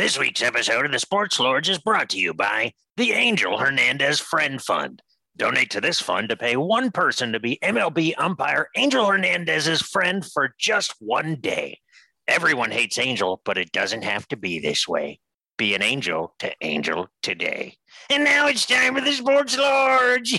This 0.00 0.18
week's 0.18 0.40
episode 0.40 0.86
of 0.86 0.92
the 0.92 0.98
Sports 0.98 1.38
Lords 1.38 1.68
is 1.68 1.76
brought 1.76 2.08
to 2.08 2.18
you 2.18 2.32
by 2.32 2.72
the 2.96 3.12
Angel 3.12 3.58
Hernandez 3.58 4.18
Friend 4.18 4.58
Fund. 4.58 5.02
Donate 5.36 5.68
to 5.72 5.80
this 5.82 6.00
fund 6.00 6.30
to 6.30 6.38
pay 6.38 6.56
one 6.56 6.90
person 6.90 7.32
to 7.32 7.38
be 7.38 7.58
MLB 7.62 8.14
umpire 8.16 8.68
Angel 8.78 9.04
Hernandez's 9.04 9.82
friend 9.82 10.24
for 10.24 10.54
just 10.58 10.94
one 11.00 11.34
day. 11.34 11.80
Everyone 12.26 12.70
hates 12.70 12.96
Angel, 12.96 13.42
but 13.44 13.58
it 13.58 13.72
doesn't 13.72 14.04
have 14.04 14.26
to 14.28 14.38
be 14.38 14.58
this 14.58 14.88
way. 14.88 15.20
Be 15.58 15.74
an 15.74 15.82
angel 15.82 16.34
to 16.38 16.50
Angel 16.62 17.08
today. 17.22 17.76
And 18.08 18.24
now 18.24 18.48
it's 18.48 18.64
time 18.64 18.94
for 18.94 19.02
the 19.02 19.12
Sports 19.12 19.58
Lords. 19.58 20.32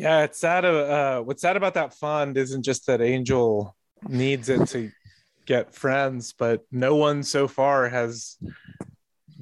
Yeah, 0.00 0.22
it's 0.24 0.38
sad. 0.38 0.64
Uh, 0.64 1.20
what's 1.20 1.42
sad 1.42 1.56
about 1.58 1.74
that 1.74 1.92
fund 1.94 2.38
isn't 2.38 2.62
just 2.62 2.86
that 2.86 3.02
Angel 3.02 3.76
needs 4.08 4.48
it 4.48 4.66
to 4.68 4.90
get 5.44 5.74
friends, 5.74 6.32
but 6.32 6.64
no 6.72 6.96
one 6.96 7.22
so 7.22 7.46
far 7.46 7.88
has 7.88 8.38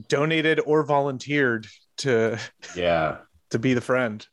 donated 0.09 0.61
or 0.67 0.83
volunteered 0.84 1.67
to 1.98 2.39
Yeah. 2.75 3.19
to 3.51 3.59
be 3.61 3.75
the 3.75 3.81
friend. 3.81 4.27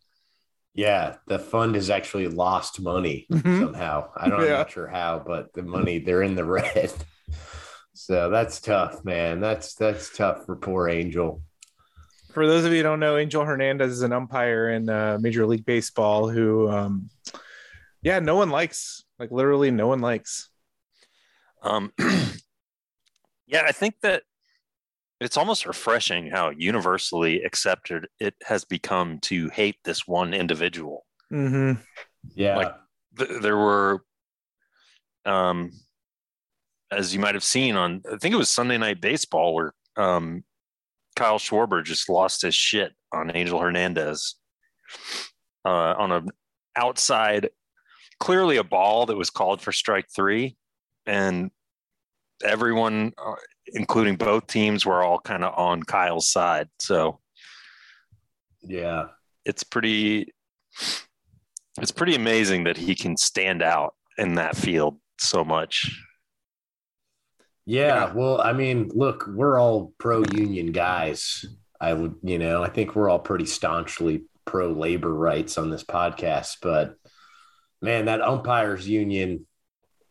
Yeah. 0.73 1.17
The 1.27 1.37
fund 1.39 1.75
has 1.75 1.89
actually 1.91 2.27
lost 2.27 2.81
money 2.81 3.27
Mhm. 3.31 3.59
somehow. 3.61 4.09
I 4.17 4.27
don't, 4.29 4.41
I'm 4.41 4.49
not 4.49 4.71
sure 4.71 4.87
how, 4.87 5.23
but 5.25 5.53
the 5.53 5.61
money, 5.63 5.99
they're 5.99 6.23
in 6.23 6.35
the 6.35 6.45
red. 6.45 6.91
So 7.97 8.29
that's 8.29 8.59
tough, 8.59 9.05
man. 9.05 9.39
That's 9.39 9.73
that's 9.75 10.13
tough 10.15 10.45
for 10.45 10.57
poor 10.57 10.89
Angel. 10.89 11.41
For 12.35 12.45
those 12.45 12.65
of 12.65 12.71
you 12.71 12.77
who 12.79 12.83
don't 12.83 12.99
know, 12.99 13.15
Angel 13.17 13.45
Hernandez 13.45 13.93
is 13.93 14.01
an 14.01 14.11
umpire 14.11 14.69
in 14.69 14.89
uh, 14.89 15.17
Major 15.21 15.45
League 15.47 15.65
Baseball 15.65 16.27
who, 16.29 16.69
um, 16.69 17.09
yeah, 18.01 18.19
no 18.19 18.35
one 18.35 18.49
likes. 18.49 19.05
Like 19.17 19.31
literally, 19.31 19.71
no 19.71 19.87
one 19.87 20.01
likes. 20.01 20.49
Um, 21.63 21.93
yeah, 23.47 23.63
I 23.65 23.71
think 23.71 23.95
that 24.01 24.23
it's 25.21 25.37
almost 25.37 25.65
refreshing 25.65 26.29
how 26.29 26.49
universally 26.49 27.41
accepted 27.41 28.07
it 28.19 28.35
has 28.43 28.65
become 28.65 29.19
to 29.21 29.47
hate 29.49 29.77
this 29.85 30.05
one 30.05 30.33
individual. 30.33 31.05
Mm-hmm. 31.31 31.81
Yeah. 32.35 32.57
Like- 32.57 32.75
Th- 33.17 33.41
There 33.41 33.55
were, 33.55 34.03
um, 35.25 35.71
as 36.91 37.13
you 37.13 37.21
might 37.21 37.33
have 37.35 37.45
seen 37.45 37.77
on, 37.77 38.01
I 38.11 38.17
think 38.17 38.35
it 38.35 38.37
was 38.37 38.49
Sunday 38.49 38.77
Night 38.77 38.99
Baseball, 38.99 39.53
where 39.55 39.73
um, 39.95 40.43
Kyle 41.15 41.39
Schwarber 41.39 41.83
just 41.83 42.09
lost 42.09 42.41
his 42.41 42.55
shit 42.55 42.93
on 43.11 43.35
Angel 43.35 43.59
Hernandez 43.59 44.35
uh, 45.63 45.95
on 45.97 46.11
an 46.11 46.29
outside, 46.75 47.49
clearly 48.19 48.57
a 48.57 48.63
ball 48.63 49.05
that 49.05 49.17
was 49.17 49.29
called 49.29 49.61
for 49.61 49.71
strike 49.71 50.07
three, 50.13 50.57
and 51.05 51.51
everyone, 52.43 53.13
uh, 53.17 53.35
including 53.67 54.15
both 54.15 54.47
teams, 54.47 54.85
were 54.85 55.03
all 55.03 55.19
kind 55.19 55.43
of 55.43 55.57
on 55.57 55.83
Kyle's 55.83 56.29
side. 56.29 56.69
So 56.79 57.19
yeah. 58.61 59.05
it's 59.45 59.63
pretty, 59.63 60.33
it's 61.81 61.91
pretty 61.91 62.15
amazing 62.15 62.65
that 62.65 62.77
he 62.77 62.93
can 62.93 63.15
stand 63.17 63.63
out 63.63 63.95
in 64.17 64.35
that 64.35 64.55
field 64.55 64.99
so 65.19 65.43
much. 65.43 65.89
Yeah. 67.65 68.13
Well, 68.13 68.39
I 68.39 68.53
mean, 68.53 68.91
look, 68.93 69.25
we're 69.27 69.59
all 69.59 69.93
pro 69.97 70.23
union 70.33 70.71
guys. 70.71 71.45
I 71.81 71.93
would, 71.93 72.15
you 72.21 72.37
know, 72.37 72.63
I 72.63 72.69
think 72.69 72.95
we're 72.95 73.09
all 73.09 73.19
pretty 73.19 73.45
staunchly 73.45 74.23
pro 74.45 74.71
labor 74.71 75.13
rights 75.13 75.57
on 75.57 75.69
this 75.69 75.83
podcast, 75.83 76.57
but 76.61 76.95
man, 77.81 78.05
that 78.05 78.21
umpires 78.21 78.87
union, 78.87 79.45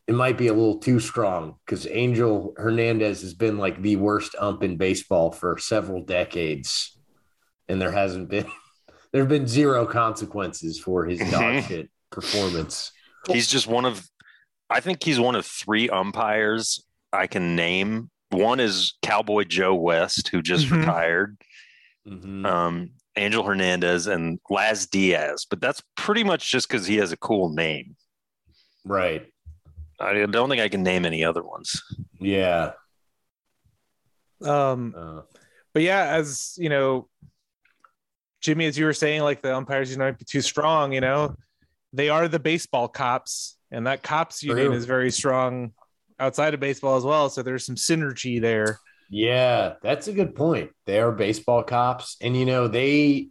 it 0.06 0.14
might 0.14 0.36
be 0.36 0.48
a 0.48 0.52
little 0.52 0.78
too 0.78 1.00
strong 1.00 1.54
because 1.64 1.86
Angel 1.86 2.52
Hernandez 2.56 3.22
has 3.22 3.34
been 3.34 3.56
like 3.56 3.80
the 3.80 3.96
worst 3.96 4.34
ump 4.38 4.62
in 4.62 4.76
baseball 4.76 5.30
for 5.30 5.56
several 5.56 6.04
decades. 6.04 6.98
And 7.68 7.80
there 7.80 7.92
hasn't 7.92 8.28
been, 8.28 8.46
there 9.12 9.22
have 9.22 9.28
been 9.28 9.46
zero 9.46 9.86
consequences 9.86 10.78
for 10.78 11.06
his 11.06 11.18
dog 11.30 11.62
shit 11.64 11.88
performance. 12.10 12.92
He's 13.28 13.46
just 13.46 13.66
one 13.66 13.86
of, 13.86 14.06
I 14.68 14.80
think 14.80 15.02
he's 15.02 15.20
one 15.20 15.36
of 15.36 15.46
three 15.46 15.88
umpires 15.88 16.84
I 17.14 17.26
can 17.26 17.54
name. 17.56 18.10
One 18.30 18.60
is 18.60 18.94
Cowboy 19.02 19.44
Joe 19.44 19.74
West, 19.74 20.28
who 20.28 20.42
just 20.42 20.66
Mhm. 20.66 20.80
retired. 20.80 21.36
Mhm. 22.06 22.44
um, 22.44 22.90
Angel 23.16 23.42
Hernandez 23.44 24.06
and 24.08 24.38
Laz 24.50 24.86
Diaz, 24.86 25.46
but 25.48 25.60
that's 25.60 25.82
pretty 25.96 26.22
much 26.24 26.50
just 26.50 26.68
because 26.68 26.86
he 26.86 26.96
has 26.96 27.12
a 27.12 27.16
cool 27.16 27.48
name. 27.48 27.96
Right. 28.84 29.26
I 29.98 30.26
don't 30.26 30.50
think 30.50 30.60
I 30.60 30.68
can 30.68 30.82
name 30.82 31.06
any 31.06 31.24
other 31.24 31.42
ones. 31.42 31.80
Yeah. 32.20 32.72
Um, 34.42 34.94
Uh, 34.96 35.22
but 35.72 35.82
yeah, 35.82 36.08
as 36.16 36.54
you 36.58 36.68
know, 36.68 37.08
Jimmy, 38.40 38.66
as 38.66 38.76
you 38.76 38.84
were 38.84 38.92
saying, 38.92 39.22
like 39.22 39.40
the 39.40 39.54
umpires, 39.56 39.90
you 39.90 39.96
know, 39.96 40.04
might 40.04 40.18
be 40.18 40.24
too 40.24 40.42
strong. 40.42 40.92
You 40.92 41.00
know, 41.00 41.36
they 41.92 42.10
are 42.10 42.28
the 42.28 42.38
baseball 42.40 42.88
cops, 42.88 43.56
and 43.70 43.86
that 43.86 44.02
cops 44.02 44.42
union 44.42 44.66
True. 44.68 44.76
is 44.76 44.84
very 44.84 45.10
strong 45.10 45.72
outside 46.18 46.54
of 46.54 46.60
baseball 46.60 46.96
as 46.96 47.04
well. 47.04 47.28
So 47.28 47.42
there's 47.42 47.66
some 47.66 47.76
synergy 47.76 48.40
there. 48.40 48.78
Yeah, 49.10 49.74
that's 49.82 50.08
a 50.08 50.12
good 50.12 50.34
point. 50.34 50.70
They 50.86 50.98
are 51.00 51.12
baseball 51.12 51.62
cops, 51.62 52.16
and 52.20 52.36
you 52.36 52.46
know 52.46 52.68
they 52.68 53.28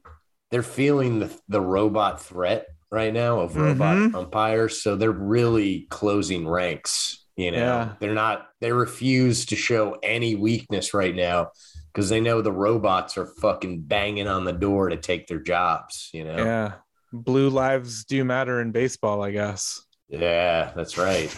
they're 0.51 0.63
feeling 0.63 1.19
the 1.19 1.35
the 1.47 1.61
robot 1.61 2.21
threat 2.21 2.67
right 2.91 3.11
now 3.13 3.39
of 3.39 3.55
robot 3.55 3.97
Mhm. 3.97 4.15
umpires, 4.15 4.81
so 4.83 4.95
they're 4.95 5.11
really 5.11 5.87
closing 5.89 6.47
ranks. 6.47 7.25
You 7.35 7.49
know, 7.51 7.57
Yeah. 7.57 7.93
they're 7.99 8.13
not. 8.13 8.47
They 8.61 8.71
refuse 8.71 9.47
to 9.47 9.55
show 9.55 9.97
any 10.03 10.35
weakness 10.35 10.93
right 10.93 11.15
now 11.15 11.49
because 11.91 12.09
they 12.09 12.21
know 12.21 12.43
the 12.43 12.51
robots 12.51 13.17
are 13.17 13.25
fucking 13.41 13.81
banging 13.81 14.27
on 14.27 14.45
the 14.45 14.53
door 14.53 14.89
to 14.89 14.97
take 14.97 15.25
their 15.25 15.39
jobs. 15.39 16.09
You 16.13 16.25
know. 16.25 16.37
Yeah, 16.37 16.73
blue 17.11 17.49
lives 17.49 18.05
do 18.05 18.23
matter 18.23 18.61
in 18.61 18.71
baseball, 18.71 19.23
I 19.23 19.31
guess. 19.31 19.81
Yeah, 20.07 20.71
that's 20.75 20.99
right. 20.99 21.35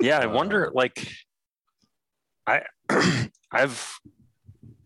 Yeah, 0.00 0.18
I 0.18 0.26
wonder. 0.26 0.70
Like, 0.74 1.08
I 2.46 2.62
I've 3.50 3.98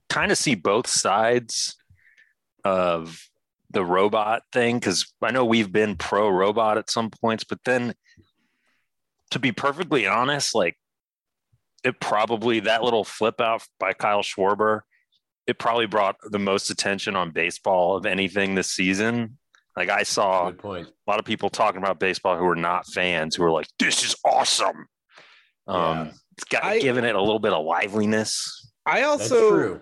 kind 0.09 0.33
of 0.33 0.39
see 0.39 0.55
both 0.55 0.87
sides 0.87 1.77
of 2.65 3.19
the 3.71 3.85
robot 3.85 4.43
thing 4.53 4.79
because 4.79 5.13
I 5.23 5.31
know 5.31 5.45
we've 5.45 5.73
been 5.73 5.97
pro 5.97 6.29
robot 6.29 6.79
at 6.79 6.91
some 6.91 7.11
points, 7.11 7.45
but 7.45 7.61
then 7.65 7.95
to 9.31 9.39
be 9.39 9.53
perfectly 9.53 10.07
honest, 10.07 10.55
like 10.55 10.77
it 11.85 12.01
probably 12.01 12.61
that 12.61 12.83
little 12.83 13.05
flip 13.05 13.41
out 13.41 13.63
by 13.79 13.93
Kyle 13.93 14.23
Schwarber, 14.23 14.81
it 15.47 15.59
probably 15.59 15.87
brought 15.87 16.17
the 16.23 16.39
most 16.39 16.71
attention 16.71 17.17
on 17.17 17.31
baseball 17.31 17.97
of 17.97 18.07
anything 18.07 18.55
this 18.55 18.71
season. 18.71 19.39
Like 19.77 19.89
I 19.89 20.03
saw 20.03 20.49
a 20.49 21.11
lot 21.11 21.21
of 21.21 21.25
people 21.25 21.49
talking 21.49 21.81
about 21.81 22.01
baseball 22.01 22.37
who 22.37 22.47
are 22.47 22.57
not 22.57 22.87
fans 22.93 23.37
who 23.37 23.45
are 23.45 23.53
like, 23.53 23.69
"This 23.79 24.05
is 24.05 24.17
awesome." 24.25 24.87
Um, 25.67 26.07
Yeah. 26.07 26.13
it's 26.33 26.45
got 26.45 26.65
I- 26.65 26.79
giving 26.79 27.05
it 27.05 27.15
a 27.15 27.21
little 27.21 27.39
bit 27.39 27.53
of 27.53 27.65
liveliness. 27.65 28.71
I 28.87 29.03
also 29.03 29.51
true. 29.51 29.81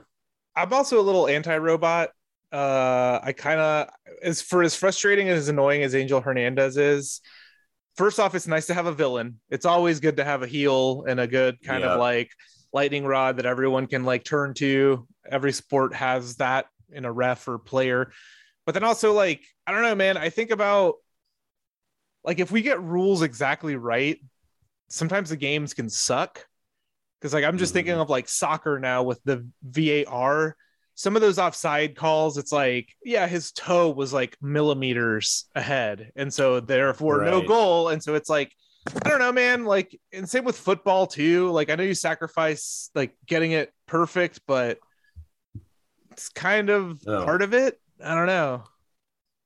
I'm 0.56 0.72
also 0.72 1.00
a 1.00 1.02
little 1.02 1.28
anti-robot. 1.28 2.10
Uh, 2.50 3.20
I 3.22 3.32
kind 3.32 3.60
of, 3.60 3.88
as 4.22 4.42
for 4.42 4.62
as 4.62 4.75
frustrating 4.75 5.28
and 5.28 5.36
as 5.38 5.48
annoying 5.48 5.82
as 5.82 5.94
Angel 5.94 6.20
Hernandez 6.20 6.76
is, 6.76 7.20
first 7.96 8.19
off, 8.19 8.34
it's 8.34 8.46
nice 8.46 8.66
to 8.66 8.75
have 8.75 8.86
a 8.86 8.92
villain. 8.92 9.40
It's 9.50 9.66
always 9.66 10.00
good 10.00 10.16
to 10.16 10.25
have 10.25 10.42
a 10.42 10.46
heel 10.46 11.04
and 11.06 11.20
a 11.20 11.26
good 11.26 11.62
kind 11.62 11.82
Yeah. 11.84 11.92
of 11.92 12.00
like 12.00 12.31
lightning 12.72 13.04
rod 13.06 13.36
that 13.36 13.46
everyone 13.46 13.86
can 13.86 14.04
like 14.04 14.24
turn 14.24 14.54
to. 14.54 15.06
Every 15.31 15.52
sport 15.52 15.94
has 15.94 16.36
that 16.36 16.66
in 16.90 17.04
a 17.04 17.12
ref 17.12 17.46
or 17.46 17.58
player. 17.58 18.10
But 18.66 18.72
then 18.72 18.82
also, 18.84 19.12
like, 19.12 19.42
I 19.66 19.72
don't 19.72 19.82
know, 19.82 19.94
man. 19.94 20.16
I 20.16 20.31
think 20.31 20.50
about 20.50 20.96
like 22.24 22.40
if 22.40 22.50
we 22.50 22.62
get 22.62 22.82
rules 22.82 23.22
exactly 23.22 23.76
right, 23.76 24.19
sometimes 24.88 25.31
the 25.31 25.37
games 25.37 25.75
can 25.75 25.88
suck. 25.88 26.46
Because 27.20 27.32
like 27.35 27.44
I'm 27.44 27.58
just 27.58 27.73
Mhm. 27.73 27.75
thinking 27.75 27.94
of 27.94 28.11
like 28.11 28.29
soccer 28.29 28.79
now 28.79 29.02
with 29.02 29.20
the 29.25 29.46
VAR. 29.62 30.56
Some 30.94 31.14
of 31.17 31.23
those 31.23 31.38
offside 31.38 31.94
calls, 31.96 32.38
it's 32.38 32.50
like, 32.52 32.88
yeah, 33.05 33.26
his 33.29 33.52
toe 33.52 33.90
was 33.90 34.12
like 34.12 34.37
millimeters 34.40 35.46
ahead. 35.55 36.11
And 36.17 36.32
so 36.32 36.61
therefore 36.61 37.25
no 37.25 37.40
goal. 37.46 37.88
And 37.88 38.02
so 38.02 38.14
it's 38.14 38.29
like, 38.29 38.52
I 39.05 39.08
don't 39.08 39.19
know, 39.20 39.32
man. 39.32 39.64
Like, 39.64 39.99
and 40.12 40.29
same 40.29 40.44
with 40.44 40.58
football 40.58 41.06
too. 41.06 41.50
Like, 41.50 41.70
I 41.70 41.75
know 41.76 41.84
you 41.84 41.94
sacrifice 41.94 42.91
like 42.94 43.14
getting 43.26 43.52
it 43.52 43.73
perfect, 43.87 44.41
but 44.46 44.79
it's 46.12 46.29
kind 46.31 46.70
of 46.70 47.00
Oh. 47.06 47.25
part 47.25 47.43
of 47.43 47.55
it. 47.55 47.81
I 48.02 48.14
don't 48.14 48.26
know. 48.26 48.64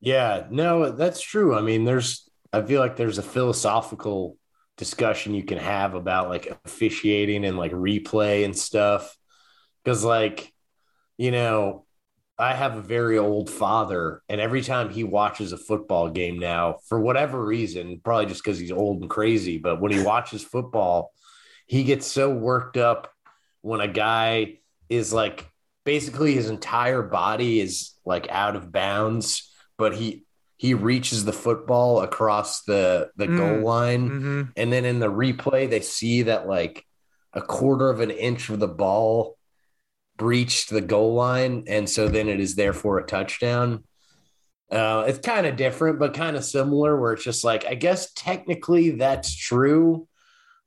Yeah, 0.01 0.47
no, 0.51 0.91
that's 0.91 1.21
true. 1.21 1.55
I 1.55 1.61
mean, 1.63 1.85
there's 1.85 2.29
I 2.53 2.61
feel 2.63 2.81
like 2.81 2.97
there's 2.97 3.19
a 3.19 3.23
philosophical 3.23 4.37
discussion 4.77 5.35
you 5.35 5.45
can 5.45 5.59
have 5.59 5.95
about 5.95 6.29
like 6.29 6.53
officiating 6.65 7.45
and 7.45 7.57
like 7.57 7.73
replay 7.73 8.45
and 8.45 8.57
stuff. 8.57 9.17
Cause 9.85 10.05
like, 10.05 10.53
you 11.17 11.31
know, 11.31 11.87
I 12.39 12.55
have 12.55 12.77
a 12.77 12.83
very 12.83 13.19
old 13.19 13.51
father, 13.51 14.23
and 14.29 14.41
every 14.41 14.63
time 14.63 14.89
he 14.89 15.05
watches 15.05 15.53
a 15.53 15.59
football 15.59 16.09
game 16.09 16.39
now, 16.39 16.79
for 16.89 16.99
whatever 16.99 17.45
reason, 17.45 18.01
probably 18.03 18.27
just 18.27 18.43
because 18.43 18.59
he's 18.59 18.73
old 18.73 19.03
and 19.03 19.11
crazy, 19.11 19.59
but 19.59 19.81
when 19.81 19.93
he 19.93 20.03
watches 20.03 20.43
football, 20.43 21.13
he 21.67 21.85
gets 21.85 22.07
so 22.07 22.31
worked 22.31 22.77
up 22.77 23.13
when 23.61 23.81
a 23.81 23.87
guy 23.87 24.59
is 24.89 25.13
like 25.13 25.47
basically 25.85 26.35
his 26.35 26.49
entire 26.49 27.03
body 27.03 27.61
is 27.61 27.93
like 28.05 28.29
out 28.31 28.57
of 28.57 28.73
bounds 28.73 29.53
but 29.79 29.97
he 29.97 30.25
he 30.63 30.75
reaches 30.75 31.25
the 31.25 31.33
football 31.33 32.03
across 32.03 32.63
the 32.63 33.11
the 33.17 33.27
Mm. 33.27 33.37
goal 33.37 33.61
line 33.75 34.11
Mm-hmm. 34.11 34.43
and 34.57 34.73
then 34.73 34.85
in 34.85 35.01
the 35.01 35.11
replay 35.11 35.69
they 35.69 35.81
see 35.81 36.23
that 36.23 36.47
like 36.47 36.87
a 37.33 37.43
quarter 37.43 37.91
of 37.91 37.99
an 38.01 38.13
inch 38.13 38.49
of 38.49 38.61
the 38.61 38.69
ball 38.69 39.37
breached 40.17 40.71
the 40.71 40.81
goal 40.81 41.15
line 41.15 41.65
and 41.67 41.91
so 41.91 42.07
then 42.07 42.29
it 42.29 42.39
is 42.39 42.55
therefore 42.55 42.99
a 42.99 43.07
touchdown 43.07 43.83
uh, 44.71 45.05
it's 45.09 45.19
kind 45.19 45.47
of 45.47 45.57
different 45.57 45.99
but 45.99 46.15
kind 46.15 46.37
of 46.37 46.45
similar 46.45 46.99
where 47.01 47.13
it's 47.15 47.25
just 47.25 47.43
like 47.45 47.65
i 47.67 47.75
guess 47.75 48.13
technically 48.15 48.91
that's 48.93 49.35
true 49.35 50.07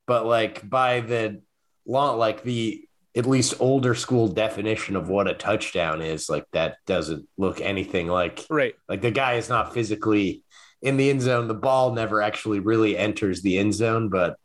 but 0.06 0.26
like 0.26 0.68
by 0.68 1.00
the 1.00 1.40
long 1.86 2.18
like 2.18 2.42
the 2.42 2.85
at 3.16 3.26
least 3.26 3.54
older 3.60 3.94
school 3.94 4.28
definition 4.28 4.94
of 4.94 5.08
what 5.08 5.26
a 5.26 5.34
touchdown 5.34 6.02
is 6.02 6.28
like 6.28 6.44
that 6.52 6.76
doesn't 6.86 7.26
look 7.38 7.60
anything 7.60 8.06
like 8.08 8.44
Right. 8.50 8.74
like 8.88 9.00
the 9.00 9.10
guy 9.10 9.34
is 9.34 9.48
not 9.48 9.72
physically 9.72 10.42
in 10.82 10.98
the 10.98 11.08
end 11.10 11.22
zone. 11.22 11.48
The 11.48 11.54
ball 11.54 11.94
never 11.94 12.20
actually 12.20 12.60
really 12.60 12.96
enters 12.98 13.40
the 13.42 13.58
end 13.58 13.74
zone, 13.74 14.10
but 14.10 14.36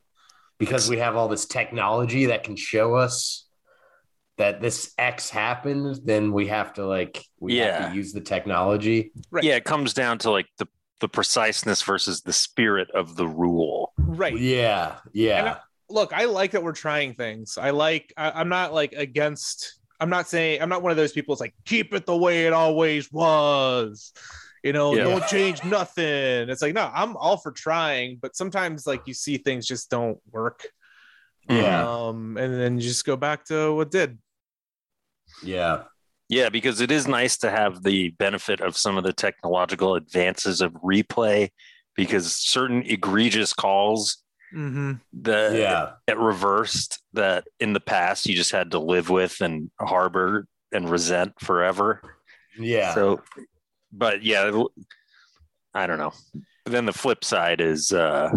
because 0.58 0.90
we 0.90 0.98
have 1.00 1.16
all 1.16 1.28
this 1.28 1.46
technology 1.46 2.28
that 2.28 2.44
can 2.44 2.56
show 2.56 2.96
us 2.96 3.48
that 4.38 4.62
this 4.62 4.94
X 4.98 5.30
happened, 5.30 6.00
then 6.06 6.32
we 6.32 6.48
have 6.48 6.74
to 6.76 6.86
like 6.86 7.24
we 7.40 7.58
have 7.58 7.90
to 7.92 7.96
use 7.96 8.14
the 8.14 8.22
technology. 8.22 9.12
Right. 9.30 9.44
Yeah, 9.44 9.56
it 9.56 9.66
comes 9.66 9.94
down 9.94 10.20
to 10.20 10.32
like 10.32 10.48
the 10.58 10.68
the 11.02 11.10
preciseness 11.10 11.82
versus 11.82 12.22
the 12.22 12.32
spirit 12.34 12.90
of 12.92 13.16
the 13.16 13.28
rule. 13.28 13.92
Right. 13.98 14.38
Yeah, 14.38 14.98
yeah, 15.14 15.40
And 15.40 15.50
I- 15.50 15.58
look, 15.92 16.14
I 16.14 16.26
like 16.26 16.52
that 16.52 16.64
we're 16.64 16.72
trying 16.74 17.14
things. 17.14 17.58
I 17.58 17.70
like. 17.72 18.14
I, 18.18 18.32
I'm 18.32 18.50
not 18.50 18.74
like 18.74 18.94
against. 18.94 19.80
I'm 20.00 20.10
not 20.10 20.28
saying. 20.28 20.62
I'm 20.62 20.70
not 20.70 20.82
one 20.82 20.92
of 20.92 20.98
those 20.98 21.12
people. 21.12 21.34
It's 21.34 21.42
like 21.42 21.54
keep 21.66 21.94
it 21.94 22.06
the 22.06 22.18
way 22.18 22.46
it 22.48 22.54
always 22.54 23.12
was. 23.12 24.14
You 24.64 24.74
know, 24.74 24.96
Yeah. 24.96 25.04
don't 25.06 25.26
change 25.28 25.64
nothing. 25.64 26.06
It's 26.50 26.62
like 26.62 26.74
no, 26.76 26.90
I'm 26.94 27.16
all 27.18 27.38
for 27.38 27.52
trying, 27.52 28.18
but 28.22 28.36
sometimes 28.36 28.86
like 28.86 29.02
you 29.08 29.14
see 29.14 29.38
things 29.38 29.66
just 29.66 29.90
don't 29.90 30.20
work. 30.32 30.68
yeah, 31.50 31.88
Um, 31.90 32.38
and 32.38 32.54
then 32.54 32.76
you 32.76 32.82
just 32.82 33.04
go 33.06 33.16
back 33.16 33.46
to 33.46 33.74
what 33.74 33.90
did. 33.92 34.20
yeah, 35.44 35.84
Yeah, 36.30 36.50
because 36.50 36.80
it 36.82 36.92
is 36.92 37.08
nice 37.08 37.38
to 37.40 37.50
have 37.50 37.84
the 37.84 38.10
benefit 38.10 38.62
of 38.62 38.78
some 38.78 38.98
of 38.98 39.04
the 39.04 39.14
technological 39.14 39.96
advances 39.96 40.62
of 40.62 40.74
replay 40.74 41.50
because 41.96 42.36
certain 42.36 42.84
egregious 42.84 43.54
calls 43.54 44.21
Mm-hmm. 44.54 44.94
that 45.22 45.54
yeah, 45.56 45.92
that 46.08 46.18
reversed 46.20 47.00
that 47.14 47.46
in 47.60 47.74
the 47.74 47.80
past 47.80 48.26
you 48.26 48.36
just 48.36 48.52
had 48.52 48.72
to 48.72 48.80
live 48.80 49.10
with 49.10 49.40
and 49.42 49.72
harbor 49.80 50.46
and 50.74 50.90
resent 50.90 51.34
forever. 51.40 52.02
yeah. 52.58 52.94
So, 52.94 53.22
but 53.94 54.24
yeah, 54.24 54.52
I 55.74 55.88
don't 55.88 55.98
know. 56.00 56.14
But 56.66 56.74
then 56.74 56.86
the 56.86 56.94
flip 56.94 57.24
side 57.24 57.62
is, 57.62 57.92
uh, 57.92 58.30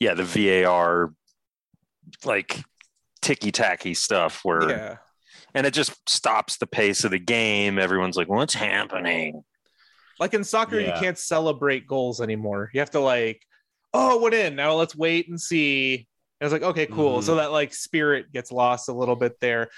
yeah, 0.00 0.14
the 0.14 0.24
VAR, 0.64 1.12
like 2.24 2.60
ticky 3.20 3.52
tacky 3.52 3.94
stuff 3.94 4.40
where, 4.44 4.68
Yeah. 4.70 4.96
and 5.54 5.66
it 5.66 5.72
just 5.74 5.92
stops 6.08 6.56
the 6.56 6.66
pace 6.66 7.04
of 7.04 7.10
the 7.12 7.18
game. 7.18 7.78
Everyone's 7.78 8.16
like, 8.16 8.28
what's 8.28 8.54
happening? 8.54 9.44
Like 10.18 10.34
in 10.34 10.44
soccer, 10.44 10.78
you 10.80 10.92
can't 10.98 11.18
celebrate 11.18 11.86
goals 11.86 12.20
anymore. 12.20 12.70
You 12.74 12.80
have 12.80 12.90
to 12.90 13.00
like, 13.00 13.42
oh, 13.94 14.20
went 14.20 14.34
in. 14.34 14.56
Now 14.56 14.74
let's 14.74 14.96
wait 14.96 15.28
and 15.28 15.40
see. 15.40 16.06
And 16.40 16.46
was 16.46 16.52
like, 16.52 16.62
okay, 16.70 16.86
cool. 16.86 17.18
Mhm. 17.18 17.22
So 17.24 17.34
that 17.36 17.52
like 17.52 17.72
spirit 17.74 18.32
gets 18.32 18.50
lost 18.50 18.88
a 18.88 18.92
little 18.92 19.16
bit 19.16 19.38
there. 19.40 19.68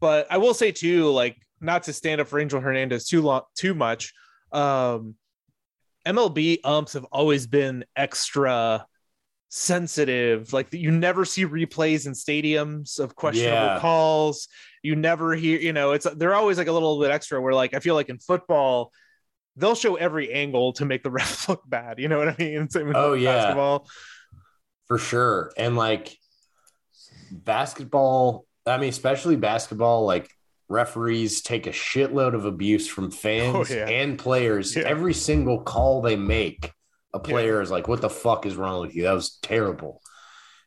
But 0.00 0.26
I 0.30 0.38
will 0.38 0.54
say 0.54 0.72
too, 0.72 1.10
like, 1.10 1.36
not 1.60 1.84
to 1.84 1.92
stand 1.92 2.20
up 2.20 2.28
for 2.28 2.38
Angel 2.38 2.60
Hernandez 2.60 3.06
too 3.08 3.22
long, 3.22 3.42
too 3.56 3.74
much. 3.74 4.12
Um, 4.52 5.14
MLB 6.06 6.58
umps 6.64 6.92
have 6.92 7.04
always 7.04 7.46
been 7.46 7.84
extra 7.96 8.86
sensitive. 9.48 10.52
Like 10.52 10.72
you 10.72 10.90
never 10.90 11.24
see 11.24 11.46
replays 11.46 12.06
in 12.06 12.12
stadiums 12.12 12.98
of 12.98 13.14
questionable 13.14 13.56
Yeah. 13.74 13.78
calls. 13.80 14.48
You 14.82 14.96
never 14.96 15.34
hear, 15.34 15.58
you 15.58 15.72
know, 15.72 15.92
it's 15.92 16.06
they're 16.16 16.34
always 16.34 16.58
like 16.58 16.66
a 16.66 16.72
little 16.72 17.00
bit 17.00 17.10
extra. 17.10 17.40
Where 17.40 17.54
like 17.54 17.72
I 17.72 17.78
feel 17.78 17.94
like 17.94 18.08
in 18.08 18.18
football, 18.18 18.92
they'll 19.56 19.74
show 19.74 19.96
every 19.96 20.32
angle 20.32 20.72
to 20.74 20.84
make 20.84 21.02
the 21.02 21.10
ref 21.18 21.48
look 21.48 21.62
bad. 21.68 21.98
You 21.98 22.08
know 22.08 22.18
what 22.18 22.28
I 22.28 22.36
mean? 22.38 22.68
Same 22.70 22.88
with 22.88 22.96
Oh, 22.96 23.12
yeah. 23.14 23.34
basketball. 23.36 23.88
for 24.86 24.98
sure. 24.98 25.52
And 25.56 25.76
like 25.76 26.16
basketball, 27.30 28.46
I 28.66 28.78
mean, 28.78 28.88
especially 28.88 29.36
basketball, 29.36 30.04
like 30.06 30.30
referees 30.68 31.42
take 31.42 31.66
a 31.66 31.70
shitload 31.70 32.34
of 32.34 32.44
abuse 32.44 32.88
from 32.88 33.06
oh, 33.06 33.10
fans 33.10 33.70
Oh, 33.70 33.74
yeah. 33.74 33.88
and 33.88 34.18
players. 34.18 34.74
Yeah. 34.76 34.84
Every 34.84 35.14
single 35.14 35.60
call 35.62 36.02
they 36.02 36.16
make, 36.16 36.72
a 37.12 37.18
player 37.20 37.60
is 37.62 37.70
like, 37.70 37.86
What 37.86 38.00
the 38.00 38.10
fuck 38.10 38.44
is 38.46 38.56
wrong 38.56 38.80
with 38.80 38.94
you? 38.94 39.04
That 39.04 39.12
was 39.12 39.38
terrible. 39.42 40.00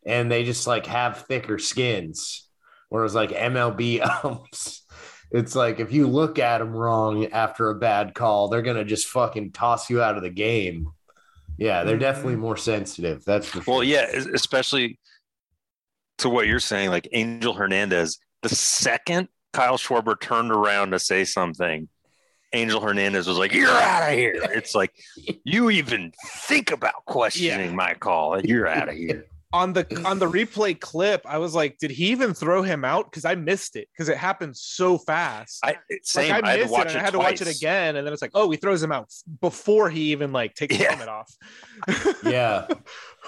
And 0.05 0.31
they 0.31 0.43
just 0.45 0.65
like 0.67 0.85
have 0.85 1.25
thicker 1.25 1.59
skins. 1.59 2.47
Whereas 2.89 3.13
like 3.13 3.31
MLB 3.31 3.99
umps, 4.23 4.85
it's 5.31 5.55
like 5.55 5.79
if 5.79 5.91
you 5.91 6.07
look 6.07 6.39
at 6.39 6.59
them 6.59 6.71
wrong 6.71 7.25
after 7.27 7.69
a 7.69 7.75
bad 7.75 8.13
call, 8.13 8.47
they're 8.47 8.61
gonna 8.61 8.85
just 8.85 9.07
fucking 9.07 9.51
toss 9.51 9.89
you 9.89 10.01
out 10.01 10.15
of 10.17 10.23
the 10.23 10.29
game. 10.29 10.91
Yeah, 11.57 11.83
they're 11.83 11.97
Mhm. 11.97 12.01
definitely 12.01 12.35
more 12.35 12.57
sensitive. 12.57 13.25
That's 13.25 13.47
for 13.47 13.59
Well, 13.65 13.77
sure. 13.79 13.83
yeah, 13.83 14.05
especially 14.33 14.99
to 16.19 16.29
what 16.29 16.47
you're 16.47 16.59
saying, 16.59 16.89
like 16.89 17.07
Angel 17.11 17.53
Hernandez, 17.53 18.19
the 18.41 18.49
second 18.49 19.27
Kyle 19.53 19.77
Schwarber 19.77 20.19
turned 20.19 20.51
around 20.51 20.91
to 20.91 20.99
say 20.99 21.25
something, 21.25 21.89
Angel 22.53 22.79
Hernandez 22.79 23.27
was 23.27 23.37
like, 23.37 23.53
You're 23.53 23.69
out 23.69 24.11
of 24.11 24.17
here. 24.17 24.33
It's 24.53 24.73
like, 24.75 24.93
you 25.43 25.69
even 25.69 26.13
think 26.37 26.71
about 26.71 27.05
questioning 27.05 27.69
Yeah. 27.71 27.75
my 27.75 27.93
call. 27.95 28.35
And 28.35 28.47
you're 28.47 28.67
out 28.67 28.89
of 28.89 28.95
here. 28.95 29.25
On 29.57 29.73
the 29.73 30.03
on 30.05 30.19
the 30.19 30.25
replay 30.39 30.79
clip, 30.79 31.21
I 31.25 31.39
was 31.39 31.55
like, 31.55 31.77
did 31.79 31.89
he 31.91 32.07
even 32.11 32.33
throw 32.33 32.61
him 32.61 32.85
out? 32.85 33.05
Because 33.09 33.25
I 33.25 33.33
missed 33.35 33.75
it 33.75 33.87
because 33.91 34.07
it 34.07 34.17
happened 34.17 34.55
so 34.55 34.97
fast. 34.97 35.59
I 35.63 35.77
same. 36.03 36.31
like 36.31 36.43
I 36.43 36.47
I, 36.47 36.51
had 36.51 36.55
to 36.57 36.61
missed 36.63 36.73
watch 36.73 36.87
it 36.87 36.95
it, 36.95 36.99
I 36.99 37.01
had 37.01 37.13
to 37.13 37.19
watch 37.19 37.41
it 37.41 37.47
again, 37.47 37.95
and 37.95 38.05
then 38.05 38.13
it's 38.13 38.21
like, 38.21 38.31
oh, 38.35 38.49
he 38.51 38.57
throws 38.57 38.83
him 38.83 38.91
out 38.91 39.11
before 39.41 39.89
he 39.89 40.11
even 40.11 40.31
like 40.31 40.53
takes 40.53 40.75
his 40.75 40.83
Yeah. 40.83 40.89
helmet 40.95 41.09
off. 41.09 41.33
yeah. 42.23 42.67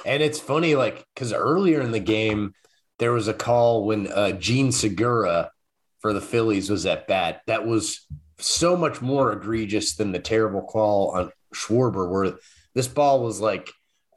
And 0.06 0.22
it's 0.24 0.40
funny, 0.40 0.76
like, 0.76 1.04
because 1.14 1.34
earlier 1.34 1.82
in 1.82 1.92
the 1.92 2.00
game, 2.00 2.54
there 3.00 3.12
was 3.12 3.28
a 3.28 3.34
call 3.34 3.86
when 3.86 4.08
uh, 4.12 4.32
Jean 4.34 4.72
Segura 4.72 5.52
for 6.00 6.14
the 6.14 6.22
Phillies 6.22 6.70
was 6.70 6.86
at 6.86 7.08
bat. 7.08 7.42
That 7.48 7.66
was 7.66 8.06
so 8.38 8.78
much 8.78 9.02
more 9.02 9.34
egregious 9.34 9.96
than 9.96 10.12
the 10.12 10.20
terrible 10.20 10.62
call 10.62 11.12
on 11.12 11.32
Schwarber, 11.54 12.10
where 12.10 12.36
this 12.76 12.88
ball 12.88 13.24
was 13.24 13.42
like 13.42 13.70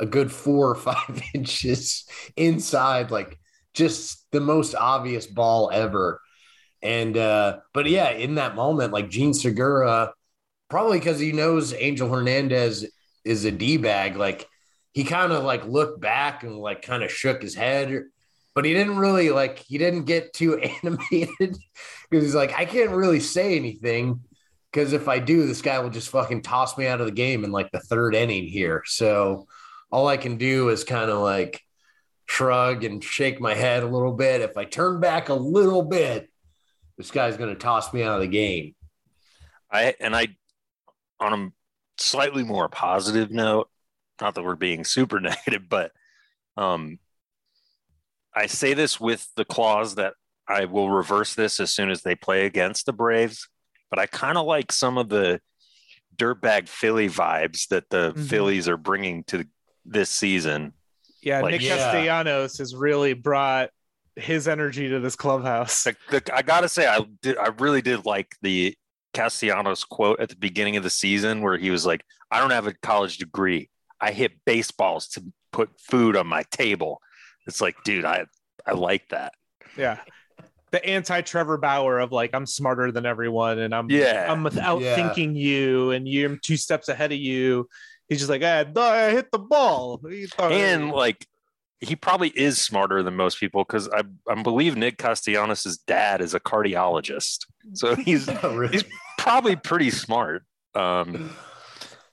a 0.03 0.07
good 0.07 0.31
four 0.31 0.71
or 0.71 0.75
five 0.93 1.23
inches 1.35 2.05
inside, 2.37 3.11
like 3.11 3.39
just 3.73 4.31
the 4.33 4.41
most 4.41 4.75
obvious 4.75 5.27
ball 5.27 5.71
ever. 5.73 6.21
And, 6.83 7.17
uh, 7.17 7.61
but 7.73 7.87
yeah, 7.87 8.11
in 8.11 8.35
that 8.35 8.57
moment, 8.57 8.93
like 8.93 9.09
Jean 9.09 9.33
Segura, 9.33 10.13
probably 10.69 10.99
because 10.99 11.21
he 11.21 11.33
knows 11.33 11.73
Angel 11.73 12.11
Hernandez 12.11 12.87
is 13.25 13.45
a 13.45 13.53
D 13.53 13.77
bag, 13.77 14.17
like, 14.17 14.49
he 14.93 15.05
kind 15.05 15.33
of 15.33 15.43
like 15.45 15.65
looked 15.65 16.01
back 16.01 16.43
and 16.43 16.59
like 16.59 16.83
kind 16.83 17.03
of 17.03 17.11
shook 17.11 17.41
his 17.41 17.55
head, 17.55 18.05
but 18.55 18.65
he 18.65 18.75
didn't 18.75 18.99
really 18.99 19.31
like 19.31 19.59
he 19.59 19.79
didn't 19.79 20.05
get 20.05 20.33
too 20.33 20.59
animated 20.83 21.57
because 22.11 22.25
he's 22.25 22.35
like, 22.35 22.53
I 22.53 22.65
can't 22.65 22.91
really 22.91 23.21
say 23.21 23.57
anything 23.57 24.21
because 24.71 24.93
if 24.93 25.09
I 25.09 25.19
do, 25.19 25.47
this 25.47 25.63
guy 25.63 25.79
will 25.79 25.91
just 25.91 26.11
fucking 26.11 26.43
toss 26.43 26.77
me 26.77 26.87
out 26.87 27.01
of 27.01 27.07
the 27.07 27.13
game 27.13 27.45
in 27.45 27.53
like 27.53 27.71
the 27.73 27.81
third 27.81 28.15
inning 28.15 28.47
here. 28.47 28.83
So 28.87 29.47
all 29.93 30.09
I 30.09 30.17
can 30.17 30.39
do 30.39 30.71
is 30.71 30.83
kind 30.85 31.11
of 31.11 31.19
like 31.19 31.61
shrug 32.27 32.83
and 32.83 33.05
shake 33.05 33.41
my 33.41 33.55
head 33.55 33.83
a 33.83 33.87
little 33.89 34.15
bit. 34.15 34.41
If 34.41 34.57
I 34.57 34.65
turn 34.65 35.01
back 35.01 35.29
a 35.29 35.35
little 35.35 35.83
bit, 35.83 36.29
this 36.97 37.11
guy's 37.11 37.37
going 37.37 37.51
to 37.51 37.61
toss 37.61 37.93
me 37.93 38.03
out 38.03 38.17
of 38.17 38.23
the 38.23 38.29
game. 38.29 38.75
I 39.71 39.95
and 40.01 40.17
I 40.17 40.29
on 41.21 41.33
a 41.33 41.49
slightly 42.03 42.43
more 42.43 42.69
positive 42.69 43.31
note, 43.31 43.69
not 44.21 44.35
that 44.35 44.43
we're 44.43 44.57
being 44.57 44.85
super 44.85 45.21
negative, 45.21 45.69
but 45.69 45.93
um 46.57 46.99
I 48.35 48.47
say 48.47 48.73
this 48.75 48.99
with 48.99 49.29
the 49.37 49.45
clause 49.45 49.97
that 49.97 50.15
I 50.49 50.65
will 50.65 50.91
reverse 50.91 51.35
this 51.35 51.61
as 51.61 51.73
soon 51.73 51.91
as 51.91 52.03
they 52.03 52.15
play 52.15 52.47
against 52.47 52.87
the 52.87 52.93
Braves, 52.93 53.49
but 53.91 53.99
I 53.99 54.07
kind 54.07 54.39
of 54.39 54.47
like 54.47 54.73
some 54.73 54.97
of 54.97 55.09
the 55.11 55.41
dirtbag 56.17 56.69
Philly 56.69 57.09
vibes 57.09 57.69
that 57.69 57.89
the 57.91 58.13
Mhm. 58.15 58.29
Phillies 58.29 58.69
are 58.69 58.77
bringing 58.77 59.25
to 59.25 59.45
this 59.85 60.11
season. 60.11 60.73
Yeah, 61.23 61.41
Like- 61.41 61.53
Nick 61.53 61.63
Yeah. 61.63 61.77
Castellanos 61.77 62.59
has 62.59 62.75
really 62.75 63.13
brought 63.15 63.71
his 64.17 64.47
energy 64.49 64.89
to 64.91 65.01
this 65.01 65.17
clubhouse. 65.17 65.85
The, 65.85 65.97
the, 66.11 66.35
I 66.35 66.43
gotta 66.43 66.69
say, 66.69 66.87
I 66.87 67.01
did, 67.23 67.39
I 67.39 67.49
really 67.59 67.81
did 67.83 68.05
like 68.05 68.35
the 68.43 68.77
Castellanos 69.15 69.85
quote 69.85 70.21
at 70.21 70.29
the 70.29 70.37
beginning 70.37 70.77
of 70.77 70.83
the 70.83 70.91
season 70.91 71.43
where 71.43 71.57
he 71.57 71.71
was 71.71 71.85
like, 71.87 72.03
"I 72.31 72.41
don't 72.41 72.51
have 72.51 72.67
a 72.67 72.75
college 72.75 73.19
degree. 73.19 73.69
I 74.01 74.13
hit 74.13 74.33
baseballs 74.45 75.09
to 75.11 75.25
put 75.53 75.71
food 75.81 76.17
on 76.17 76.27
my 76.27 76.43
table." 76.51 77.01
It's 77.47 77.61
like, 77.61 77.77
dude, 77.85 78.05
I 78.05 78.25
I 78.67 78.73
like 78.73 79.09
that. 79.11 79.33
Yeah. 79.77 79.99
The 80.71 80.85
anti 80.87 81.21
Trevor 81.21 81.59
Bauer 81.59 81.99
of 81.99 82.13
like, 82.13 82.31
I'm 82.35 82.47
smarter 82.47 82.91
than 82.93 83.05
everyone 83.05 83.59
and 83.59 83.75
I'm 83.75 83.91
Yeah. 83.91 84.27
I'm 84.33 84.43
without 84.43 84.81
Yeah. 84.81 84.95
thinking 84.95 85.35
you 85.37 85.91
and 85.91 86.09
you're 86.09 86.37
two 86.37 86.57
steps 86.57 86.89
ahead 86.89 87.13
of 87.13 87.19
you. 87.19 87.69
He's 88.13 88.21
just 88.21 88.31
like, 88.31 88.43
ah, 88.45 88.65
I 88.91 89.11
hit 89.11 89.31
the 89.33 89.39
ball. 89.39 89.99
What 90.01 90.13
you 90.13 90.29
thought- 90.29 90.53
and 90.53 90.91
like 90.91 91.27
he 91.81 91.97
probably 91.97 92.29
is 92.29 92.61
smarter 92.61 93.03
than 93.03 93.17
most 93.17 93.41
people 93.41 93.65
because 93.65 93.89
I 93.89 94.03
I 94.31 94.41
believe 94.43 94.77
Nick 94.77 94.99
Castellanos' 94.99 95.79
dad 95.87 96.21
is 96.21 96.35
a 96.35 96.41
cardiologist, 96.41 97.39
so 97.73 97.95
he's 97.97 98.29
Really? 98.45 98.85
probably 99.19 99.57
pretty 99.57 99.91
smart. 99.91 100.45
Um, 100.75 101.35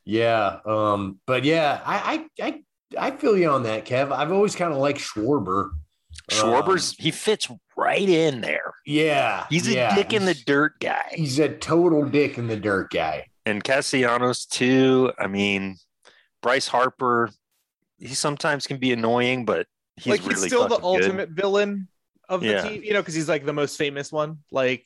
Yeah. 0.06 0.60
Um, 0.66 1.20
but 1.28 1.44
yeah, 1.44 1.82
I, 1.86 2.26
I 2.40 2.46
I 2.46 2.64
I 2.98 3.12
feel 3.12 3.38
you 3.38 3.50
on 3.50 3.64
that, 3.64 3.86
Kev. 3.86 4.12
I've 4.12 4.32
always 4.32 4.56
kind 4.56 4.74
of 4.74 4.80
liked 4.80 5.00
Schwarber. 5.00 5.70
Schwarber's 6.32 6.96
he 6.98 7.12
fits 7.12 7.48
right 7.78 8.10
in 8.10 8.42
there. 8.42 8.74
Yeah. 8.86 9.46
He's 9.50 9.68
a 9.68 9.74
yeah, 9.74 9.96
dick 9.96 10.14
in 10.14 10.26
the 10.26 10.34
dirt 10.34 10.80
guy, 10.80 11.12
He's 11.14 11.38
a 11.40 11.50
total 11.50 12.06
dick 12.06 12.38
in 12.40 12.48
the 12.48 12.58
dirt 12.58 12.90
guy. 12.92 13.26
and 13.46 13.64
Castellanos 13.64 14.46
too. 14.48 15.12
I 15.20 15.28
mean, 15.28 15.76
Bryce 16.42 16.68
Harper, 16.68 17.30
he 17.98 18.14
sometimes 18.14 18.68
can 18.68 18.78
be 18.78 18.92
annoying, 18.94 19.46
but 19.46 19.68
he's 19.98 20.08
like 20.12 20.22
he's 20.22 20.30
really 20.36 20.48
still 20.48 20.64
the 20.64 20.76
fucking 20.76 20.82
good. 20.92 21.04
ultimate 21.04 21.30
villain 21.30 21.88
of 22.28 22.42
the 22.42 22.48
Yeah. 22.48 22.62
team, 22.70 22.84
you 22.84 22.94
know, 22.94 23.02
because 23.02 23.14
he's 23.16 23.28
like 23.30 23.46
the 23.46 23.54
most 23.54 23.78
famous 23.78 24.12
one. 24.12 24.40
Like, 24.52 24.86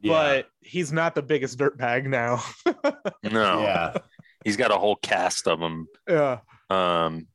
Yeah. 0.00 0.12
but 0.12 0.48
he's 0.60 0.92
not 0.92 1.14
the 1.14 1.22
biggest 1.22 1.58
dirtbag 1.58 2.06
now. 2.06 2.42
No, 3.22 3.62
yeah. 3.62 3.94
he's 4.44 4.56
got 4.56 4.70
a 4.70 4.76
whole 4.76 4.96
cast 4.96 5.46
of 5.48 5.58
them. 5.60 5.86
yeah. 6.08 6.40
Um, 6.70 7.26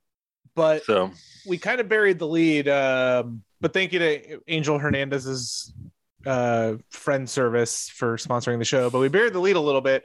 But 0.56 0.84
so 0.84 1.12
we 1.48 1.58
kind 1.58 1.80
of 1.82 1.90
buried 1.90 2.20
the 2.20 2.28
lead. 2.28 2.68
Um, 2.68 3.44
but 3.62 3.74
thank 3.74 3.92
you 3.94 4.00
to 4.00 4.40
Angel 4.48 4.78
Hernandez's 4.78 5.74
uh, 6.26 6.74
friend 6.92 7.30
service 7.30 7.90
for 7.90 8.18
sponsoring 8.18 8.60
the 8.60 8.66
show. 8.66 8.90
But 8.90 9.00
we 9.00 9.08
buried 9.08 9.34
the 9.34 9.40
lead 9.40 9.56
a 9.56 9.60
little 9.62 9.82
bit. 9.82 10.04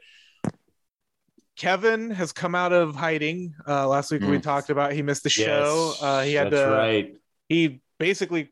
Kevin 1.56 2.10
has 2.10 2.32
come 2.32 2.54
out 2.54 2.72
of 2.72 2.96
hiding. 2.96 3.54
Uh, 3.66 3.86
last 3.86 4.10
week 4.10 4.22
we 4.22 4.38
Mm. 4.38 4.42
talked 4.42 4.70
about 4.70 4.92
he 4.92 5.02
missed 5.02 5.22
the 5.22 5.30
show. 5.30 5.90
Yes, 5.92 6.02
Uh, 6.02 6.20
he 6.22 6.34
had 6.34 6.50
that's 6.50 6.62
to. 6.62 6.70
right. 6.70 7.14
He 7.48 7.80
basically 7.98 8.50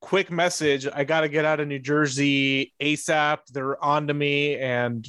quick 0.00 0.30
message. 0.30 0.86
I 0.86 1.04
got 1.04 1.22
to 1.22 1.28
get 1.28 1.44
out 1.44 1.60
of 1.60 1.68
New 1.68 1.78
Jersey 1.78 2.74
ASAP. 2.80 3.38
They're 3.52 3.82
on 3.82 4.08
to 4.08 4.14
me, 4.14 4.56
and 4.56 5.08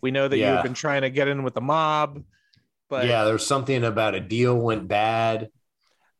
we 0.00 0.10
know 0.10 0.26
that 0.26 0.38
Yeah. 0.38 0.54
you've 0.54 0.62
been 0.62 0.74
trying 0.74 1.02
to 1.02 1.10
get 1.10 1.28
in 1.28 1.42
with 1.42 1.54
the 1.54 1.60
mob. 1.60 2.22
But 2.88 3.06
yeah, 3.06 3.24
there's 3.24 3.46
something 3.46 3.84
about 3.84 4.14
a 4.14 4.20
deal 4.20 4.56
went 4.56 4.88
bad. 4.88 5.50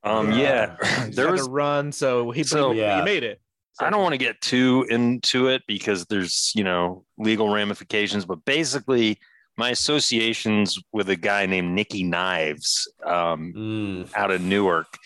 um, 0.06 0.32
Yeah. 0.32 0.76
yeah, 0.82 1.06
there 1.12 1.24
had 1.28 1.32
was 1.32 1.46
a 1.46 1.50
run. 1.50 1.90
So 1.90 2.30
he, 2.30 2.44
So- 2.44 2.72
he, 2.72 2.80
Yeah. 2.80 2.98
he 2.98 3.04
made 3.06 3.22
it. 3.22 3.40
I 3.80 3.88
don't 3.88 4.02
want 4.02 4.12
to 4.12 4.18
get 4.18 4.38
too 4.42 4.86
into 4.90 5.48
it 5.48 5.62
because 5.66 6.04
there's, 6.04 6.52
you 6.54 6.62
know, 6.62 7.06
legal 7.16 7.48
ramifications, 7.48 8.26
but 8.26 8.44
basically 8.44 9.18
my 9.56 9.70
associations 9.70 10.78
with 10.92 11.08
a 11.10 11.16
guy 11.16 11.46
named 11.46 11.72
Nicky 11.74 12.02
Knives 12.04 12.90
um, 13.04 13.52
Mm. 13.56 14.10
out 14.16 14.30
of 14.30 14.40
Newark, 14.42 14.98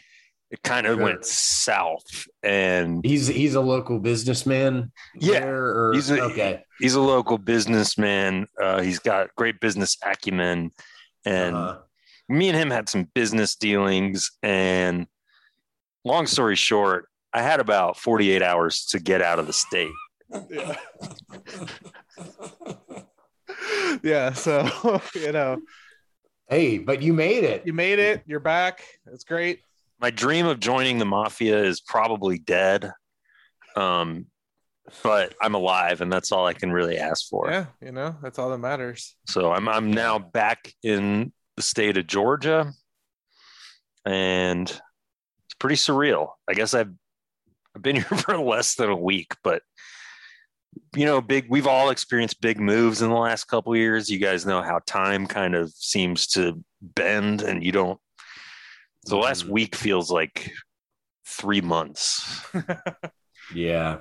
it 0.50 0.62
kind 0.62 0.86
of 0.86 0.96
Sure. 0.96 1.04
went 1.04 1.24
south. 1.26 2.26
And 2.42 3.04
He's 3.04 3.26
he's 3.26 3.54
a 3.54 3.60
local 3.60 3.98
businessman. 3.98 4.90
Yeah, 5.14 5.40
there, 5.40 5.64
or, 5.66 5.92
he's 5.94 6.10
a- 6.10 6.22
okay. 6.22 6.62
he's 6.78 6.94
a 6.94 7.00
local 7.00 7.36
businessman. 7.38 8.46
Uh, 8.60 8.80
he's 8.80 8.98
got 8.98 9.34
great 9.36 9.60
business 9.60 9.96
acumen. 10.02 10.70
And 11.26 11.54
Uh-huh. 11.54 11.78
me 12.30 12.48
and 12.48 12.56
him 12.56 12.70
had 12.70 12.88
some 12.88 13.04
business 13.14 13.54
dealings. 13.56 14.30
And 14.42 15.06
long 16.04 16.26
story 16.26 16.56
short, 16.56 17.08
I 17.34 17.42
had 17.42 17.60
about 17.60 17.98
48 17.98 18.42
hours 18.42 18.86
to 18.86 18.98
get 18.98 19.20
out 19.20 19.38
of 19.38 19.46
the 19.46 19.52
state. 19.52 19.92
yeah. 20.48 20.76
yeah. 24.02 24.32
So, 24.32 24.68
you 25.14 25.32
know, 25.32 25.58
Hey, 26.48 26.78
but 26.78 27.02
you 27.02 27.12
made 27.12 27.44
it. 27.44 27.66
you 27.66 27.72
made 27.74 27.98
it. 27.98 28.22
You're 28.26 28.40
back. 28.40 28.82
It's 29.12 29.24
great. 29.24 29.60
my 30.00 30.10
dream 30.10 30.46
of 30.46 30.60
joining 30.60 30.98
the 30.98 31.04
mafia 31.04 31.62
is 31.62 31.80
probably 31.80 32.38
dead. 32.38 32.90
Um, 33.76 34.26
but 35.02 35.34
I'm 35.42 35.54
alive, 35.54 36.00
and 36.00 36.10
that's 36.10 36.32
all 36.32 36.46
I 36.46 36.54
can 36.54 36.72
really 36.72 36.96
ask 36.96 37.28
for. 37.28 37.50
Yeah. 37.50 37.66
You 37.82 37.92
know, 37.92 38.16
that's 38.22 38.38
all 38.38 38.48
that 38.50 38.58
matters. 38.58 39.14
So 39.26 39.52
I'm 39.52 39.68
I'm 39.68 39.92
now 39.92 40.18
back 40.18 40.72
in 40.82 41.32
the 41.56 41.62
state 41.62 41.98
of 41.98 42.06
Georgia, 42.06 42.72
and 44.06 44.68
it's 44.68 45.54
pretty 45.58 45.76
surreal. 45.76 46.30
I 46.48 46.54
guess 46.54 46.72
I've 46.74 46.92
I've 47.76 47.82
been 47.82 47.96
here 48.02 48.04
for 48.04 48.38
less 48.38 48.74
than 48.76 48.88
a 48.88 48.96
week, 48.96 49.34
but 49.44 49.62
you 50.94 51.04
know, 51.04 51.20
big. 51.20 51.46
We've 51.48 51.66
all 51.66 51.90
experienced 51.90 52.40
big 52.40 52.58
moves 52.60 53.02
in 53.02 53.10
the 53.10 53.16
last 53.16 53.44
couple 53.44 53.72
of 53.72 53.78
years. 53.78 54.08
You 54.10 54.18
guys 54.18 54.44
know 54.46 54.62
how 54.62 54.80
time 54.86 55.26
kind 55.26 55.54
of 55.54 55.70
seems 55.70 56.26
to 56.28 56.62
bend, 56.80 57.42
and 57.42 57.62
you 57.62 57.72
don't. 57.72 58.00
The 59.06 59.16
last 59.16 59.44
Mhm. 59.46 59.50
week 59.50 59.74
feels 59.76 60.10
like 60.10 60.50
three 61.26 61.60
months. 61.60 62.44
Yeah. 63.54 64.00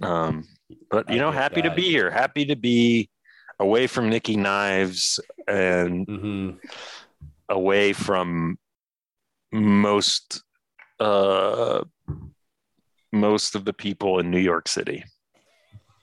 Um, 0.00 0.44
but 0.92 1.08
you 1.08 1.16
I 1.16 1.18
know, 1.18 1.32
happy 1.32 1.60
to 1.62 1.74
be 1.74 1.82
here. 1.90 2.08
Happy 2.08 2.44
to 2.46 2.54
be 2.54 3.10
away 3.58 3.88
from 3.88 4.08
Nicky 4.10 4.36
Knives 4.36 5.18
and 5.48 6.06
hmm 6.06 6.50
away 7.48 7.92
from 7.92 8.58
most 9.52 10.42
uh 11.00 11.82
most 13.12 13.54
of 13.54 13.64
the 13.64 13.72
people 13.72 14.18
in 14.20 14.30
New 14.30 14.38
York 14.38 14.68
City. 14.68 15.04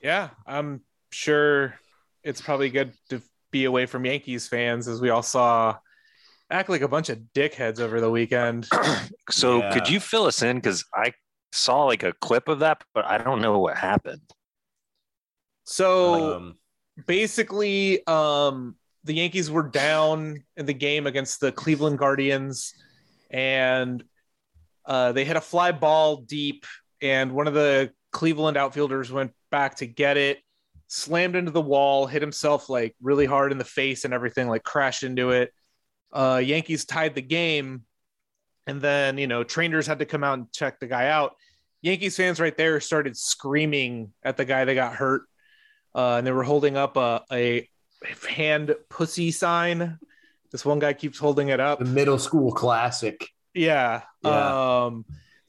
Yeah. 0.02 0.30
I'm 0.46 0.82
sure 1.10 1.74
it's 2.24 2.40
probably 2.40 2.70
good 2.70 2.92
to 3.10 3.22
be 3.50 3.64
away 3.64 3.86
from 3.86 4.04
Yankees 4.04 4.48
fans 4.48 4.88
as 4.88 5.00
we 5.00 5.10
all 5.10 5.22
saw 5.22 5.76
act 6.50 6.68
like 6.68 6.82
a 6.82 6.88
bunch 6.88 7.08
of 7.08 7.18
dickheads 7.34 7.80
over 7.80 8.00
the 8.00 8.10
weekend. 8.10 8.68
So 9.30 9.60
Yeah. 9.60 9.70
could 9.72 9.88
you 9.88 10.00
fill 10.00 10.24
us 10.26 10.42
in 10.42 10.60
cuz 10.60 10.84
I 10.94 11.12
saw 11.52 11.84
like 11.84 12.02
a 12.02 12.12
clip 12.12 12.48
of 12.48 12.58
that 12.58 12.82
but 12.92 13.04
I 13.04 13.18
don't 13.18 13.40
know 13.40 13.58
what 13.60 13.78
happened. 13.78 14.28
So, 15.64 16.34
Um, 16.34 16.58
basically 17.06 18.04
um 18.06 18.76
the 19.04 19.14
yankees 19.14 19.50
were 19.50 19.62
down 19.68 20.42
in 20.56 20.66
the 20.66 20.74
game 20.74 21.06
against 21.06 21.40
the 21.40 21.52
cleveland 21.52 21.98
guardians 21.98 22.74
and 23.30 24.04
uh 24.84 25.12
they 25.12 25.24
hit 25.24 25.36
a 25.36 25.40
fly 25.40 25.72
ball 25.72 26.16
deep 26.16 26.66
and 27.00 27.32
one 27.32 27.46
of 27.46 27.54
the 27.54 27.92
cleveland 28.12 28.56
outfielders 28.56 29.10
went 29.10 29.32
back 29.50 29.76
to 29.76 29.86
get 29.86 30.16
it 30.16 30.38
slammed 30.88 31.36
into 31.36 31.50
the 31.50 31.60
wall 31.60 32.06
hit 32.06 32.20
himself 32.22 32.68
like 32.68 32.94
really 33.00 33.26
hard 33.26 33.50
in 33.50 33.58
the 33.58 33.64
face 33.64 34.04
and 34.04 34.12
everything 34.12 34.48
like 34.48 34.62
crashed 34.62 35.02
into 35.02 35.30
it 35.30 35.50
uh 36.12 36.40
yankees 36.44 36.84
tied 36.84 37.14
the 37.14 37.22
game 37.22 37.82
and 38.66 38.80
then 38.80 39.16
you 39.16 39.26
know 39.26 39.42
trainers 39.42 39.86
had 39.86 39.98
to 40.00 40.04
come 40.04 40.22
out 40.22 40.34
and 40.38 40.52
check 40.52 40.78
the 40.78 40.86
guy 40.86 41.08
out 41.08 41.32
yankees 41.80 42.16
fans 42.16 42.38
right 42.38 42.56
there 42.58 42.78
started 42.80 43.16
screaming 43.16 44.12
at 44.22 44.36
the 44.36 44.44
guy 44.44 44.64
that 44.64 44.74
got 44.74 44.94
hurt 44.94 45.22
uh, 45.94 46.16
and 46.16 46.26
they 46.26 46.32
were 46.32 46.42
holding 46.42 46.76
up 46.76 46.96
a, 46.96 47.22
a 47.32 47.68
hand 48.28 48.74
pussy 48.88 49.30
sign. 49.30 49.98
This 50.50 50.64
one 50.64 50.78
guy 50.78 50.92
keeps 50.92 51.18
holding 51.18 51.48
it 51.48 51.60
up. 51.60 51.78
the 51.78 51.84
middle 51.84 52.18
school 52.18 52.52
classic. 52.52 53.28
Yeah. 53.54 54.02
Yeah. 54.22 54.84
Um, 54.84 55.04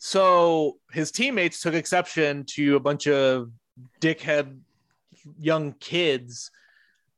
so 0.05 0.79
his 0.91 1.11
teammates 1.11 1.61
took 1.61 1.73
exception 1.73 2.43
to 2.45 2.75
a 2.75 2.79
bunch 2.81 3.07
of 3.07 3.49
dickhead 4.01 4.59
young 5.39 5.71
kids 5.79 6.51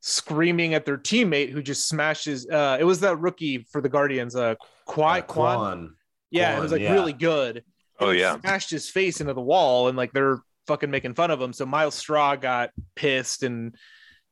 screaming 0.01 0.75
at 0.75 0.86
their 0.86 0.96
teammate 1.00 1.50
who 1.50 1.63
just 1.63 1.89
smashes. 1.89 2.48
Uh, 2.48 2.77
it 2.80 2.84
was 2.84 3.00
that 3.00 3.18
rookie 3.18 3.65
for 3.72 3.82
the 3.82 3.89
Guardians, 3.89 4.36
uh, 4.36 4.54
Kwai 4.86 5.18
Uh, 5.18 5.22
Kwan. 5.24 5.58
Quan. 5.58 5.96
Yeah, 6.30 6.56
it 6.56 6.62
was 6.62 6.72
like 6.72 6.84
yeah. 6.84 6.94
really 6.94 7.13
good. 7.13 7.63
Oh 8.00 8.10
And 8.10 8.18
he 8.18 8.22
yeah. 8.22 8.39
smashed 8.39 8.70
his 8.70 8.88
face 8.88 9.20
into 9.20 9.34
the 9.34 9.42
wall, 9.42 9.88
and 9.88 9.98
like 9.98 10.13
they're 10.13 10.44
fucking 10.68 10.92
making 10.92 11.15
fun 11.15 11.32
of 11.32 11.42
him. 11.42 11.54
So 11.54 11.65
Myles 11.65 11.96
Straw 11.96 12.36
got 12.36 12.70
pissed 12.96 13.42
and 13.42 13.74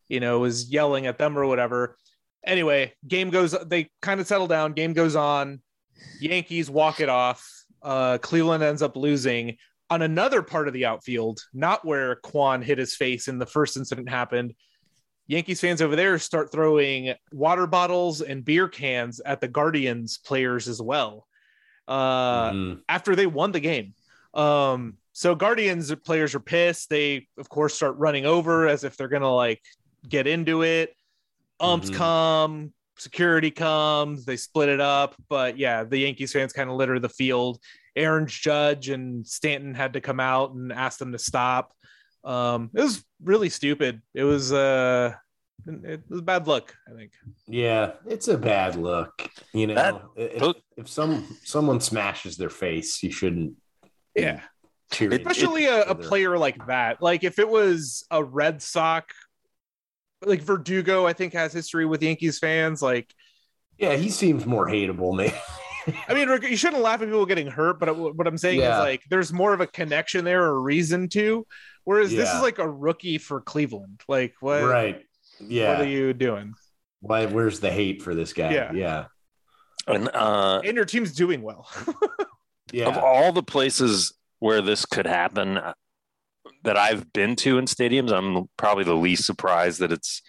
you 0.09 0.19
know 0.19 0.37
was 0.37 0.69
yelling 0.71 1.07
at 1.07 1.17
them 1.17 1.39
or 1.39 1.47
whatever. 1.47 1.97
Anyway, 2.45 2.93
game 3.07 3.31
goes. 3.31 3.55
They 3.65 3.89
kind 3.99 4.21
of 4.21 4.27
settle 4.27 4.45
down. 4.45 4.73
Game 4.73 4.93
goes 4.93 5.15
on. 5.15 5.59
Yankees 6.19 6.69
walk 6.69 6.99
it 6.99 7.09
off. 7.09 7.62
Uh, 7.83 8.17
Cleveland 8.19 8.63
ends 8.63 8.81
up 8.81 8.95
losing 8.95 9.57
on 9.89 10.01
another 10.01 10.41
part 10.41 10.67
of 10.67 10.73
the 10.73 10.85
outfield, 10.85 11.41
not 11.53 11.85
where 11.85 12.15
Kwan 12.17 12.61
hit 12.61 12.77
his 12.77 12.95
face 12.95 13.27
in 13.27 13.37
the 13.37 13.45
first 13.45 13.77
incident 13.77 14.09
happened. 14.09 14.55
Yankees 15.27 15.61
fans 15.61 15.81
over 15.81 15.95
there 15.95 16.17
start 16.19 16.51
throwing 16.51 17.13
water 17.31 17.67
bottles 17.67 18.21
and 18.21 18.43
beer 18.43 18.67
cans 18.67 19.19
at 19.19 19.39
the 19.39 19.47
Guardians 19.47 20.17
players 20.17 20.67
as 20.67 20.81
well. 20.81 21.27
Uh, 21.87 22.51
Mhm. 22.51 22.81
after 22.87 23.15
they 23.15 23.25
won 23.25 23.51
the 23.51 23.59
game. 23.59 23.93
Um, 24.33 24.97
so 25.11 25.35
Guardians 25.35 25.93
players 26.03 26.33
are 26.33 26.39
pissed. 26.39 26.89
They, 26.89 27.27
of 27.37 27.49
course, 27.49 27.73
start 27.73 27.97
running 27.97 28.25
over 28.25 28.67
as 28.67 28.83
if 28.83 28.97
they're 28.97 29.07
gonna 29.09 29.33
like 29.33 29.61
get 30.07 30.25
into 30.27 30.63
it. 30.63 30.95
Umps 31.59 31.89
Mhm. 31.89 31.95
come, 31.95 32.73
security 32.97 33.51
comes, 33.51 34.25
they 34.25 34.37
split 34.37 34.69
it 34.69 34.81
up. 34.81 35.15
But 35.29 35.57
yeah, 35.57 35.83
the 35.83 35.97
Yankees 35.97 36.33
fans 36.33 36.53
kind 36.53 36.69
of 36.69 36.75
litter 36.75 36.99
the 36.99 37.09
field. 37.09 37.59
Aaron's 37.95 38.33
Judge 38.33 38.89
and 38.89 39.25
Stanton 39.25 39.73
had 39.73 39.93
to 39.93 40.01
come 40.01 40.19
out 40.19 40.53
and 40.53 40.71
ask 40.71 40.97
them 40.99 41.11
to 41.11 41.19
stop. 41.19 41.73
Um, 42.23 42.69
it 42.73 42.81
was 42.81 43.03
really 43.23 43.49
stupid. 43.49 44.01
It 44.13 44.23
was 44.23 44.51
uh 44.53 45.13
it 45.65 46.01
was 46.09 46.19
a 46.19 46.23
bad 46.23 46.47
look, 46.47 46.75
I 46.91 46.95
think. 46.97 47.11
Yeah, 47.47 47.93
it's 48.07 48.27
a 48.27 48.37
bad 48.37 48.75
look. 48.75 49.29
You 49.53 49.67
know, 49.67 49.75
That- 49.75 50.01
if, 50.15 50.39
those- 50.39 50.55
if 50.77 50.89
some 50.89 51.37
someone 51.43 51.79
smashes 51.79 52.35
their 52.37 52.49
face, 52.49 53.01
you 53.03 53.11
shouldn't. 53.11 53.53
Yeah. 54.15 54.41
cheer 54.91 55.11
It- 55.11 55.21
especially 55.21 55.65
a, 55.65 55.83
a 55.83 55.95
player 55.95 56.37
like 56.37 56.65
that. 56.67 57.01
Like 57.01 57.23
if 57.23 57.39
it 57.39 57.47
was 57.47 58.05
a 58.11 58.23
Red 58.23 58.61
Sox, 58.61 59.13
like 60.25 60.41
Verdugo, 60.41 61.05
I 61.05 61.13
think 61.13 61.33
has 61.33 61.53
history 61.53 61.85
with 61.85 62.01
Yankees 62.03 62.39
fans. 62.39 62.81
Like, 62.81 63.13
Yeah, 63.77 63.95
he 63.95 64.09
seems 64.09 64.45
more 64.45 64.67
hateable, 64.67 65.15
man. 65.15 65.33
I 66.07 66.13
mean, 66.13 66.29
you 66.49 66.55
shouldn't 66.55 66.81
laugh 66.81 67.01
at 67.01 67.07
people 67.07 67.25
getting 67.25 67.47
hurt, 67.47 67.79
but 67.79 67.95
what 68.15 68.25
I'm 68.25 68.37
saying 68.37 68.59
Yeah. 68.59 68.77
is 68.77 68.79
like 68.79 69.01
there's 69.09 69.33
more 69.33 69.53
of 69.53 69.59
a 69.61 69.67
connection 69.67 70.23
there, 70.25 70.43
or 70.45 70.55
a 70.55 70.59
reason 70.59 71.09
to. 71.09 71.45
Whereas 71.83 72.11
this 72.11 72.33
is 72.33 72.41
like 72.41 72.59
a 72.59 72.69
rookie 72.69 73.17
for 73.17 73.41
Cleveland. 73.41 74.01
Like, 74.07 74.35
what? 74.39 74.63
right? 74.63 75.03
Yeah. 75.41 75.73
What 75.73 75.81
are 75.81 75.89
you 75.89 76.13
doing? 76.13 76.53
Why? 77.01 77.25
Where's 77.25 77.59
the 77.59 77.71
hate 77.71 78.01
for 78.01 78.15
this 78.15 78.31
guy? 78.31 78.53
Yeah. 78.53 78.71
Yeah. 78.71 79.05
And 79.87 80.07
uh, 80.13 80.61
And 80.63 80.75
your 80.77 80.85
team's 80.85 81.13
doing 81.13 81.41
well. 81.41 81.67
Yeah. 82.71 82.87
of 82.87 82.97
all 82.97 83.31
the 83.33 83.43
places 83.43 84.13
where 84.39 84.59
this 84.61 84.83
could 84.85 85.05
happen 85.05 85.59
that 86.63 86.77
I've 86.77 87.11
been 87.13 87.35
to 87.37 87.57
in 87.57 87.65
stadiums, 87.65 88.11
I'm 88.11 88.49
probably 88.57 88.83
the 88.83 88.93
least 88.95 89.25
surprised 89.25 89.79
that 89.79 89.91
it's 89.91 90.21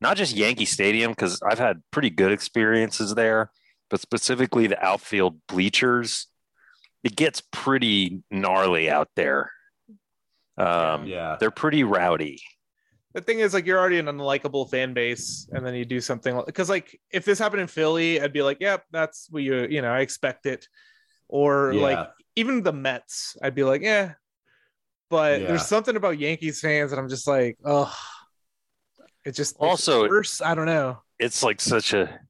not 0.00 0.16
just 0.16 0.36
Yankee 0.36 0.64
Stadium 0.64 1.12
because 1.12 1.40
I've 1.48 1.58
had 1.58 1.82
pretty 1.90 2.10
good 2.10 2.32
experiences 2.32 3.14
there, 3.14 3.50
but 3.90 4.00
specifically 4.00 4.66
the 4.66 4.82
outfield 4.84 5.40
bleachers. 5.48 6.26
It 7.04 7.14
gets 7.16 7.42
pretty 7.52 8.22
gnarly 8.30 8.90
out 8.90 9.08
there. 9.16 9.50
Um, 10.56 11.06
yeah. 11.06 11.36
They're 11.38 11.50
pretty 11.52 11.84
rowdy. 11.84 12.40
the 13.14 13.20
thing 13.20 13.38
is 13.40 13.54
like 13.54 13.66
you're 13.66 13.78
already 13.78 13.98
an 13.98 14.06
unlikable 14.06 14.68
fan 14.68 14.92
base 14.94 15.48
and 15.52 15.64
then 15.64 15.74
you 15.74 15.84
do 15.84 16.00
something 16.00 16.42
because 16.46 16.68
like 16.68 17.00
if 17.10 17.24
this 17.24 17.38
happened 17.38 17.62
in 17.62 17.66
philly 17.66 18.20
i'd 18.20 18.32
be 18.34 18.42
like 18.42 18.58
yep 18.60 18.84
that's 18.92 19.26
what 19.30 19.42
you 19.42 19.66
you 19.68 19.80
know 19.82 19.90
i 19.90 20.00
expect 20.00 20.44
it 20.46 20.68
or 21.28 21.72
Yeah. 21.72 21.80
like 21.82 22.08
even 22.36 22.62
the 22.62 22.72
mets 22.72 23.36
i'd 23.42 23.54
be 23.54 23.64
like 23.64 23.80
yeah 23.82 24.12
but 25.10 25.40
Yeah. 25.40 25.46
there's 25.48 25.66
something 25.66 25.96
about 25.96 26.18
yankees 26.18 26.60
fans 26.60 26.90
that 26.90 26.98
i'm 26.98 27.08
just 27.08 27.26
like 27.26 27.56
oh 27.64 27.94
it 29.24 29.32
just 29.32 29.60
makes 29.60 29.66
it 29.66 29.70
Also- 29.70 30.08
worse 30.08 30.40
i 30.42 30.54
don't 30.54 30.66
know 30.66 31.00
It's 31.18 31.42
like 31.42 31.60
such 31.60 31.92
a 31.92 32.20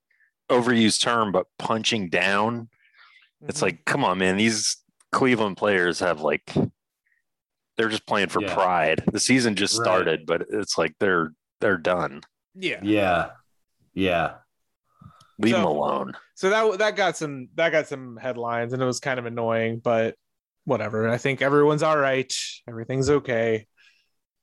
overused 0.50 1.02
term, 1.02 1.30
but 1.30 1.44
punching 1.58 2.08
down. 2.08 2.70
It's 3.46 3.58
Mhm. 3.58 3.62
like, 3.62 3.84
come 3.84 4.02
on, 4.02 4.16
man. 4.16 4.38
These 4.38 4.78
Cleveland 5.12 5.58
players 5.58 6.00
have 6.00 6.22
like, 6.22 6.50
they're 7.76 7.90
just 7.90 8.06
playing 8.06 8.30
for 8.30 8.40
Yeah. 8.40 8.54
pride. 8.54 9.04
The 9.12 9.20
season 9.20 9.56
just 9.56 9.78
Right. 9.78 9.84
started, 9.84 10.24
but 10.24 10.46
it's 10.48 10.78
like 10.78 10.94
they're 11.00 11.32
they're 11.60 11.76
done. 11.76 12.22
yeah 12.54 12.80
Yeah. 12.82 13.30
Yeah. 13.92 14.36
Leave 15.38 15.54
them 15.54 15.64
alone. 15.66 16.16
so 16.34 16.48
that 16.48 16.78
that 16.78 16.96
got 16.96 17.16
some 17.18 17.48
that 17.56 17.70
got 17.70 17.86
some 17.86 18.16
headlines 18.16 18.72
and 18.72 18.82
it 18.82 18.86
was 18.86 19.00
kind 19.00 19.18
of 19.20 19.26
annoying 19.26 19.80
but 19.80 20.14
whatever 20.68 21.08
i 21.08 21.18
think 21.18 21.42
everyone's 21.42 21.82
all 21.82 21.98
right 21.98 22.32
everything's 22.68 23.10
okay 23.10 23.66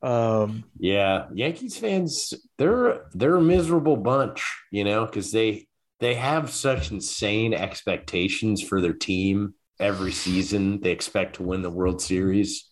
um 0.02 0.64
Yeah, 0.78 1.28
Yankees 1.34 1.78
fans, 1.78 2.34
they're 2.58 3.06
they're 3.14 3.38
a 3.38 3.42
miserable 3.42 3.98
bunch, 3.98 4.44
you 4.72 4.84
know, 4.84 5.06
because 5.06 5.32
they 5.32 5.68
they 6.00 6.16
have 6.16 6.50
such 6.52 6.92
insane 6.92 7.54
expectations 7.54 8.62
for 8.62 8.82
their 8.82 8.94
team 8.94 9.54
every 9.80 10.12
season. 10.12 10.82
They 10.82 10.92
expect 10.92 11.36
to 11.38 11.44
win 11.44 11.62
the 11.62 11.70
World 11.70 12.02
Series, 12.02 12.70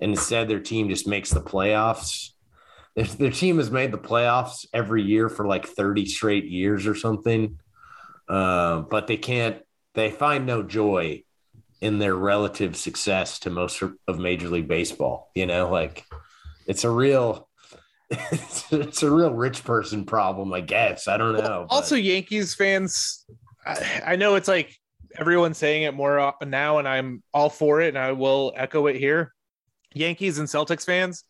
and 0.00 0.12
instead 0.12 0.48
their 0.48 0.60
team 0.60 0.88
just 0.88 1.06
makes 1.06 1.30
the 1.30 1.40
playoffs. 1.40 2.30
Their, 2.96 3.06
their 3.06 3.30
team 3.30 3.58
has 3.58 3.70
made 3.70 3.92
the 3.92 3.98
playoffs 3.98 4.66
every 4.74 5.02
year 5.02 5.28
for 5.28 5.46
like 5.46 5.66
thirty 5.66 6.06
straight 6.06 6.46
years 6.46 6.86
or 6.86 6.94
something, 6.96 7.58
uh, 8.28 8.80
but 8.80 9.06
they 9.06 9.16
can't. 9.16 9.58
They 9.94 10.10
find 10.10 10.46
no 10.46 10.62
joy 10.62 11.22
in 11.82 11.98
their 11.98 12.14
relative 12.14 12.76
success 12.76 13.38
to 13.40 13.50
most 13.50 13.82
of 13.82 14.18
Major 14.18 14.48
League 14.48 14.68
Baseball. 14.68 15.30
You 15.34 15.46
know, 15.46 15.68
like 15.70 16.04
it's 16.66 16.84
a 16.84 16.90
real 16.90 17.48
it's, 18.10 18.72
it's 18.72 19.02
a 19.02 19.10
real 19.10 19.34
rich 19.34 19.64
person 19.64 20.04
problem, 20.04 20.52
I 20.54 20.60
guess. 20.60 21.08
I 21.08 21.16
don't 21.18 21.34
know. 21.34 21.66
but- 21.68 21.74
also 21.74 21.96
yankees 21.96 22.54
fans 22.54 23.24
I, 23.66 24.02
I 24.06 24.16
know 24.16 24.34
it's 24.36 24.48
like 24.48 24.74
everyone's 25.18 25.58
saying 25.58 25.82
it 25.82 25.92
more 25.94 26.18
uh, 26.18 26.32
now 26.46 26.78
and 26.78 26.88
i'm 26.88 27.22
all 27.34 27.50
for 27.50 27.80
it 27.82 27.88
and 27.88 27.98
i 27.98 28.12
will 28.12 28.52
echo 28.56 28.86
it 28.86 28.96
here 28.96 29.34
yankees 29.94 30.38
and 30.38 30.48
celtics 30.48 30.86
fans 30.86 31.24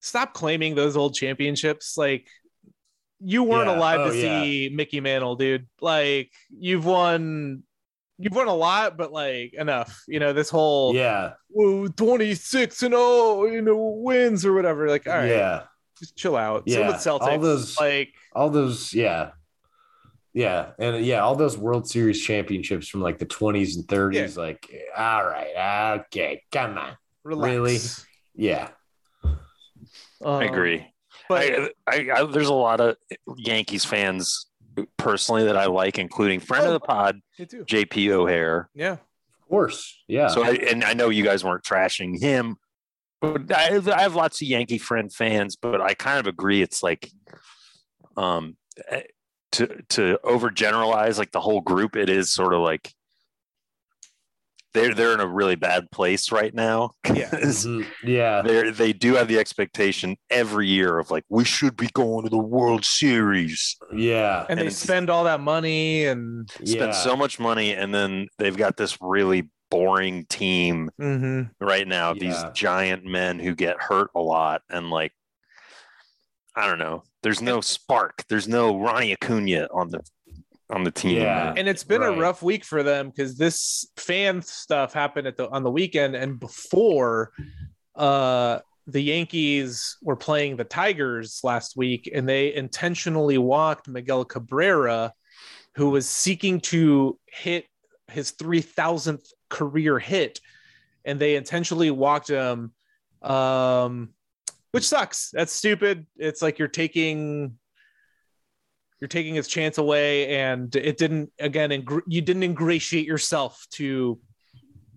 stop 0.00 0.32
claiming 0.32 0.74
those 0.74 0.96
old 0.96 1.14
championships 1.14 1.98
like 1.98 2.26
you 3.20 3.42
weren't 3.42 3.68
Yeah. 3.68 3.76
alive 3.76 4.00
Oh, 4.00 4.10
to 4.10 4.12
see 4.12 4.70
mickey 4.74 5.00
mantle 5.00 5.36
dude 5.36 5.66
like 5.82 6.32
you've 6.48 6.86
won 6.86 7.62
you've 8.18 8.34
won 8.34 8.48
a 8.48 8.54
lot 8.54 8.96
but 8.96 9.12
like 9.12 9.54
enough 9.54 10.02
you 10.08 10.18
know 10.18 10.32
this 10.32 10.50
whole 10.50 10.94
yeah, 10.94 11.32
whoa, 11.48 11.86
26 11.88 12.82
and 12.82 12.94
oh 12.96 13.46
you 13.46 13.62
know 13.62 13.76
wins 14.02 14.44
or 14.44 14.52
whatever 14.54 14.88
like 14.88 15.06
all 15.06 15.14
right. 15.14 15.28
Yeah, 15.28 15.62
just 15.98 16.16
chill 16.16 16.36
out. 16.36 16.68
Same 16.68 16.80
Yeah. 16.80 16.86
with 16.88 16.96
celtics. 16.96 17.20
All 17.28 17.38
those- 17.38 17.78
like 17.78 18.12
all 18.34 18.50
those, 18.50 18.92
yeah, 18.94 19.30
yeah, 20.32 20.70
and 20.78 21.04
yeah, 21.04 21.20
all 21.20 21.34
those 21.34 21.56
World 21.58 21.88
Series 21.88 22.20
championships 22.22 22.88
from 22.88 23.00
like 23.00 23.18
the 23.18 23.24
twenties 23.24 23.76
and 23.76 23.88
thirties. 23.88 24.36
Like, 24.36 24.68
all 24.96 25.24
right, 25.24 25.98
okay, 26.06 26.42
come 26.52 26.78
on, 26.78 26.96
relax. 27.24 27.50
Really? 27.52 27.78
yeah, 28.34 28.68
Um, 29.24 29.38
I 30.24 30.44
agree. 30.44 30.86
But 31.28 31.42
I, 31.42 31.70
I, 31.86 32.10
I, 32.14 32.24
there's 32.26 32.48
a 32.48 32.54
lot 32.54 32.80
of 32.80 32.96
Yankees 33.36 33.84
fans 33.84 34.46
personally 34.96 35.44
that 35.44 35.56
I 35.56 35.66
like, 35.66 35.98
including 35.98 36.40
friend 36.40 36.66
of 36.66 36.72
the 36.72 36.80
pod. 36.80 37.20
JP 37.38 38.10
O'Hare. 38.10 38.68
Yeah. 38.74 38.92
of 38.92 39.48
course, 39.48 40.02
yeah, 40.08 40.28
So, 40.28 40.44
I, 40.44 40.52
and 40.52 40.84
I 40.84 40.94
know 40.94 41.08
you 41.08 41.24
guys 41.24 41.44
weren't 41.44 41.64
trashing 41.64 42.20
him, 42.20 42.56
but 43.20 43.50
I, 43.52 43.80
I 43.94 44.02
have 44.02 44.14
lots 44.14 44.40
of 44.42 44.48
Yankee 44.48 44.78
friend 44.78 45.12
fans, 45.12 45.56
but 45.56 45.80
I 45.80 45.94
kind 45.94 46.18
of 46.18 46.26
agree. 46.26 46.62
It's 46.62 46.82
like, 46.82 47.10
um, 48.16 48.56
eh, 48.88 49.02
to 49.52 49.66
to 49.88 50.18
overgeneralize 50.24 51.18
like 51.18 51.32
the 51.32 51.40
whole 51.40 51.60
group, 51.60 51.96
it 51.96 52.10
is 52.10 52.30
sort 52.30 52.52
of 52.52 52.60
like 52.60 52.92
they're 54.78 54.94
they're 54.94 55.14
in 55.14 55.20
a 55.20 55.26
really 55.26 55.56
bad 55.56 55.90
place 55.90 56.30
right 56.32 56.54
now. 56.54 56.90
Yeah. 57.14 57.28
'Cause 57.30 57.66
Mhm. 57.66 57.86
yeah, 58.04 58.42
They 58.42 58.70
they 58.70 58.92
do 58.92 59.14
have 59.14 59.28
the 59.28 59.38
expectation 59.38 60.16
every 60.30 60.66
year 60.68 60.98
of 60.98 61.10
like 61.10 61.24
we 61.28 61.44
should 61.44 61.76
be 61.76 61.88
going 61.94 62.24
to 62.24 62.30
the 62.30 62.38
World 62.38 62.84
Series. 62.84 63.76
yeah, 63.94 64.46
And, 64.48 64.58
they 64.60 64.70
spend 64.70 65.10
all 65.10 65.24
that 65.24 65.40
money 65.40 66.06
and 66.06 66.48
yeah. 66.60 66.72
spend 66.74 66.94
so 66.94 67.16
much 67.16 67.38
money 67.40 67.72
and 67.72 67.94
then 67.94 68.28
they've 68.38 68.56
got 68.56 68.76
this 68.76 68.98
really 69.00 69.48
boring 69.70 70.24
team 70.26 70.90
Mhm. 71.00 71.50
right 71.60 71.86
now 71.86 72.14
these 72.14 72.42
giant 72.54 73.04
men 73.04 73.38
who 73.38 73.54
get 73.54 73.76
hurt 73.80 74.08
a 74.14 74.20
lot 74.20 74.62
and 74.70 74.88
like 74.90 75.12
i 76.56 76.66
don't 76.66 76.78
know 76.78 77.02
there's 77.22 77.42
no 77.42 77.60
spark 77.60 78.24
there's 78.30 78.48
no 78.48 78.78
ronnie 78.78 79.12
acuna 79.12 79.68
on 79.72 79.90
the 79.90 80.00
on 80.70 80.84
the 80.84 80.90
team 80.90 81.16
Yeah. 81.22 81.54
and 81.56 81.66
it's 81.68 81.84
been 81.84 82.02
Right. 82.02 82.16
a 82.16 82.20
rough 82.20 82.42
week 82.42 82.64
for 82.64 82.82
them 82.82 83.08
because 83.08 83.36
this 83.36 83.88
fan 83.96 84.42
stuff 84.42 84.92
happened 84.92 85.26
at 85.26 85.36
the 85.36 85.48
on 85.48 85.62
the 85.62 85.70
weekend 85.70 86.14
and 86.14 86.38
before 86.38 87.32
uh 87.94 88.60
the 88.86 89.00
Yankees 89.02 89.96
were 90.02 90.16
playing 90.16 90.56
the 90.56 90.64
Tigers 90.64 91.40
last 91.42 91.76
week 91.76 92.10
and 92.12 92.26
they 92.28 92.54
intentionally 92.54 93.36
walked 93.38 93.88
Miguel 93.88 94.24
Cabrera 94.24 95.12
who 95.74 95.90
was 95.90 96.08
seeking 96.08 96.60
to 96.60 97.18
hit 97.26 97.66
his 98.10 98.32
3000th 98.32 99.26
career 99.48 99.98
hit 99.98 100.40
and 101.04 101.18
they 101.18 101.36
intentionally 101.36 101.90
walked 101.90 102.28
him 102.28 102.72
um 103.22 104.10
which 104.72 104.86
sucks 104.86 105.30
that's 105.32 105.52
stupid 105.52 106.06
it's 106.16 106.42
like 106.42 106.58
you're 106.58 106.68
taking 106.68 107.58
you're 109.00 109.08
taking 109.08 109.34
his 109.34 109.46
chance 109.48 109.78
away 109.78 110.36
and 110.38 110.74
it 110.76 110.96
didn't 110.98 111.30
again 111.38 111.70
ing- 111.72 112.00
you 112.06 112.20
didn't 112.20 112.42
ingratiate 112.42 113.06
yourself 113.06 113.66
to 113.72 114.18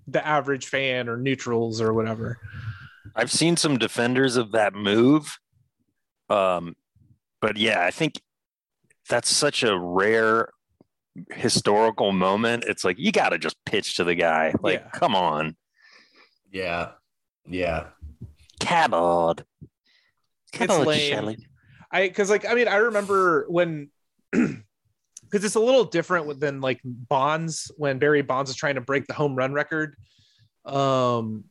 the 0.07 0.25
average 0.25 0.65
fan 0.67 1.07
or 1.07 1.17
neutrals 1.17 1.79
or 1.81 1.93
whatever 1.93 2.37
I've 3.15 3.31
seen 3.31 3.57
some 3.57 3.77
defenders 3.77 4.37
of 4.37 4.53
that 4.53 4.73
move. 4.73 5.37
Um, 6.29 6.75
but 7.41 7.57
yeah, 7.57 7.83
I 7.83 7.91
think 7.91 8.21
that's 9.09 9.29
such 9.29 9.63
a 9.63 9.77
rare 9.77 10.49
historical 11.31 12.13
moment. 12.13 12.63
It's 12.67 12.85
like 12.85 12.97
you 12.99 13.11
got 13.11 13.29
to 13.29 13.37
just 13.37 13.57
pitch 13.65 13.97
to 13.97 14.05
the 14.05 14.15
guy. 14.15 14.53
Like, 14.61 14.79
Yeah. 14.79 14.89
come 14.91 15.13
on, 15.15 15.57
Yeah. 16.51 16.91
Yeah. 17.45 17.87
Cabot. 18.61 19.43
Cabot, 20.53 20.87
lame. 20.87 21.35
I 21.91 22.07
because 22.07 22.29
like 22.29 22.45
I 22.45 22.53
mean 22.53 22.67
I 22.67 22.77
remember 22.77 23.45
when 23.49 23.89
because 24.31 25.43
it's 25.45 25.55
a 25.55 25.59
little 25.59 25.83
different 25.85 26.39
than 26.39 26.61
like 26.61 26.79
Bonds 26.83 27.71
when 27.77 27.99
Barry 27.99 28.21
Bonds 28.21 28.49
is 28.49 28.55
trying 28.55 28.75
to 28.75 28.81
break 28.81 29.07
the 29.07 29.13
home 29.13 29.35
run 29.35 29.53
record. 29.53 29.95
Um, 30.65 31.45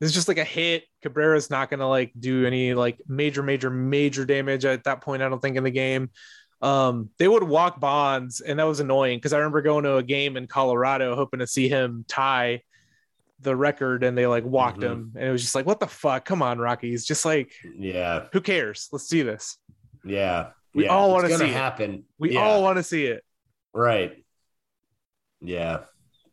it's 0.00 0.12
just 0.12 0.28
like 0.28 0.38
a 0.38 0.44
hit. 0.44 0.84
Cabrera's 1.04 1.50
not 1.50 1.70
gonna 1.70 1.88
like 1.88 2.12
do 2.18 2.46
any 2.46 2.74
like 2.74 2.98
major, 3.08 3.42
major, 3.42 3.70
major 3.70 4.24
damage 4.24 4.64
at 4.64 4.84
that 4.84 5.00
point. 5.00 5.22
I 5.22 5.28
don't 5.28 5.40
think 5.40 5.56
in 5.56 5.64
the 5.64 5.70
game. 5.70 6.10
Um, 6.62 7.10
they 7.18 7.28
would 7.28 7.42
walk 7.42 7.78
Bonds, 7.80 8.40
and 8.40 8.58
that 8.58 8.64
was 8.64 8.80
annoying 8.80 9.18
because 9.18 9.32
I 9.34 9.38
remember 9.38 9.60
going 9.60 9.84
to 9.84 9.96
a 9.96 10.02
game 10.02 10.36
in 10.36 10.46
Colorado 10.46 11.14
hoping 11.14 11.40
to 11.40 11.46
see 11.46 11.68
him 11.68 12.04
tie 12.08 12.62
the 13.40 13.54
record, 13.54 14.02
and 14.04 14.16
they 14.16 14.26
like 14.26 14.44
walked 14.44 14.80
Mhm. 14.80 14.84
him, 14.92 15.12
and 15.16 15.28
it 15.28 15.32
was 15.32 15.42
just 15.42 15.54
like, 15.54 15.66
what 15.66 15.78
the 15.80 15.86
fuck? 15.86 16.24
Come 16.24 16.40
on, 16.40 16.58
Rockies, 16.58 17.04
just 17.04 17.24
like 17.26 17.52
Yeah. 17.76 18.28
who 18.32 18.40
cares? 18.40 18.88
Let's 18.92 19.06
see 19.08 19.20
this. 19.22 19.58
Yeah. 20.04 20.50
We 20.74 20.84
yeah. 20.84 20.90
all 20.90 21.10
wanna 21.12 21.28
gonna 21.28 21.38
see 21.38 21.50
it. 21.50 21.52
happen. 21.54 22.04
We 22.18 22.32
Yeah. 22.34 22.40
all 22.42 22.62
want 22.62 22.76
to 22.78 22.82
see 22.82 23.06
it. 23.06 23.24
right. 23.72 24.24
Yeah. 25.40 25.84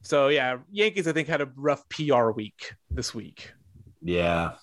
So 0.02 0.30
yeah, 0.30 0.58
Yankees 0.72 1.08
I 1.08 1.12
think 1.14 1.28
had 1.28 1.42
a 1.42 1.50
rough 1.56 1.88
PR 1.90 2.32
week 2.32 2.74
this 2.90 3.14
week. 3.14 3.52
Yeah. 4.02 4.54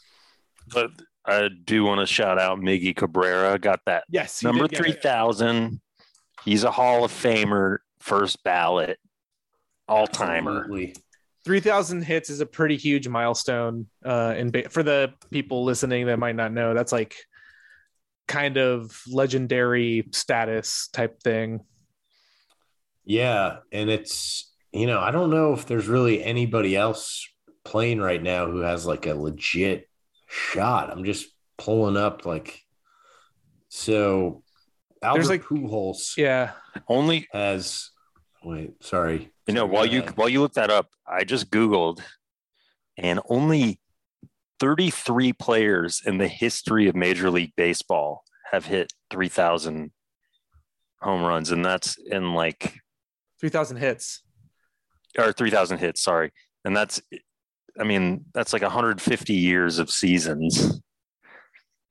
But 0.73 0.91
I 1.25 1.49
do 1.65 1.85
want 1.85 2.01
to 2.01 2.07
shout 2.07 2.39
out 2.39 2.59
Miggy 2.59 2.97
Cabrera. 2.97 3.59
Got 3.59 3.81
that 3.87 4.05
Yes, 4.09 4.43
number 4.43 4.63
did 4.63 4.71
get 4.73 4.77
three 4.79 4.91
it. 4.91 5.03
thousand. 5.03 5.81
He's 6.45 6.65
a 6.65 6.71
Hall 6.71 7.05
of 7.05 7.13
Famer, 7.13 7.79
first 8.01 8.43
ballot, 8.43 8.99
all 9.87 10.07
timer. 10.07 10.61
Absolutely. 10.61 10.97
3,000 11.45 12.03
hits 12.03 12.31
is 12.31 12.41
a 12.41 12.47
pretty 12.47 12.77
huge 12.77 13.09
milestone. 13.09 13.87
Uh, 14.05 14.35
in 14.37 14.51
ba- 14.51 14.69
for 14.69 14.83
the 14.83 15.13
people 15.31 15.65
listening 15.65 16.07
that 16.07 16.19
might 16.19 16.37
not 16.37 16.53
know, 16.53 16.75
that's 16.75 16.93
like 16.93 17.15
kind 18.29 18.57
of 18.57 19.03
legendary 19.09 20.09
status 20.13 20.89
type 20.93 21.21
thing. 21.23 21.61
Yeah, 23.05 23.59
and 23.73 23.91
it's 23.91 24.53
you 24.73 24.87
know 24.87 25.01
I 25.01 25.11
don't 25.11 25.31
know 25.31 25.55
if 25.55 25.67
there's 25.67 25.89
really 25.89 26.23
anybody 26.23 26.77
else 26.77 27.27
playing 27.65 28.01
right 28.01 28.23
now 28.23 28.47
who 28.47 28.61
has 28.61 28.87
like 28.87 29.07
a 29.07 29.15
legit 29.15 29.89
shot. 30.29 30.91
I'm 30.91 31.05
just 31.05 31.27
pulling 31.57 31.97
up 31.97 32.25
like 32.25 32.61
so. 33.69 34.43
Albert 35.01 35.19
There's, 35.19 35.29
like- 35.31 35.43
Pujols 35.45 36.17
Yeah, 36.17 36.53
Only 36.89 37.29
has 37.33 37.91
wait, 38.43 38.83
sorry, 38.83 39.31
you 39.47 39.55
know 39.55 39.67
Go 39.67 39.73
while 39.75 39.87
you 39.87 40.03
while 40.17 40.29
you 40.29 40.41
look 40.41 40.55
that 40.55 40.71
up, 40.71 40.91
I 41.07 41.23
just 41.23 41.51
googled, 41.51 42.01
and 42.97 43.21
only 43.29 43.79
thirty 44.61 44.91
three 44.91 45.33
players 45.33 46.03
in 46.05 46.19
the 46.19 46.29
history 46.29 46.89
of 46.89 46.95
Major 46.97 47.31
League 47.31 47.53
Baseball 47.57 48.23
have 48.53 48.67
hit 48.67 48.93
three 49.11 49.29
thousand 49.29 49.91
home 51.01 51.23
runs, 51.23 51.51
and 51.51 51.65
that's 51.65 51.97
in 52.11 52.35
like 52.35 52.75
3,000 53.41 53.77
hits. 53.77 54.23
or 55.17 55.33
3000 55.33 55.79
hits 55.79 56.03
sorry 56.03 56.33
and 56.65 56.77
that's 56.77 57.01
i 57.81 57.85
mean 57.85 58.25
that's 58.35 58.53
like 58.53 58.63
150 58.63 59.33
years 59.33 59.79
of 59.79 59.89
seasons 59.91 60.81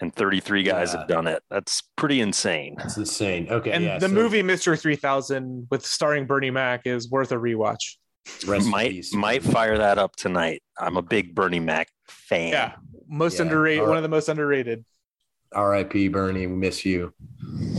and 0.01 0.13
33 0.13 0.63
guys 0.63 0.91
Yeah. 0.93 0.99
have 0.99 1.07
done 1.07 1.25
it 1.25 1.41
that's 1.49 1.83
pretty 1.95 2.19
insane 2.19 2.75
that's 2.77 2.97
insane. 2.97 3.47
Okay, 3.49 3.71
And 3.71 3.83
yeah, 3.85 3.97
the 3.97 4.09
so 4.09 4.13
movie 4.13 4.43
Mr. 4.43 4.77
3000 4.77 5.67
with 5.71 5.85
starring 5.85 6.25
Bernie 6.25 6.51
Mac 6.51 6.81
is 6.85 7.09
worth 7.09 7.31
a 7.31 7.35
rewatch. 7.37 7.95
rest 8.45 8.67
might 8.67 9.05
might 9.13 9.41
fire 9.41 9.77
that 9.77 9.97
up 9.97 10.17
tonight 10.17 10.61
i'm 10.77 10.97
a 10.97 11.01
big 11.01 11.33
bernie 11.33 11.61
mac 11.61 11.87
fan 12.07 12.49
Yeah, 12.51 12.71
most 13.07 13.35
Yeah, 13.35 13.43
underrated. 13.43 13.87
One 13.87 13.97
of 13.97 14.03
the 14.03 14.09
most 14.09 14.29
underrated. 14.29 14.83
R.I.P. 15.53 16.09
Bernie, 16.09 16.45
we 16.47 16.55
miss 16.55 16.83
you. 16.85 17.13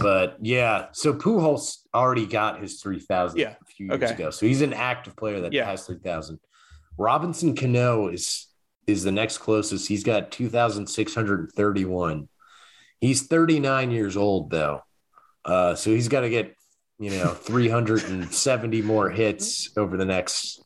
But 0.00 0.36
yeah, 0.40 0.86
so 0.92 1.12
Pujols 1.12 1.78
already 1.94 2.26
got 2.26 2.60
his 2.60 2.80
three 2.80 3.00
thousand 3.00 3.40
Yeah, 3.40 3.54
a 3.60 3.64
few 3.66 3.86
years 3.86 4.02
okay. 4.02 4.14
ago, 4.14 4.30
so 4.30 4.46
he's 4.46 4.62
an 4.62 4.72
active 4.72 5.16
player 5.16 5.40
that 5.42 5.52
Yeah. 5.52 5.66
has 5.66 5.84
three 5.86 5.98
thousand. 5.98 6.38
Robinson 6.96 7.54
Cano 7.54 8.08
is 8.08 8.46
is 8.86 9.02
the 9.02 9.12
next 9.12 9.38
closest. 9.38 9.86
He's 9.88 10.04
got 10.04 10.30
two 10.30 10.48
thousand 10.48 10.86
six 10.86 11.14
hundred 11.14 11.50
thirty 11.56 11.84
one. 11.84 12.28
He's 13.00 13.26
thirty 13.26 13.60
nine 13.60 13.90
years 13.90 14.16
old 14.16 14.50
though, 14.50 14.82
uh, 15.44 15.74
so 15.74 15.90
he's 15.90 16.08
got 16.08 16.20
to 16.20 16.30
get 16.30 16.54
you 16.98 17.10
know 17.10 17.28
three 17.34 17.68
hundred 17.68 18.04
and 18.04 18.32
seventy 18.32 18.82
more 18.82 19.10
hits 19.10 19.76
over 19.76 19.96
the 19.96 20.04
next 20.06 20.62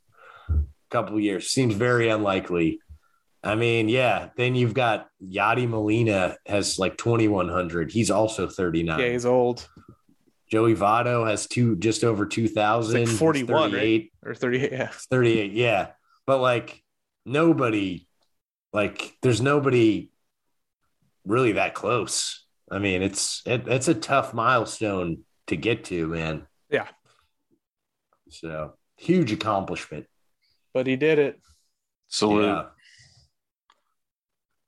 couple 0.90 1.16
of 1.16 1.22
years. 1.22 1.48
Seems 1.51 1.75
very 1.75 2.11
unlikely. 2.11 2.81
I 3.44 3.55
mean, 3.57 3.88
yeah. 3.88 4.28
Then 4.37 4.55
you've 4.55 4.74
got 4.74 5.09
Yadi 5.22 5.68
Molina 5.68 6.37
has 6.46 6.78
like 6.78 6.96
2,100. 6.96 7.90
He's 7.90 8.11
also 8.11 8.46
39. 8.48 8.98
Yeah, 8.98 9.09
he's 9.09 9.26
old 9.26 9.68
Joey 10.48 10.74
Votto 10.74 11.26
has 11.26 11.46
two, 11.46 11.76
just 11.76 12.05
over 12.05 12.26
2,000. 12.26 13.00
Like 13.00 13.09
He's 13.09 13.18
41, 13.18 13.72
right? 13.72 14.12
or 14.24 14.35
38. 14.35 14.70
Yeah, 14.70 14.90
It's 14.92 15.07
38. 15.07 15.52
Yeah. 15.52 15.88
But 16.26 16.38
like 16.38 16.83
nobody, 17.24 18.07
like 18.72 19.16
there's 19.22 19.40
nobody 19.40 20.11
really 21.24 21.52
that 21.52 21.74
close. 21.74 22.44
I 22.70 22.78
mean, 22.78 23.02
it's, 23.02 23.42
it, 23.46 23.66
it's 23.66 23.88
a 23.88 23.94
tough 23.94 24.35
milestone 24.35 25.24
to 25.46 25.57
get 25.57 25.85
to, 25.85 26.09
man. 26.09 26.46
Yeah. 26.70 26.88
So 28.28 28.74
huge 28.96 29.33
accomplishment. 29.33 30.07
but 30.72 30.87
he 30.87 30.96
did 30.96 31.18
it. 31.18 31.40
salute 32.09 32.44
Yeah. 32.44 32.64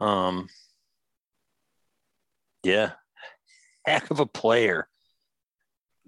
Um 0.05 0.49
yeah 2.63 2.93
heck 3.87 4.11
of 4.11 4.21
a 4.21 4.27
player 4.27 4.89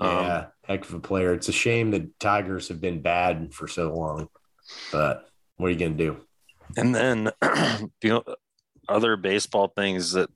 Um, 0.01 0.09
Yeah, 0.09 0.47
heck 0.65 0.85
of 0.85 0.93
a 0.95 1.01
player. 1.01 1.33
It's 1.33 1.49
a 1.49 1.53
shame 1.53 1.91
that 1.93 2.19
Tigers 2.21 2.69
have 2.69 2.81
been 2.81 3.01
bad 3.01 3.55
for 3.55 3.67
so 3.67 3.95
long, 3.95 4.29
but 4.93 5.27
what 5.57 5.69
are 5.69 5.71
you 5.71 5.79
going 5.79 5.97
to 5.97 6.05
do? 6.05 6.17
And 6.77 6.95
then 6.95 7.31
you 8.03 8.11
know 8.11 8.25
other 8.89 9.17
baseball 9.17 9.73
things 9.75 10.13
that 10.13 10.29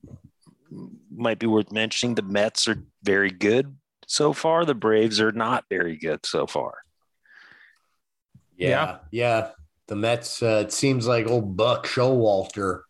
might 1.15 1.39
be 1.39 1.47
worth 1.47 1.71
mentioning. 1.73 2.15
The 2.15 2.23
Mets 2.23 2.67
are 2.69 2.83
very 3.03 3.31
good 3.31 3.77
so 4.07 4.33
far. 4.33 4.65
The 4.65 4.75
Braves 4.75 5.21
are 5.21 5.33
not 5.33 5.65
very 5.69 5.97
good 5.97 6.25
so 6.25 6.47
far. 6.47 6.75
Yeah, 8.57 8.99
yeah. 9.11 9.51
The 9.89 9.97
Mets. 9.97 10.43
Uh, 10.43 10.63
it 10.65 10.73
seems 10.73 11.07
like 11.07 11.27
old 11.27 11.57
Buck 11.57 11.87
Showalter 11.87 12.83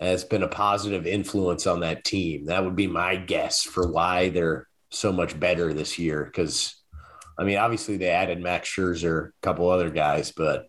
has 0.00 0.24
been 0.24 0.42
a 0.42 0.48
positive 0.48 1.06
influence 1.06 1.66
on 1.66 1.80
that 1.80 2.04
team. 2.04 2.46
That 2.46 2.64
would 2.64 2.76
be 2.76 2.86
my 2.86 3.16
guess 3.16 3.62
for 3.62 3.90
why 3.90 4.28
they're 4.28 4.68
so 4.90 5.12
much 5.12 5.38
better 5.38 5.72
this 5.74 5.98
year. 5.98 6.24
Because, 6.24 6.76
I 7.38 7.44
mean, 7.44 7.58
obviously 7.58 7.96
they 7.96 8.08
added 8.08 8.40
Max 8.40 8.68
Scherzer, 8.68 9.28
a 9.28 9.32
couple 9.42 9.68
other 9.68 9.90
guys, 9.90 10.32
but 10.32 10.68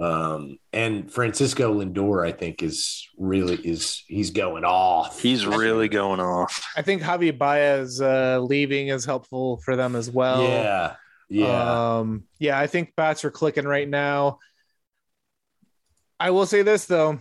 um, 0.00 0.58
and 0.72 1.12
Francisco 1.12 1.74
Lindor, 1.74 2.26
I 2.26 2.32
think, 2.32 2.62
is 2.62 3.08
really 3.16 3.56
is 3.56 4.04
he's 4.06 4.30
going 4.30 4.64
off. 4.64 5.20
He's 5.20 5.46
really 5.46 5.88
going 5.88 6.20
off. 6.20 6.64
I 6.76 6.82
think 6.82 7.02
Javi 7.02 7.36
Baez 7.36 8.00
uh, 8.00 8.38
leaving 8.40 8.88
is 8.88 9.04
helpful 9.04 9.58
for 9.64 9.76
them 9.76 9.96
as 9.96 10.10
well. 10.10 10.42
yeah, 10.42 10.94
yeah. 11.28 11.98
Um, 11.98 12.24
yeah, 12.38 12.58
I 12.58 12.66
think 12.66 12.94
bats 12.96 13.24
are 13.24 13.30
clicking 13.30 13.66
right 13.66 13.88
now. 13.88 14.38
I 16.20 16.30
will 16.30 16.46
say 16.46 16.62
this 16.62 16.86
though. 16.86 17.18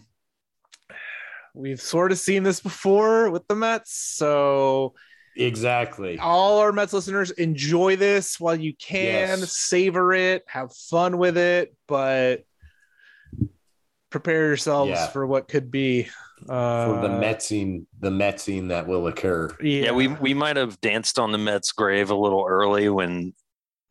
We've 1.57 1.81
sort 1.81 2.11
of 2.11 2.19
seen 2.19 2.43
this 2.43 2.59
before 2.59 3.29
with 3.29 3.47
the 3.47 3.55
Mets. 3.55 3.93
So 3.93 4.93
Exactly. 5.35 6.17
all 6.19 6.59
our 6.59 6.71
Mets 6.71 6.93
listeners 6.93 7.31
enjoy 7.31 7.95
this 7.95 8.39
while 8.39 8.55
you 8.55 8.73
can, 8.75 9.39
Yes. 9.39 9.51
savor 9.57 10.13
it, 10.13 10.43
have 10.47 10.71
fun 10.75 11.17
with 11.17 11.37
it, 11.37 11.75
but 11.87 12.43
prepare 14.09 14.47
yourselves 14.47 14.91
Yeah. 14.91 15.07
for 15.07 15.25
what 15.27 15.47
could 15.47 15.69
be 15.71 16.07
uh, 16.47 16.85
For 16.85 17.01
the 17.01 17.09
Metsing, 17.09 17.87
the 17.99 18.11
Metsing 18.11 18.67
that 18.69 18.85
will 18.87 19.07
occur. 19.07 19.49
Yeah, 19.59 19.85
Yeah, 19.85 19.91
we 19.93 20.07
we 20.07 20.35
might 20.35 20.55
have 20.55 20.79
danced 20.81 21.17
on 21.17 21.31
the 21.31 21.39
Mets 21.39 21.71
grave 21.71 22.11
a 22.11 22.15
little 22.15 22.45
early 22.47 22.89
when 22.89 23.33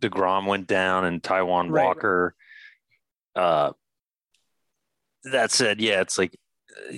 DeGrom 0.01 0.47
went 0.47 0.69
down 0.69 1.05
and 1.05 1.21
Taijuan 1.21 1.71
Right. 1.71 1.85
Walker. 1.85 2.37
Uh, 3.35 3.73
that 5.25 5.51
said, 5.51 5.81
yeah, 5.81 6.01
it's 6.03 6.19
like, 6.19 6.35
uh, 6.35 6.39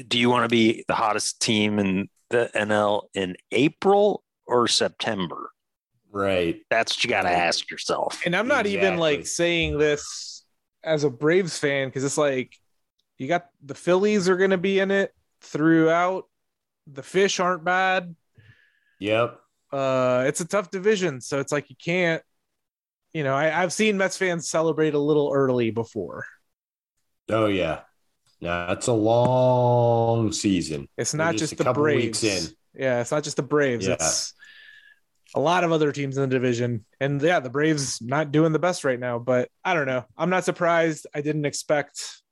do 0.06 0.18
you 0.18 0.30
want 0.30 0.44
to 0.44 0.48
be 0.48 0.84
the 0.88 0.94
hottest 0.94 1.40
team 1.40 1.78
in 1.78 2.08
the 2.30 2.50
NL 2.54 3.08
in 3.14 3.36
April 3.52 4.24
or 4.46 4.68
September? 4.68 5.50
Right. 6.10 6.60
That's 6.70 6.96
what 6.96 7.04
you 7.04 7.10
got 7.10 7.22
to 7.22 7.30
ask 7.30 7.70
yourself. 7.70 8.22
And 8.24 8.34
I'm 8.34 8.48
not 8.48 8.66
even 8.66 8.96
like 8.96 9.26
saying 9.26 9.78
this 9.78 10.44
as 10.82 11.04
a 11.04 11.10
Braves 11.10 11.58
fan 11.58 11.88
because 11.88 12.04
it's 12.04 12.18
like 12.18 12.56
you 13.18 13.28
got 13.28 13.46
the 13.62 13.74
Phillies 13.74 14.28
are 14.28 14.36
going 14.36 14.50
to 14.50 14.58
be 14.58 14.78
in 14.78 14.90
it 14.90 15.12
throughout. 15.42 16.24
The 16.86 17.02
fish 17.02 17.40
aren't 17.40 17.64
bad. 17.64 18.14
Yep. 19.00 19.38
Uh, 19.70 20.24
it's 20.26 20.40
a 20.40 20.46
tough 20.46 20.70
division, 20.70 21.20
so 21.20 21.40
it's 21.40 21.52
like 21.52 21.68
you 21.68 21.76
can't. 21.76 22.22
You 23.12 23.24
know, 23.24 23.34
I, 23.34 23.62
I've 23.62 23.72
seen 23.72 23.98
Mets 23.98 24.16
fans 24.16 24.48
celebrate 24.48 24.94
a 24.94 24.98
little 24.98 25.30
early 25.34 25.70
before. 25.70 26.24
Oh 27.28 27.46
yeah. 27.46 27.80
It's 28.40 28.86
a 28.86 28.92
long 28.92 30.32
season. 30.32 30.88
It's 30.96 31.14
not 31.14 31.36
just 31.36 31.56
just, 31.56 31.64
the 31.64 31.72
Braves. 31.72 32.22
in. 32.22 32.44
Yeah, 32.74 33.00
it's 33.00 33.10
not 33.10 33.24
just 33.24 33.36
the 33.36 33.42
Braves. 33.42 33.86
Yeah. 33.86 33.94
It's 33.94 34.34
a 35.34 35.40
lot 35.40 35.64
of 35.64 35.72
other 35.72 35.92
teams 35.92 36.16
in 36.16 36.22
the 36.22 36.34
division. 36.34 36.84
And 37.00 37.20
yeah, 37.20 37.40
the 37.40 37.50
Braves 37.50 38.00
not 38.00 38.32
doing 38.32 38.52
the 38.52 38.58
best 38.58 38.84
right 38.84 38.98
now, 38.98 39.18
but 39.18 39.50
I 39.64 39.74
don't 39.74 39.86
know. 39.86 40.04
I'm 40.16 40.30
not 40.30 40.44
surprised. 40.44 41.06
I 41.14 41.20
didn't 41.20 41.44
expect 41.44 42.22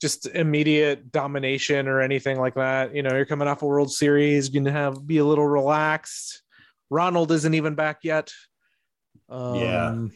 just 0.00 0.26
immediate 0.26 1.10
domination 1.10 1.88
or 1.88 2.00
anything 2.00 2.38
like 2.38 2.54
that. 2.54 2.94
You 2.94 3.02
know, 3.02 3.14
you're 3.14 3.26
coming 3.26 3.48
off 3.48 3.62
a 3.62 3.66
World 3.66 3.90
Series, 3.90 4.50
going 4.50 4.64
to 4.64 4.72
have 4.72 5.06
be 5.06 5.18
a 5.18 5.24
little 5.24 5.46
relaxed. 5.46 6.42
Ronald 6.90 7.32
isn't 7.32 7.54
even 7.54 7.74
back 7.74 8.00
yet. 8.02 8.30
Um, 9.28 9.54
Yeah. 9.56 10.06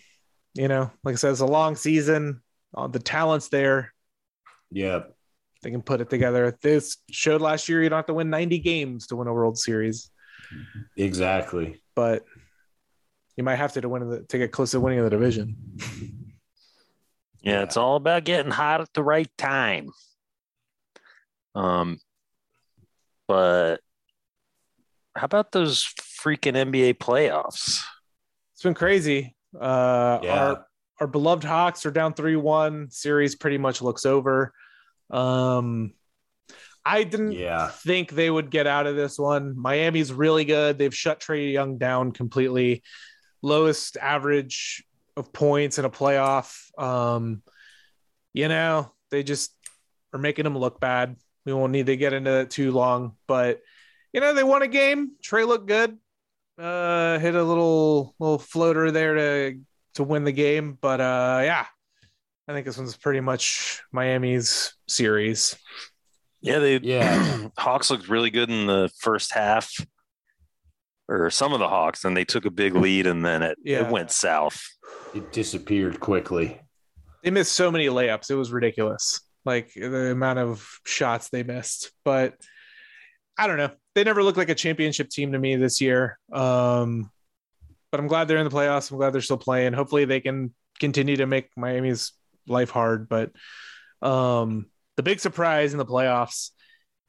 You 0.55 0.69
know, 0.69 0.91
like 1.05 1.13
I 1.13 1.17
said, 1.17 1.31
it's 1.31 1.41
a 1.41 1.47
long 1.47 1.77
season. 1.77 2.43
Uh, 2.75 2.89
the 2.89 2.99
talent's 2.99 3.49
there 3.49 3.93
Yep. 4.73 5.15
they 5.63 5.71
can 5.71 5.83
put 5.83 6.01
it 6.01 6.09
together. 6.11 6.57
This 6.63 6.97
showed 7.11 7.41
last 7.41 7.69
year 7.69 7.83
you 7.83 7.89
don't 7.89 7.99
have 7.99 8.07
to 8.07 8.15
win 8.15 8.31
90 8.31 8.59
games 8.61 9.07
to 9.09 9.17
win 9.17 9.29
a 9.29 9.33
World 9.35 9.59
Series, 9.59 10.11
Exactly. 10.97 11.81
but 11.95 12.25
you 13.37 13.45
might 13.45 13.57
have 13.57 13.73
to 13.75 13.81
to 13.81 13.89
win 13.89 14.09
the 14.09 14.23
to 14.25 14.39
get 14.39 14.53
close 14.53 14.71
to 14.73 14.81
winning 14.81 15.03
the 15.03 15.11
division. 15.11 15.57
Yeah, 17.43 17.63
it's 17.63 17.77
all 17.79 17.97
about 17.97 18.25
getting 18.25 18.53
hot 18.53 18.81
at 18.83 18.93
the 18.93 19.03
right 19.03 19.31
time. 19.39 19.91
Um, 21.55 21.99
but 23.27 23.81
how 25.17 25.25
about 25.25 25.53
those 25.53 25.85
freaking 26.23 26.55
NBA 26.55 26.95
playoffs? 26.99 27.83
It's 28.55 28.63
been 28.63 28.75
crazy. 28.75 29.35
Uh, 29.59 30.19
Yeah. 30.23 30.45
Our 30.49 30.67
our 31.01 31.07
beloved 31.07 31.45
Hawks 31.45 31.87
are 31.87 31.91
down 31.91 32.13
three 32.13 32.37
one. 32.37 32.91
Series 32.91 33.35
pretty 33.35 33.57
much 33.57 33.81
looks 33.81 34.05
over. 34.05 34.53
Um, 35.11 35.93
I 36.85 37.05
didn't 37.05 37.33
Yeah. 37.33 37.69
think 37.69 38.13
they 38.13 38.31
would 38.31 38.51
get 38.51 38.67
out 38.67 38.87
of 38.87 38.97
this 38.97 39.19
one. 39.19 39.55
Miami's 39.59 40.13
really 40.13 40.45
good. 40.45 40.79
They've 40.79 40.95
shut 40.95 41.21
Trae 41.21 41.53
Young 41.53 41.79
down 41.79 42.13
completely. 42.13 42.83
Lowest 43.43 43.97
average 43.97 44.85
of 45.17 45.33
points 45.33 45.79
in 45.79 45.85
a 45.85 45.91
playoff. 45.91 46.57
Um, 46.79 47.43
you 48.33 48.49
know, 48.49 48.93
they 49.11 49.23
just 49.23 49.53
are 50.13 50.19
making 50.21 50.45
them 50.45 50.57
look 50.57 50.81
bad. 50.81 51.17
We 51.45 51.53
won't 51.53 51.73
need 51.73 51.87
to 51.87 51.97
get 51.97 52.13
into 52.13 52.41
it 52.41 52.51
too 52.51 52.71
long, 52.71 53.17
but 53.27 53.61
you 54.13 54.21
know, 54.21 54.35
they 54.35 54.43
won 54.45 54.63
a 54.63 54.69
game. 54.69 55.13
Trey 55.23 55.45
looked 55.45 55.67
good. 55.67 55.97
Uh, 56.59 57.19
hit 57.19 57.35
a 57.35 57.43
little 57.43 58.15
little 58.19 58.39
floater 58.39 58.91
there 58.91 59.15
to 59.15 59.61
to 59.95 60.03
win 60.05 60.25
the 60.25 60.33
game, 60.33 60.77
but 60.81 61.01
uh, 61.01 61.41
yeah, 61.43 61.67
I 62.51 62.53
think 62.53 62.67
this 62.67 62.77
one's 62.77 62.97
pretty 62.97 63.21
much 63.21 63.81
Miami's 63.93 64.75
series. 64.89 65.57
Yeah, 66.41 66.59
they 66.59 66.79
Yeah. 66.79 67.49
Hawks 67.59 67.91
looked 67.91 68.09
really 68.09 68.31
good 68.31 68.51
in 68.51 68.67
the 68.67 68.91
first 68.99 69.33
half, 69.33 69.73
or 71.09 71.31
some 71.31 71.53
of 71.53 71.61
the 71.61 71.69
Hawks, 71.69 72.05
and 72.05 72.17
they 72.17 72.25
took 72.25 72.45
a 72.47 72.51
big 72.51 72.75
lead, 72.75 73.07
and 73.07 73.25
then 73.25 73.43
it, 73.43 73.57
Yeah. 73.63 73.87
it 73.87 73.93
went 73.93 74.11
south. 74.11 74.61
It 75.15 75.31
disappeared 75.33 76.01
quickly. 76.01 76.61
they 77.23 77.31
missed 77.31 77.53
so 77.53 77.71
many 77.71 77.87
layups. 77.87 78.31
It 78.31 78.35
was 78.35 78.51
ridiculous. 78.51 79.21
Like 79.45 79.73
the 79.75 80.11
amount 80.11 80.39
of 80.41 80.67
shots 80.87 81.29
they 81.29 81.43
missed. 81.45 81.93
But 82.05 82.35
I 83.39 83.47
don't 83.47 83.59
know. 83.59 83.71
They 83.95 84.03
never 84.05 84.23
looked 84.25 84.39
like 84.39 84.49
a 84.49 84.55
championship 84.57 85.09
team 85.09 85.33
to 85.33 85.39
me 85.39 85.55
this 85.57 85.81
year. 85.81 86.19
Um, 86.33 87.11
but 87.93 88.01
I'm 88.01 88.07
glad 88.09 88.27
they're 88.27 88.39
in 88.39 88.45
the 88.49 88.51
playoffs. 88.57 88.91
I'm 88.91 88.97
glad 88.97 89.13
they're 89.13 89.21
still 89.21 89.37
playing. 89.39 89.73
Hopefully 89.73 90.05
they 90.05 90.21
can 90.21 90.53
continue 90.81 91.17
to 91.17 91.27
make 91.27 91.49
Miami's 91.57 92.13
life 92.47 92.71
hard. 92.71 93.09
But 93.09 93.33
um, 94.03 94.67
the 94.97 95.03
big 95.03 95.21
surprise 95.21 95.73
in 95.73 95.79
the 95.79 95.87
playoffs 95.87 96.51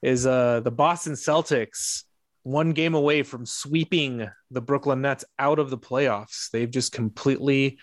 is 0.02 0.26
uh, 0.26 0.62
the 0.62 0.72
Boston 0.72 1.14
Celtics 1.14 2.04
one 2.44 2.72
game 2.74 2.96
away 2.96 3.22
from 3.22 3.46
sweeping 3.46 4.28
the 4.50 4.62
Brooklyn 4.62 5.02
Nets 5.02 5.24
out 5.38 5.60
of 5.60 5.70
the 5.70 5.78
playoffs. 5.78 6.50
They've 6.52 6.70
just 6.70 6.92
completely, 6.92 7.78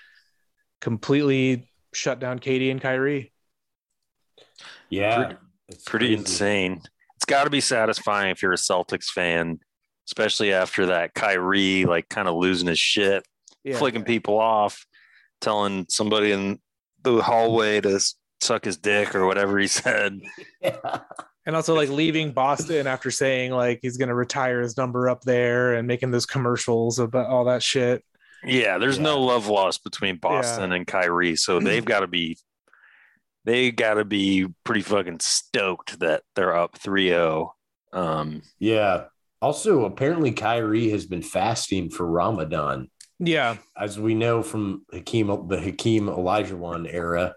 completely 0.80 1.70
shut 1.94 2.18
down 2.18 2.40
KD 2.40 2.70
and 2.70 2.80
Kyrie. 2.80 3.32
Yeah. 4.90 5.16
Pretty- 5.16 5.36
It's 5.68 5.84
Pretty 5.84 6.14
insane. 6.14 6.80
It's 7.16 7.24
got 7.26 7.44
to 7.44 7.50
be 7.50 7.60
satisfying 7.60 8.30
if 8.30 8.42
you're 8.42 8.52
a 8.52 8.56
Celtics 8.56 9.06
fan, 9.06 9.58
especially 10.08 10.52
after 10.52 10.86
that 10.86 11.14
Kyrie 11.14 11.84
like 11.84 12.08
kind 12.08 12.26
of 12.28 12.36
losing 12.36 12.68
his 12.68 12.78
shit, 12.78 13.22
Yeah. 13.64 13.76
flicking 13.76 14.04
people 14.04 14.38
off, 14.38 14.86
telling 15.40 15.86
somebody 15.88 16.32
in 16.32 16.58
the 17.02 17.22
hallway 17.22 17.80
to 17.80 18.00
suck 18.40 18.64
his 18.64 18.76
dick 18.76 19.14
or 19.14 19.26
whatever 19.26 19.58
he 19.58 19.66
said. 19.66 20.20
Yeah. 20.60 21.00
And 21.46 21.56
also 21.56 21.74
like 21.74 21.88
leaving 21.88 22.32
Boston 22.32 22.86
after 22.86 23.10
saying 23.10 23.52
like 23.52 23.78
he's 23.80 23.96
gonna 23.96 24.14
retire 24.14 24.60
his 24.60 24.76
number 24.76 25.08
up 25.08 25.22
there 25.22 25.74
and 25.74 25.88
making 25.88 26.10
those 26.10 26.26
commercials 26.26 26.98
about 26.98 27.28
all 27.28 27.44
that 27.46 27.62
shit. 27.62 28.04
Yeah, 28.44 28.76
there's 28.76 28.98
no 28.98 29.20
love 29.22 29.46
lost 29.46 29.82
between 29.82 30.16
Boston 30.16 30.72
and 30.72 30.86
Kyrie, 30.86 31.36
so 31.36 31.58
they've 31.60 31.84
got 31.84 32.00
to 32.00 32.06
be 32.06 32.36
they 33.44 33.70
got 33.70 33.94
to 33.94 34.04
be 34.04 34.46
pretty 34.64 34.82
fucking 34.82 35.20
stoked 35.20 36.00
that 36.00 36.22
they're 36.34 36.54
up 36.54 36.78
3-0. 36.78 37.50
Um 37.94 38.42
Yeah. 38.58 39.04
Also, 39.40 39.84
apparently 39.84 40.32
Kyrie 40.32 40.90
has 40.90 41.06
been 41.06 41.22
fasting 41.22 41.88
for 41.88 42.04
Ramadan. 42.04 42.90
Yeah. 43.18 43.56
As 43.76 43.98
we 43.98 44.14
know 44.14 44.42
from 44.42 44.84
Hakeem, 44.92 45.48
the 45.48 45.60
Hakeem 45.60 46.06
Olajuwon 46.06 46.92
era, 46.92 47.34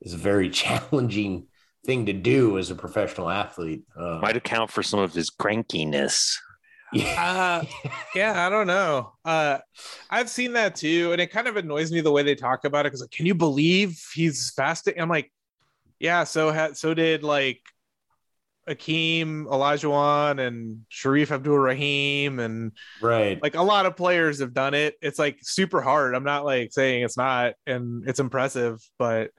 is 0.00 0.14
a 0.14 0.18
very 0.18 0.50
challenging 0.62 1.46
thing 1.84 2.06
to 2.06 2.12
do 2.12 2.58
as 2.58 2.70
a 2.70 2.74
professional 2.74 3.28
athlete. 3.30 3.84
Uh, 3.98 4.18
might 4.20 4.36
account 4.36 4.70
for 4.70 4.82
some 4.82 5.00
of 5.00 5.12
his 5.12 5.30
crankiness. 5.30 6.36
yeah. 6.92 7.62
Uh, 7.62 7.88
yeah, 8.14 8.46
I 8.46 8.50
don't 8.50 8.66
know. 8.66 9.12
Uh, 9.24 9.58
I've 10.10 10.28
seen 10.28 10.52
that 10.52 10.74
too, 10.76 11.12
and 11.12 11.20
it 11.20 11.30
kind 11.30 11.48
of 11.48 11.56
annoys 11.56 11.90
me 11.90 12.00
the 12.00 12.12
way 12.12 12.22
they 12.22 12.34
talk 12.34 12.64
about 12.64 12.84
it. 12.86 12.90
Because 12.90 13.00
like, 13.00 13.10
can 13.10 13.26
you 13.26 13.34
believe 13.34 14.00
he's 14.14 14.50
fasting? 14.50 14.94
I'm 15.00 15.08
like, 15.08 15.32
yeah. 15.98 16.24
So 16.24 16.52
ha- 16.52 16.74
so 16.74 16.94
did 16.94 17.22
like 17.22 17.60
Akeem 18.68 19.44
Olajuwon 19.46 20.38
and 20.46 20.84
Shareef 20.90 21.30
Abdul 21.30 21.58
Rahim, 21.58 22.38
and 22.38 22.72
right. 23.00 23.42
like 23.42 23.54
a 23.56 23.62
lot 23.62 23.86
of 23.86 23.96
players 23.96 24.40
have 24.40 24.54
done 24.54 24.74
it. 24.74 24.94
It's 25.02 25.18
like 25.18 25.38
super 25.42 25.80
hard. 25.80 26.14
I'm 26.14 26.24
not 26.24 26.44
like 26.44 26.72
saying 26.72 27.02
it's 27.02 27.16
not, 27.16 27.54
and 27.66 28.08
it's 28.08 28.20
impressive, 28.20 28.80
but 28.98 29.30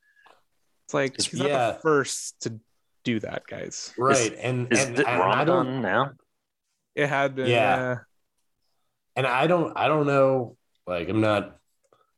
it's 0.86 0.94
like 0.94 1.18
Is- 1.18 1.28
he's 1.28 1.40
not 1.40 1.76
the 1.76 1.80
first 1.82 2.42
to 2.42 2.60
do 3.04 3.20
that, 3.22 3.48
guys. 3.48 3.94
right. 3.98 4.34
and 4.40 4.72
Is 4.72 4.84
and, 4.86 5.00
it 5.00 5.08
and 5.08 5.22
I 5.22 5.46
don't 5.46 5.68
Ramadan 5.68 5.82
now? 5.82 6.12
It 6.96 7.08
had 7.08 7.36
been, 7.36 7.48
Yeah. 7.48 7.78
yeah. 7.78 7.96
and 9.16 9.26
I 9.26 9.48
don't 9.48 9.76
I 9.78 9.88
don't 9.88 10.06
know 10.06 10.58
like 10.86 11.08
I'm 11.10 11.22
not 11.22 11.58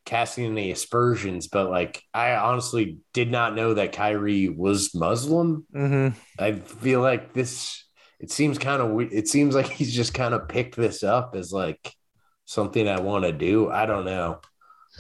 casting 0.06 0.46
any 0.46 0.72
aspersions 0.72 1.48
but 1.48 1.70
like 1.70 2.02
I 2.14 2.36
honestly 2.36 3.00
did 3.14 3.32
not 3.32 3.56
know 3.56 3.74
that 3.74 3.92
Kyrie 3.94 4.50
was 4.50 4.94
Muslim. 4.94 5.66
Mhm. 5.74 6.14
I 6.40 6.54
feel 6.54 7.02
like 7.02 7.34
this 7.34 7.84
it 8.20 8.32
seems 8.32 8.58
kind 8.58 8.82
of 8.82 9.12
it 9.12 9.28
seems 9.28 9.56
like 9.56 9.68
he's 9.68 9.94
just 9.94 10.14
kind 10.14 10.34
of 10.34 10.48
picked 10.48 10.76
this 10.76 11.04
up 11.04 11.36
as 11.36 11.52
like 11.52 11.92
something 12.46 12.88
I 12.88 13.00
want 13.00 13.26
to 13.26 13.32
do. 13.32 13.70
I 13.70 13.86
don't 13.86 14.06
know. 14.06 14.40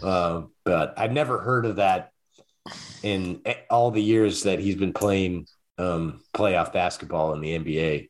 Um, 0.01 0.51
but 0.63 0.95
I've 0.97 1.13
never 1.13 1.39
heard 1.39 1.65
of 1.65 1.77
that 1.77 2.09
in 3.03 3.41
all 3.69 3.91
the 3.91 4.01
years 4.01 4.43
that 4.43 4.59
he's 4.59 4.75
been 4.75 4.93
playing 4.93 5.45
um, 5.77 6.21
playoff 6.33 6.73
basketball 6.73 7.33
in 7.33 7.41
the 7.41 7.57
NBA, 7.57 8.09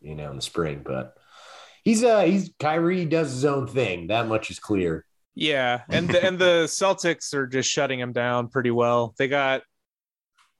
you 0.00 0.14
know, 0.14 0.30
in 0.30 0.36
the 0.36 0.42
spring. 0.42 0.82
But 0.84 1.16
he's 1.84 2.02
uh 2.02 2.22
he's 2.22 2.52
Kyrie 2.58 3.04
does 3.04 3.30
his 3.32 3.44
own 3.44 3.66
thing. 3.66 4.08
That 4.08 4.26
much 4.28 4.50
is 4.50 4.58
clear. 4.58 5.04
Yeah, 5.34 5.82
and 5.90 6.08
the, 6.08 6.24
and 6.24 6.38
the 6.38 6.64
Celtics 6.66 7.32
are 7.34 7.46
just 7.46 7.70
shutting 7.70 7.98
him 7.98 8.12
down 8.12 8.48
pretty 8.48 8.70
well. 8.70 9.14
They 9.18 9.28
got 9.28 9.62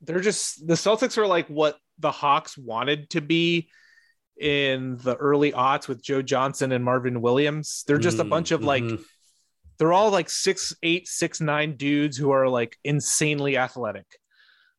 they're 0.01 0.21
just 0.21 0.67
the 0.67 0.75
Celtics 0.75 1.19
are 1.19 1.27
like 1.27 1.49
what 1.49 1.79
the 1.99 2.11
Hawks 2.11 2.57
wanted 2.59 3.11
to 3.11 3.21
be 3.21 3.69
in 4.41 4.97
the 4.97 5.15
early 5.15 5.53
aughts 5.53 5.87
with 5.89 6.03
Joe 6.03 6.23
Johnson 6.23 6.73
and 6.73 6.85
Marvin 6.85 7.21
Williams. 7.21 7.85
They're 7.87 7.99
just 7.99 8.19
a 8.19 8.25
Mm, 8.25 8.31
bunch 8.31 8.51
of 8.51 8.65
like 8.65 8.83
mhm. 8.83 9.01
they're 9.79 9.93
all 9.93 10.11
like 10.11 10.31
six 10.31 10.75
eight, 10.83 11.07
six 11.07 11.41
nine 11.41 11.77
dudes 11.77 12.17
who 12.17 12.31
are 12.31 12.49
like 12.49 12.77
insanely 12.83 13.57
athletic. 13.59 14.07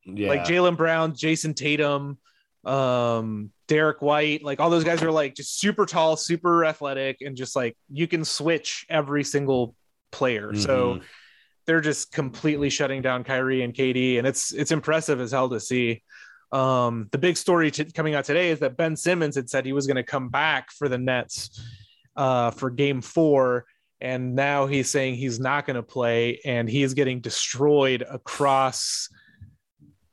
Yeah. 0.04 0.28
Like 0.28 0.44
Jaylen 0.44 0.76
Brown, 0.76 1.14
Jayson 1.14 1.54
Tatum, 1.54 2.18
um, 2.64 3.50
Derrick 3.68 4.02
White, 4.02 4.42
like 4.42 4.60
all 4.60 4.70
those 4.70 4.84
guys 4.84 5.02
are 5.02 5.12
like 5.12 5.34
just 5.34 5.58
super 5.58 5.86
tall, 5.86 6.16
super 6.16 6.64
athletic, 6.64 7.18
and 7.22 7.36
just 7.36 7.56
like 7.56 7.76
you 7.90 8.06
can 8.06 8.24
switch 8.24 8.84
every 8.90 9.24
single 9.24 9.74
player. 10.10 10.54
So 10.54 10.94
Mhm. 10.96 11.02
they're 11.66 11.80
just 11.80 12.12
completely 12.12 12.70
shutting 12.70 13.02
down 13.02 13.24
Kyrie 13.24 13.62
and 13.62 13.74
KD, 13.74 14.18
and 14.18 14.26
it's 14.26 14.52
it's 14.52 14.70
impressive 14.70 15.20
as 15.20 15.32
hell 15.32 15.48
to 15.50 15.60
see. 15.60 16.02
Um, 16.52 17.08
the 17.10 17.18
big 17.18 17.36
story 17.36 17.70
t- 17.70 17.84
coming 17.92 18.14
out 18.14 18.24
today 18.24 18.50
is 18.50 18.60
that 18.60 18.76
Ben 18.76 18.96
Simmons 18.96 19.34
had 19.34 19.50
said 19.50 19.64
he 19.66 19.72
was 19.72 19.86
going 19.86 19.96
to 19.96 20.04
come 20.04 20.28
back 20.28 20.70
for 20.70 20.88
the 20.88 20.98
Nets 20.98 21.60
uh, 22.16 22.52
for 22.52 22.70
Game 22.70 23.00
Four, 23.02 23.66
and 24.00 24.36
now 24.36 24.66
he's 24.66 24.88
saying 24.90 25.16
he's 25.16 25.40
not 25.40 25.66
going 25.66 25.74
to 25.76 25.82
play, 25.82 26.38
and 26.44 26.68
he 26.68 26.82
is 26.84 26.94
getting 26.94 27.20
destroyed 27.20 28.04
across 28.08 29.08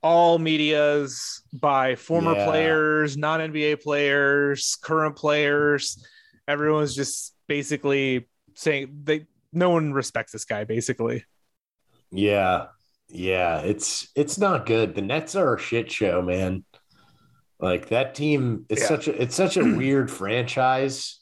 all 0.02 0.36
medias 0.38 1.42
by 1.52 1.94
former 1.94 2.32
Yeah. 2.34 2.46
players, 2.46 3.16
non 3.16 3.40
NBA 3.40 3.76
players, 3.76 4.74
current 4.82 5.14
players. 5.14 6.04
Everyone's 6.48 6.94
just 6.96 7.34
basically 7.46 8.28
saying 8.54 9.02
they 9.04 9.26
no 9.52 9.70
one 9.70 9.92
respects 9.92 10.32
this 10.32 10.44
guy 10.44 10.64
basically. 10.64 11.24
Yeah. 12.10 12.66
Yeah. 13.08 13.60
It's 13.60 14.08
it's 14.14 14.38
not 14.38 14.66
good. 14.66 14.94
The 14.94 15.02
Nets 15.02 15.34
are 15.34 15.54
a 15.54 15.58
shit 15.60 15.90
show, 15.90 16.22
man. 16.22 16.64
Like 17.60 17.88
that 17.90 18.14
team 18.14 18.66
is 18.68 18.80
Yeah. 18.80 18.86
such 18.88 19.08
a 19.08 19.22
it's 19.22 19.34
such 19.34 19.56
a 19.56 19.64
weird 19.64 20.10
franchise, 20.10 21.20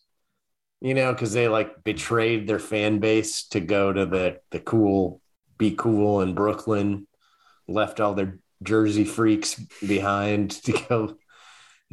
you 0.80 0.94
know, 0.94 1.12
because 1.12 1.32
they 1.32 1.48
like 1.48 1.84
betrayed 1.84 2.46
their 2.46 2.58
fan 2.58 2.98
base 2.98 3.46
to 3.48 3.60
go 3.60 3.92
to 3.92 4.06
the 4.06 4.40
the 4.50 4.60
cool, 4.60 5.20
be 5.58 5.72
cool 5.76 6.22
in 6.22 6.34
Brooklyn, 6.34 7.06
left 7.68 8.00
all 8.00 8.14
their 8.14 8.38
Jersey 8.62 9.04
freaks 9.04 9.54
behind 9.86 10.50
to 10.64 10.72
go 10.88 11.16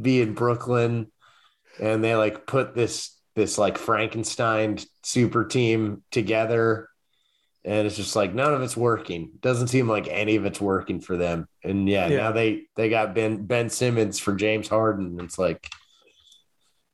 be 0.02 0.21
in 0.21 0.34
Brooklyn. 0.34 1.12
And 1.82 2.04
they 2.04 2.15
like 2.15 2.47
put 2.47 2.76
this 2.76 3.16
this 3.38 3.58
like 3.58 3.78
Frankenstein 3.78 4.80
super 5.04 5.45
team 5.45 6.04
together 6.12 6.89
and 7.63 7.86
it's 7.86 7.95
just 7.95 8.15
like 8.15 8.34
none 8.34 8.54
of 8.54 8.62
it's 8.62 8.76
working. 8.76 9.32
Doesn't 9.41 9.67
seem 9.67 9.88
like 9.88 10.08
any 10.10 10.38
of 10.38 10.45
it's 10.45 10.60
working 10.60 11.00
for 11.02 11.17
them. 11.17 11.47
And 11.63 11.88
yeah, 11.88 12.08
Yeah. 12.08 12.17
now 12.17 12.32
they 12.32 12.63
they 12.76 12.89
got 12.89 13.13
Ben 13.13 13.45
Ben 13.45 13.69
Simmons 13.69 14.19
for 14.19 14.34
James 14.36 14.67
Harden. 14.67 15.19
It's 15.21 15.38
like 15.38 15.69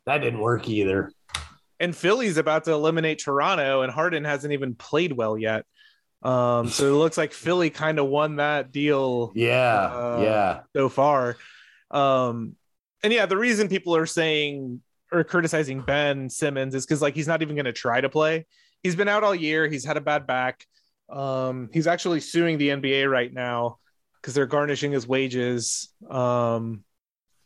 that 0.06 0.18
didn't 0.20 0.40
work 0.42 0.68
either. 0.68 1.12
And 1.80 1.96
Philly's 1.96 2.38
about 2.38 2.66
to 2.66 2.72
eliminate 2.72 3.20
Toronto 3.20 3.82
and 3.82 3.92
Harden 3.92 4.24
hasn't 4.26 4.54
even 4.54 4.76
played 4.76 5.14
well 5.14 5.38
yet. 5.38 5.66
Um, 6.24 6.68
so 6.70 6.88
it 6.88 6.98
looks 6.98 7.18
like 7.18 7.32
Philly 7.44 7.70
kind 7.70 8.00
of 8.00 8.08
won 8.08 8.38
that 8.38 8.72
deal 8.72 9.32
Yeah, 9.36 9.86
Uh, 9.86 10.20
yeah, 10.24 10.60
so 10.76 10.90
far. 10.90 11.38
Um, 11.92 12.56
and 13.04 13.14
yeah, 13.14 13.28
the 13.28 13.38
reason 13.38 13.68
people 13.70 13.96
are 13.96 14.06
saying 14.06 14.82
or 15.13 15.23
criticizing 15.23 15.82
Ben 15.82 16.30
Simmons 16.30 16.76
is 16.76 16.86
because 16.86 17.02
like 17.02 17.15
he's 17.15 17.28
not 17.28 17.41
even 17.41 17.56
going 17.56 17.65
to 17.65 17.73
try 17.73 18.02
to 18.02 18.10
play. 18.10 18.45
He's 18.82 18.95
been 18.95 19.08
out 19.08 19.23
all 19.23 19.36
year. 19.36 19.67
He's 19.67 19.86
had 19.86 19.97
a 19.97 20.02
bad 20.02 20.26
back. 20.28 20.65
Um, 21.10 21.69
he's 21.71 21.88
actually 21.88 22.19
suing 22.19 22.58
the 22.58 22.69
NBA 22.69 23.10
right 23.10 23.32
now 23.32 23.78
because 24.21 24.34
they're 24.34 24.45
garnishing 24.45 24.91
his 24.91 25.08
wages. 25.08 25.93
Um, 26.10 26.84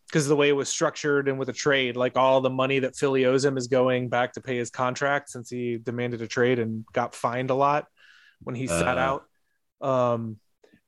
because 0.08 0.26
the 0.30 0.38
way 0.38 0.48
it 0.48 0.54
was 0.54 0.70
structured 0.70 1.28
and 1.28 1.38
with 1.38 1.50
a 1.50 1.54
trade, 1.54 1.98
like 1.98 2.16
all 2.16 2.40
the 2.40 2.50
money 2.50 2.80
that 2.80 2.96
Philly 2.96 3.26
owes 3.26 3.44
him 3.44 3.58
is 3.58 3.68
going 3.68 4.08
back 4.08 4.32
to 4.34 4.42
pay 4.42 4.56
his 4.56 4.70
contract 4.70 5.30
since 5.30 5.50
he 5.50 5.78
demanded 5.78 6.22
a 6.22 6.28
trade 6.28 6.60
and 6.60 6.86
got 6.94 7.14
fined 7.14 7.50
a 7.50 7.54
lot 7.56 7.88
when 8.42 8.56
he 8.56 8.68
sat 8.68 8.98
Uh. 8.98 9.22
out. 9.82 9.86
Um, 10.14 10.38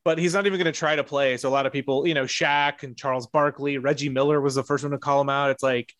but 0.05 0.17
he's 0.19 0.33
not 0.33 0.45
even 0.47 0.57
going 0.57 0.71
to 0.71 0.79
try 0.79 0.95
to 0.95 1.03
play. 1.03 1.35
So 1.35 1.49
a 1.49 1.51
lot 1.51 1.65
of 1.65 1.73
people, 1.73 2.07
you 2.07 2.13
know, 2.13 2.23
Shaq 2.23 2.83
and 2.83 2.95
Charles 2.95 3.27
Barkley, 3.27 3.77
Reggie 3.77 4.07
Miller 4.07 4.39
was 4.39 4.55
the 4.55 4.63
first 4.63 4.85
one 4.85 4.91
to 4.91 4.97
call 4.97 5.19
him 5.19 5.29
out. 5.29 5.49
It's 5.51 5.61
like, 5.63 5.93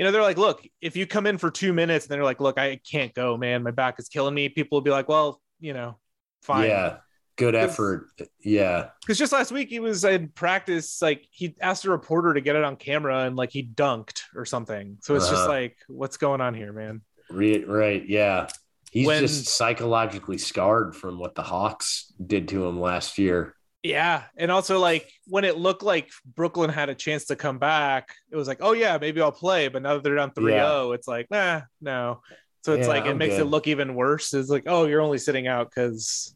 you 0.00 0.04
know, 0.06 0.12
they're 0.12 0.22
like, 0.22 0.38
look, 0.38 0.66
if 0.80 0.96
you 0.96 1.06
come 1.06 1.26
in 1.26 1.36
for 1.36 1.50
two 1.50 1.74
minutes 1.74 2.06
and 2.06 2.10
they're 2.14 2.24
like, 2.24 2.40
look, 2.40 2.58
I 2.58 2.80
can't 2.90 3.12
go, 3.12 3.36
man, 3.36 3.62
my 3.62 3.70
back 3.70 3.96
is 3.98 4.08
killing 4.08 4.32
me. 4.32 4.48
People 4.48 4.76
will 4.76 4.82
be 4.82 4.90
like, 4.90 5.10
well, 5.10 5.42
you 5.60 5.74
know, 5.74 5.98
fine. 6.40 6.70
yeah. 6.70 6.96
Good 7.36 7.54
effort. 7.54 8.06
Yeah, 8.42 8.88
Because 9.02 9.18
just 9.18 9.30
last 9.32 9.52
week 9.52 9.68
he 9.68 9.78
was 9.78 10.02
in 10.04 10.28
practice, 10.28 11.02
like 11.02 11.26
he 11.30 11.54
asked 11.60 11.84
a 11.84 11.90
reporter 11.90 12.32
to 12.32 12.40
get 12.40 12.56
it 12.56 12.64
on 12.64 12.76
camera 12.76 13.24
and 13.24 13.36
like 13.36 13.50
he 13.50 13.62
dunked 13.62 14.22
or 14.34 14.46
something. 14.46 14.96
So 15.02 15.16
it's 15.16 15.28
just 15.28 15.42
Uh-huh. 15.42 15.48
like, 15.52 15.76
what's 15.88 16.16
going 16.16 16.40
on 16.40 16.54
here, 16.54 16.72
man? 16.72 17.02
Re- 17.28 17.64
right. 17.64 18.02
Yeah, 18.08 18.48
he's 18.90 19.06
When- 19.06 19.20
just 19.20 19.48
psychologically 19.48 20.38
scarred 20.38 20.96
from 20.96 21.18
what 21.18 21.34
the 21.34 21.42
Hawks 21.42 22.10
did 22.26 22.48
to 22.48 22.64
him 22.66 22.80
last 22.80 23.18
year. 23.18 23.54
Yeah. 23.82 24.24
And 24.36 24.50
also, 24.50 24.78
like, 24.78 25.10
when 25.26 25.44
it 25.44 25.56
looked 25.56 25.82
like 25.82 26.10
Brooklyn 26.36 26.70
had 26.70 26.88
a 26.88 26.94
chance 26.94 27.26
to 27.26 27.36
come 27.36 27.58
back, 27.58 28.14
it 28.30 28.36
was 28.36 28.46
like, 28.48 28.58
oh, 28.60 28.72
yeah, 28.72 28.98
maybe 29.00 29.20
I'll 29.20 29.32
play. 29.32 29.68
But 29.68 29.82
now 29.82 29.94
that 29.94 30.02
they're 30.02 30.16
down 30.16 30.32
3 30.32 30.52
0, 30.52 30.92
it's 30.92 31.08
like, 31.08 31.26
nah, 31.30 31.62
no. 31.80 32.20
So 32.62 32.74
it's 32.74 32.86
Yeah, 32.86 32.92
like, 32.92 33.06
it 33.06 33.10
I'm 33.10 33.18
makes 33.18 33.36
it 33.36 33.44
look 33.44 33.66
even 33.66 33.94
worse. 33.94 34.34
It's 34.34 34.50
like, 34.50 34.64
oh, 34.66 34.86
you're 34.86 35.00
only 35.00 35.18
sitting 35.18 35.46
out 35.46 35.70
because 35.70 36.34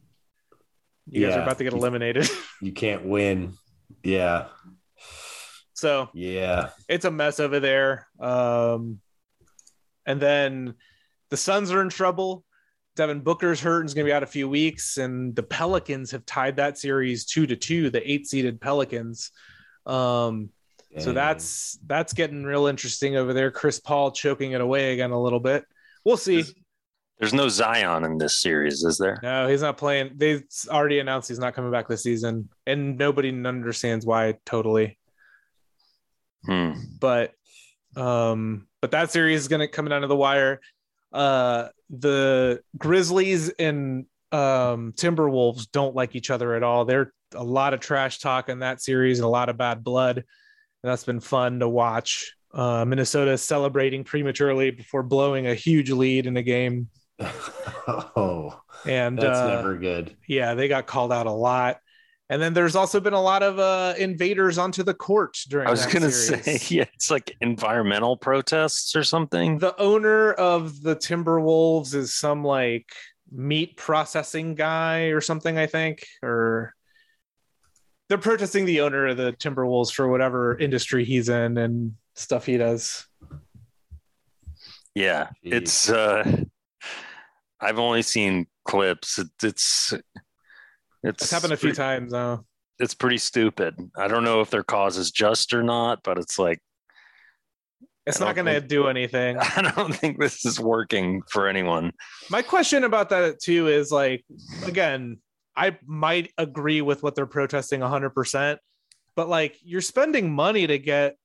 you 1.07 1.25
guys 1.25 1.35
are 1.37 1.43
about 1.43 1.59
to 1.59 1.63
get 1.63 1.73
eliminated. 1.73 2.27
You 2.61 2.71
can't 2.71 3.05
win. 3.05 3.53
Yeah, 4.01 4.47
so 5.75 6.09
yeah. 6.13 6.69
it's 6.87 7.05
a 7.05 7.11
mess 7.11 7.39
over 7.39 7.59
there. 7.59 8.07
Um, 8.19 9.01
and 10.05 10.21
then 10.21 10.75
the 11.29 11.37
Suns 11.37 11.69
are 11.71 11.81
in 11.81 11.89
trouble. 11.89 12.43
Devin 12.95 13.21
Booker's 13.21 13.59
hurt 13.59 13.81
and 13.81 13.89
is 13.89 13.93
going 13.93 14.05
to 14.05 14.09
be 14.09 14.13
out 14.13 14.23
a 14.23 14.27
few 14.27 14.47
weeks, 14.47 14.97
and 14.97 15.35
the 15.35 15.43
Pelicans 15.43 16.11
have 16.11 16.25
tied 16.25 16.57
that 16.57 16.77
series 16.77 17.25
two 17.25 17.45
to 17.47 17.55
two. 17.55 17.89
The 17.89 18.09
eight-seeded 18.09 18.61
Pelicans. 18.61 19.31
Um, 19.85 20.49
so 20.97 21.11
that's 21.11 21.77
that's 21.85 22.13
getting 22.13 22.43
real 22.43 22.67
interesting 22.67 23.17
over 23.17 23.33
there. 23.33 23.51
Chris 23.51 23.79
Paul 23.79 24.11
choking 24.11 24.53
it 24.53 24.61
away 24.61 24.93
again 24.93 25.11
a 25.11 25.21
little 25.21 25.41
bit. 25.41 25.65
We'll 26.05 26.15
see. 26.15 26.45
There's 27.19 27.33
no 27.33 27.49
Zion 27.49 28.03
in 28.05 28.17
this 28.17 28.41
series, 28.41 28.83
is 28.83 28.97
there? 28.97 29.19
No, 29.21 29.47
he's 29.47 29.61
not 29.61 29.77
playing. 29.77 30.11
They've 30.15 30.43
already 30.69 30.99
announced 30.99 31.27
he's 31.27 31.39
not 31.39 31.53
coming 31.53 31.71
back 31.71 31.87
this 31.87 32.03
season, 32.03 32.49
and 32.65 32.97
nobody 32.97 33.29
understands 33.29 34.05
why 34.05 34.35
totally. 34.45 34.97
Hmm. 36.45 36.73
but 36.99 37.33
um 37.95 38.67
but 38.79 38.91
that 38.91 39.11
series 39.11 39.41
is 39.41 39.47
gonna 39.47 39.67
come 39.67 39.87
down 39.87 40.01
to 40.01 40.07
the 40.07 40.15
wire 40.15 40.61
uh 41.11 41.69
the 41.89 42.61
grizzlies 42.77 43.49
and 43.49 44.05
um 44.31 44.93
timberwolves 44.97 45.69
don't 45.71 45.95
like 45.95 46.15
each 46.15 46.29
other 46.29 46.55
at 46.55 46.63
all. 46.63 46.85
They're 46.85 47.13
a 47.33 47.43
lot 47.43 47.73
of 47.73 47.79
trash 47.79 48.19
talk 48.19 48.49
in 48.49 48.59
that 48.59 48.81
series 48.81 49.19
and 49.19 49.25
a 49.25 49.29
lot 49.29 49.49
of 49.49 49.57
bad 49.57 49.83
blood. 49.83 50.17
And 50.17 50.25
that's 50.91 51.03
been 51.03 51.19
fun 51.19 51.59
to 51.59 51.69
watch. 51.69 52.33
Uh 52.53 52.85
minnesota 52.85 53.31
is 53.31 53.41
celebrating 53.41 54.03
prematurely 54.03 54.71
before 54.71 55.03
blowing 55.03 55.47
a 55.47 55.53
huge 55.55 55.91
lead 55.91 56.27
in 56.27 56.33
the 56.33 56.43
game. 56.43 56.89
Oh, 57.87 58.59
and 58.87 59.17
that's 59.17 59.37
uh, 59.37 59.47
never 59.57 59.77
good. 59.77 60.17
yeah 60.27 60.55
they 60.55 60.67
got 60.67 60.87
called 60.87 61.13
out 61.13 61.27
a 61.27 61.31
lot 61.31 61.77
and 62.29 62.41
then 62.41 62.53
there's 62.53 62.75
also 62.75 62.99
been 62.99 63.13
a 63.13 63.21
lot 63.21 63.43
of 63.43 63.59
uh 63.59 63.93
invaders 63.97 64.57
onto 64.57 64.83
the 64.83 64.93
court 64.93 65.37
during 65.47 65.67
I 65.67 65.71
was 65.71 65.85
gonna 65.85 66.11
say, 66.11 66.59
yeah, 66.75 66.85
it's 66.93 67.11
like 67.11 67.35
environmental 67.41 68.17
protests 68.17 68.95
or 68.95 69.03
something. 69.03 69.59
the 69.59 69.79
owner 69.79 70.33
of 70.33 70.81
the 70.81 70.95
Timberwolves 70.95 71.93
is 71.93 72.13
some 72.13 72.43
like 72.43 72.87
meat 73.31 73.77
processing 73.77 74.55
guy 74.55 75.05
or 75.07 75.21
something, 75.21 75.57
I 75.57 75.67
think, 75.67 76.05
or 76.23 76.73
they're 78.07 78.17
protesting 78.17 78.65
the 78.65 78.81
owner 78.81 79.07
of 79.07 79.17
the 79.17 79.33
Timberwolves 79.33 79.91
for 79.91 80.07
whatever 80.07 80.57
industry 80.57 81.05
he's 81.05 81.27
in 81.29 81.57
and 81.57 81.93
stuff 82.13 82.45
he 82.45 82.57
does. 82.57 83.05
Yeah, 84.93 85.29
Jeez. 85.43 85.53
it's. 85.53 85.89
uh 85.89 86.43
I've 87.59 87.79
only 87.79 88.01
seen 88.03 88.47
clips. 88.65 89.17
It, 89.17 89.27
it's 89.41 89.93
it's 91.05 91.23
It's 91.23 91.31
happened 91.31 91.53
a 91.53 91.57
few 91.57 91.69
pretty- 91.69 91.77
times 91.77 92.11
now. 92.11 92.45
It's 92.77 92.93
pretty 92.93 93.17
stupid. 93.19 93.75
I 93.97 94.09
don't 94.09 94.25
know 94.25 94.41
if 94.41 94.49
their 94.49 94.63
cause 94.63 94.97
is 94.97 95.11
just 95.11 95.53
or 95.53 95.63
not, 95.63 95.99
but 96.03 96.17
it's 96.17 96.37
like 96.37 96.59
It's 98.05 98.19
not 98.19 98.35
going 98.35 98.47
to 98.47 98.59
do 98.59 98.87
anything. 98.87 99.37
I 99.39 99.71
don't 99.75 99.95
think 99.95 100.19
this 100.19 100.45
is 100.45 100.59
working 100.59 101.21
for 101.29 101.47
anyone. 101.47 101.93
My 102.29 102.41
question 102.41 102.83
about 102.83 103.09
that 103.11 103.39
too 103.39 103.69
is 103.69 103.91
like, 103.91 104.25
again, 104.65 105.19
I 105.55 105.77
might 105.85 106.31
agree 106.37 106.81
with 106.81 107.01
what 107.01 107.15
they're 107.15 107.25
protesting 107.25 107.79
100%, 107.79 108.57
but 109.15 109.29
like 109.29 109.55
you're 109.63 109.79
spending 109.79 110.33
money 110.33 110.67
to 110.67 110.77
get 110.77 111.15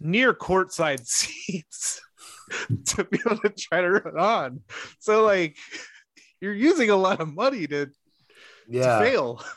near 0.00 0.34
courtside 0.34 1.06
seats 1.06 2.00
to 2.86 3.04
be 3.04 3.20
able 3.24 3.38
to 3.38 3.50
try 3.50 3.80
to 3.80 3.90
run 3.90 4.18
on. 4.18 4.60
So, 4.98 5.22
like, 5.24 5.56
you're 6.40 6.52
using 6.52 6.90
a 6.90 6.96
lot 6.96 7.20
of 7.20 7.32
money 7.32 7.66
to, 7.68 7.86
to 8.70 8.78
Yeah, 8.78 8.98
fail. 9.00 9.44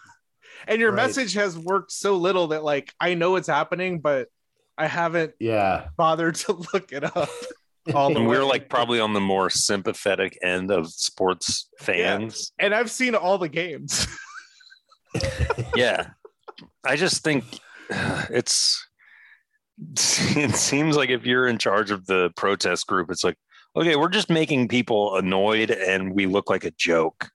And 0.70 0.82
your 0.82 0.92
Right. 0.92 1.06
message 1.08 1.34
has 1.36 1.58
worked 1.58 1.92
so 1.94 2.18
little 2.18 2.48
that, 2.48 2.62
like, 2.64 2.94
I 3.00 3.14
know 3.14 3.38
it's 3.38 3.48
happening, 3.48 4.00
but 4.02 4.28
I 4.78 4.86
haven't 4.88 5.34
yeah. 5.40 5.88
bothered 5.96 6.36
to 6.36 6.54
look 6.74 6.92
it 6.92 7.04
up. 7.06 7.30
all 7.96 8.10
the 8.14 8.20
and 8.20 8.28
we're 8.28 8.44
like 8.44 8.68
probably 8.70 9.00
on 9.00 9.14
the 9.14 9.22
more 9.22 9.50
sympathetic 9.50 10.38
end 10.44 10.70
of 10.72 10.88
sports 10.90 11.70
fans. 11.80 12.52
and 12.60 12.76
I've 12.76 12.92
seen 12.92 13.16
all 13.16 13.38
the 13.38 13.48
games. 13.50 14.08
Yeah. 15.76 16.10
I 16.84 16.96
just 16.96 17.24
think 17.24 17.46
it's 18.30 18.86
it 19.96 20.56
seems 20.56 20.98
like 20.98 21.10
if 21.10 21.26
you're 21.26 21.48
in 21.48 21.58
charge 21.58 21.92
of 21.92 22.06
the 22.08 22.32
protest 22.36 22.88
group, 22.88 23.10
it's 23.12 23.24
like, 23.24 23.38
okay, 23.76 23.96
we're 23.96 24.10
just 24.10 24.30
making 24.30 24.68
people 24.68 25.16
annoyed 25.16 25.72
and 25.72 26.14
we 26.14 26.26
look 26.26 26.50
like 26.50 26.66
a 26.66 26.72
joke. 26.72 27.30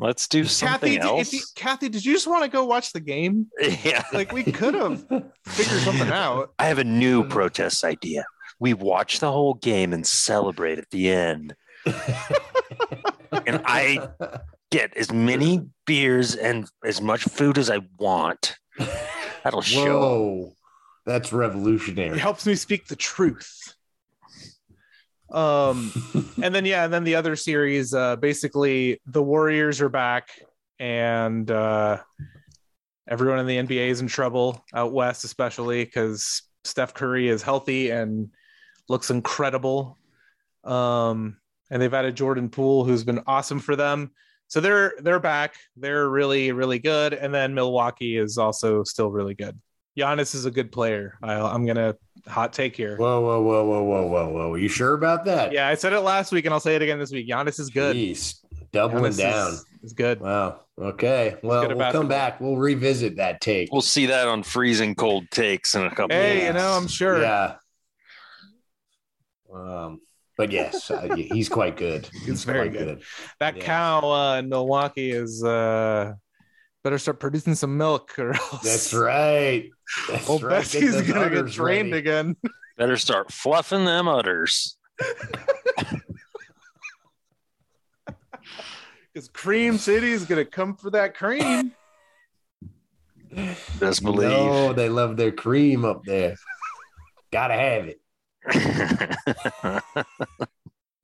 Let's 0.00 0.26
do 0.26 0.44
something 0.44 0.94
Kathy, 0.94 0.96
did, 0.96 1.02
else. 1.02 1.28
if 1.28 1.34
you, 1.34 1.40
Kathy, 1.54 1.88
did 1.88 2.04
you 2.04 2.12
just 2.12 2.26
want 2.26 2.42
to 2.42 2.50
go 2.50 2.64
watch 2.64 2.92
the 2.92 3.00
game? 3.00 3.46
yeah. 3.84 4.04
Like 4.12 4.32
we 4.32 4.42
could 4.42 4.74
have 4.74 5.06
figured 5.46 5.80
something 5.82 6.08
out. 6.08 6.52
I 6.58 6.66
have 6.66 6.78
a 6.78 6.84
new 6.84 7.22
um, 7.22 7.28
protest 7.28 7.84
idea. 7.84 8.24
We 8.58 8.74
watch 8.74 9.20
the 9.20 9.30
whole 9.30 9.54
game 9.54 9.92
and 9.92 10.06
celebrate 10.06 10.78
at 10.78 10.90
the 10.90 11.10
end. 11.10 11.54
And 13.46 13.60
I 13.64 14.08
get 14.70 14.96
as 14.96 15.12
many 15.12 15.60
beers 15.86 16.34
and 16.34 16.68
as 16.84 17.00
much 17.00 17.24
food 17.24 17.58
as 17.58 17.70
I 17.70 17.80
want. 17.98 18.56
That'll 19.42 19.62
show. 19.62 20.52
That's 21.06 21.32
revolutionary. 21.32 22.16
It 22.16 22.20
helps 22.20 22.46
me 22.46 22.54
speak 22.54 22.86
the 22.86 22.96
truth. 22.96 23.74
Um, 25.30 25.92
and 26.42 26.54
then 26.54 26.64
yeah, 26.64 26.84
and 26.84 26.92
then 26.92 27.04
the 27.04 27.16
other 27.16 27.36
series, 27.36 27.94
uh, 27.94 28.16
basically 28.16 29.00
the 29.06 29.22
Warriors 29.22 29.80
are 29.80 29.88
back, 29.88 30.28
and 30.78 31.50
uh, 31.50 31.98
everyone 33.08 33.38
in 33.38 33.46
the 33.46 33.56
NBA 33.56 33.88
is 33.88 34.00
in 34.00 34.06
trouble 34.06 34.64
out 34.72 34.92
west, 34.92 35.24
especially 35.24 35.84
because 35.84 36.42
Steph 36.64 36.94
Curry 36.94 37.28
is 37.28 37.42
healthy 37.42 37.90
and 37.90 38.30
looks 38.88 39.10
incredible. 39.10 39.98
Um, 40.64 41.38
and 41.70 41.80
they've 41.80 41.92
added 41.92 42.16
Jordan 42.16 42.48
Poole, 42.48 42.84
who's 42.84 43.04
been 43.04 43.22
awesome 43.26 43.58
for 43.58 43.76
them. 43.76 44.12
So 44.48 44.60
they're 44.60 44.94
they're 44.98 45.20
back. 45.20 45.54
They're 45.76 46.08
really 46.08 46.52
really 46.52 46.78
good. 46.78 47.14
And 47.14 47.34
then 47.34 47.54
Milwaukee 47.54 48.16
is 48.16 48.38
also 48.38 48.84
still 48.84 49.10
really 49.10 49.34
good. 49.34 49.58
Giannis 49.98 50.34
is 50.34 50.44
a 50.44 50.50
good 50.50 50.72
player. 50.72 51.16
I, 51.22 51.34
I'm 51.34 51.64
gonna 51.66 51.96
hot 52.26 52.52
take 52.52 52.76
here. 52.76 52.96
Whoa, 52.96 53.20
whoa, 53.20 53.42
whoa, 53.42 53.64
whoa, 53.64 53.82
whoa, 53.82 54.06
whoa, 54.06 54.28
whoa! 54.32 54.54
You 54.56 54.68
sure 54.68 54.94
about 54.94 55.24
that? 55.26 55.52
Yeah, 55.52 55.68
I 55.68 55.74
said 55.74 55.92
it 55.92 56.00
last 56.00 56.32
week, 56.32 56.44
and 56.46 56.52
I'll 56.54 56.60
say 56.60 56.74
it 56.74 56.82
again 56.82 56.98
this 56.98 57.12
week. 57.12 57.28
Giannis 57.28 57.60
is 57.60 57.70
good. 57.70 57.94
Jeez, 57.96 58.40
doubling 58.72 59.12
Giannis 59.12 59.18
down. 59.18 59.52
is, 59.52 59.64
is 59.82 59.92
good. 59.92 60.20
Wow. 60.20 60.60
Okay. 60.76 61.36
Well, 61.42 61.68
we'll 61.68 61.92
come 61.92 62.08
back. 62.08 62.40
We'll 62.40 62.56
revisit 62.56 63.16
that 63.16 63.40
take. 63.40 63.70
We'll 63.70 63.80
see 63.82 64.06
that 64.06 64.26
on 64.26 64.42
freezing 64.42 64.96
cold 64.96 65.30
takes 65.30 65.76
in 65.76 65.84
a 65.84 65.90
couple 65.90 66.16
Hey, 66.16 66.40
of 66.48 66.54
you 66.54 66.60
know, 66.60 66.72
I'm 66.72 66.88
sure. 66.88 67.22
Yeah. 67.22 67.54
Um, 69.54 70.00
but 70.36 70.50
yes, 70.50 70.90
uh, 70.90 71.14
he's 71.14 71.48
quite 71.48 71.76
good. 71.76 72.08
He's 72.26 72.42
very 72.42 72.68
quite 72.70 72.78
good. 72.78 73.02
That 73.38 73.56
Yeah. 73.56 73.62
cow 73.62 74.00
uh, 74.10 74.36
in 74.40 74.48
Milwaukee 74.48 75.12
is 75.12 75.44
uh, 75.44 76.14
better 76.84 76.98
start 76.98 77.18
producing 77.18 77.54
some 77.56 77.76
milk, 77.76 78.16
or 78.18 78.34
else 78.34 78.62
That's 78.62 78.94
right. 78.94 79.70
That's 80.08 80.28
Old 80.30 80.42
right. 80.44 80.50
Bessie's 80.60 80.92
those 80.92 81.02
gonna 81.08 81.30
get 81.30 81.38
udders 81.38 81.54
drained 81.54 81.90
ready. 81.92 81.98
again. 82.08 82.36
Better 82.78 82.96
start 82.96 83.32
fluffing 83.32 83.84
them 83.84 84.06
udders. 84.06 84.76
Because 89.12 89.28
Cream 89.28 89.78
City 89.78 90.10
is 90.10 90.24
gonna 90.24 90.44
come 90.44 90.74
for 90.74 90.90
that 90.90 91.16
cream. 91.16 91.72
Best 93.78 94.02
believe. 94.02 94.28
No, 94.28 94.72
they 94.72 94.88
love 94.88 95.16
their 95.16 95.30
cream 95.30 95.84
up 95.84 96.02
there. 96.04 96.34
Gotta 97.30 97.54
have 97.54 97.86
it. 97.86 98.00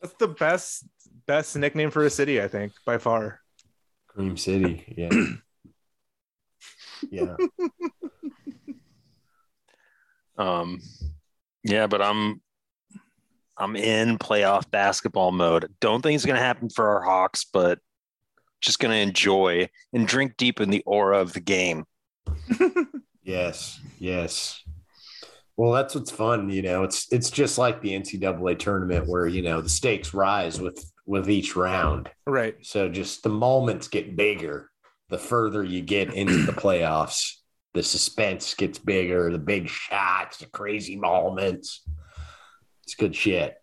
That's 0.00 0.14
the 0.18 0.26
best 0.26 0.84
best 1.26 1.56
nickname 1.56 1.92
for 1.92 2.04
a 2.04 2.10
city, 2.10 2.42
I 2.42 2.48
think, 2.48 2.72
by 2.84 2.98
far. 2.98 3.40
Cream 4.08 4.36
City. 4.36 4.92
Yeah. 4.96 5.10
yeah. 7.10 7.36
um, 10.38 10.80
yeah, 11.64 11.86
but 11.86 12.02
I'm 12.02 12.40
I'm 13.56 13.76
in 13.76 14.18
playoff 14.18 14.70
basketball 14.70 15.32
mode. 15.32 15.72
Don't 15.80 16.02
think 16.02 16.16
it's 16.16 16.26
gonna 16.26 16.38
happen 16.38 16.68
for 16.68 16.88
our 16.88 17.02
Hawks, 17.02 17.44
but 17.44 17.78
just 18.60 18.78
gonna 18.78 18.94
enjoy 18.94 19.68
and 19.92 20.06
drink 20.06 20.36
deep 20.36 20.60
in 20.60 20.70
the 20.70 20.82
aura 20.84 21.18
of 21.18 21.32
the 21.32 21.40
game. 21.40 21.84
Yes. 23.22 23.80
Yes. 23.98 24.62
Well, 25.56 25.72
that's 25.72 25.94
what's 25.94 26.10
fun, 26.10 26.48
you 26.48 26.62
know. 26.62 26.84
It's 26.84 27.12
it's 27.12 27.30
just 27.30 27.58
like 27.58 27.82
the 27.82 27.92
NCAA 27.92 28.58
tournament 28.58 29.06
where 29.06 29.26
you 29.26 29.42
know 29.42 29.60
the 29.60 29.68
stakes 29.68 30.14
rise 30.14 30.60
with 30.60 30.90
with 31.06 31.28
each 31.28 31.54
round. 31.54 32.10
Right. 32.26 32.56
So 32.62 32.88
just 32.88 33.22
the 33.22 33.28
moments 33.28 33.88
get 33.88 34.16
bigger 34.16 34.69
the 35.10 35.18
further 35.18 35.62
you 35.62 35.82
get 35.82 36.14
into 36.14 36.38
the 36.44 36.52
playoffs. 36.60 37.34
The 37.72 37.82
suspense 37.82 38.54
gets 38.54 38.78
bigger, 38.78 39.30
the 39.30 39.38
big 39.38 39.68
shots, 39.68 40.38
the 40.38 40.46
crazy 40.46 40.96
moments. 40.96 41.82
It's 42.82 42.94
good 42.94 43.14
shit. 43.14 43.56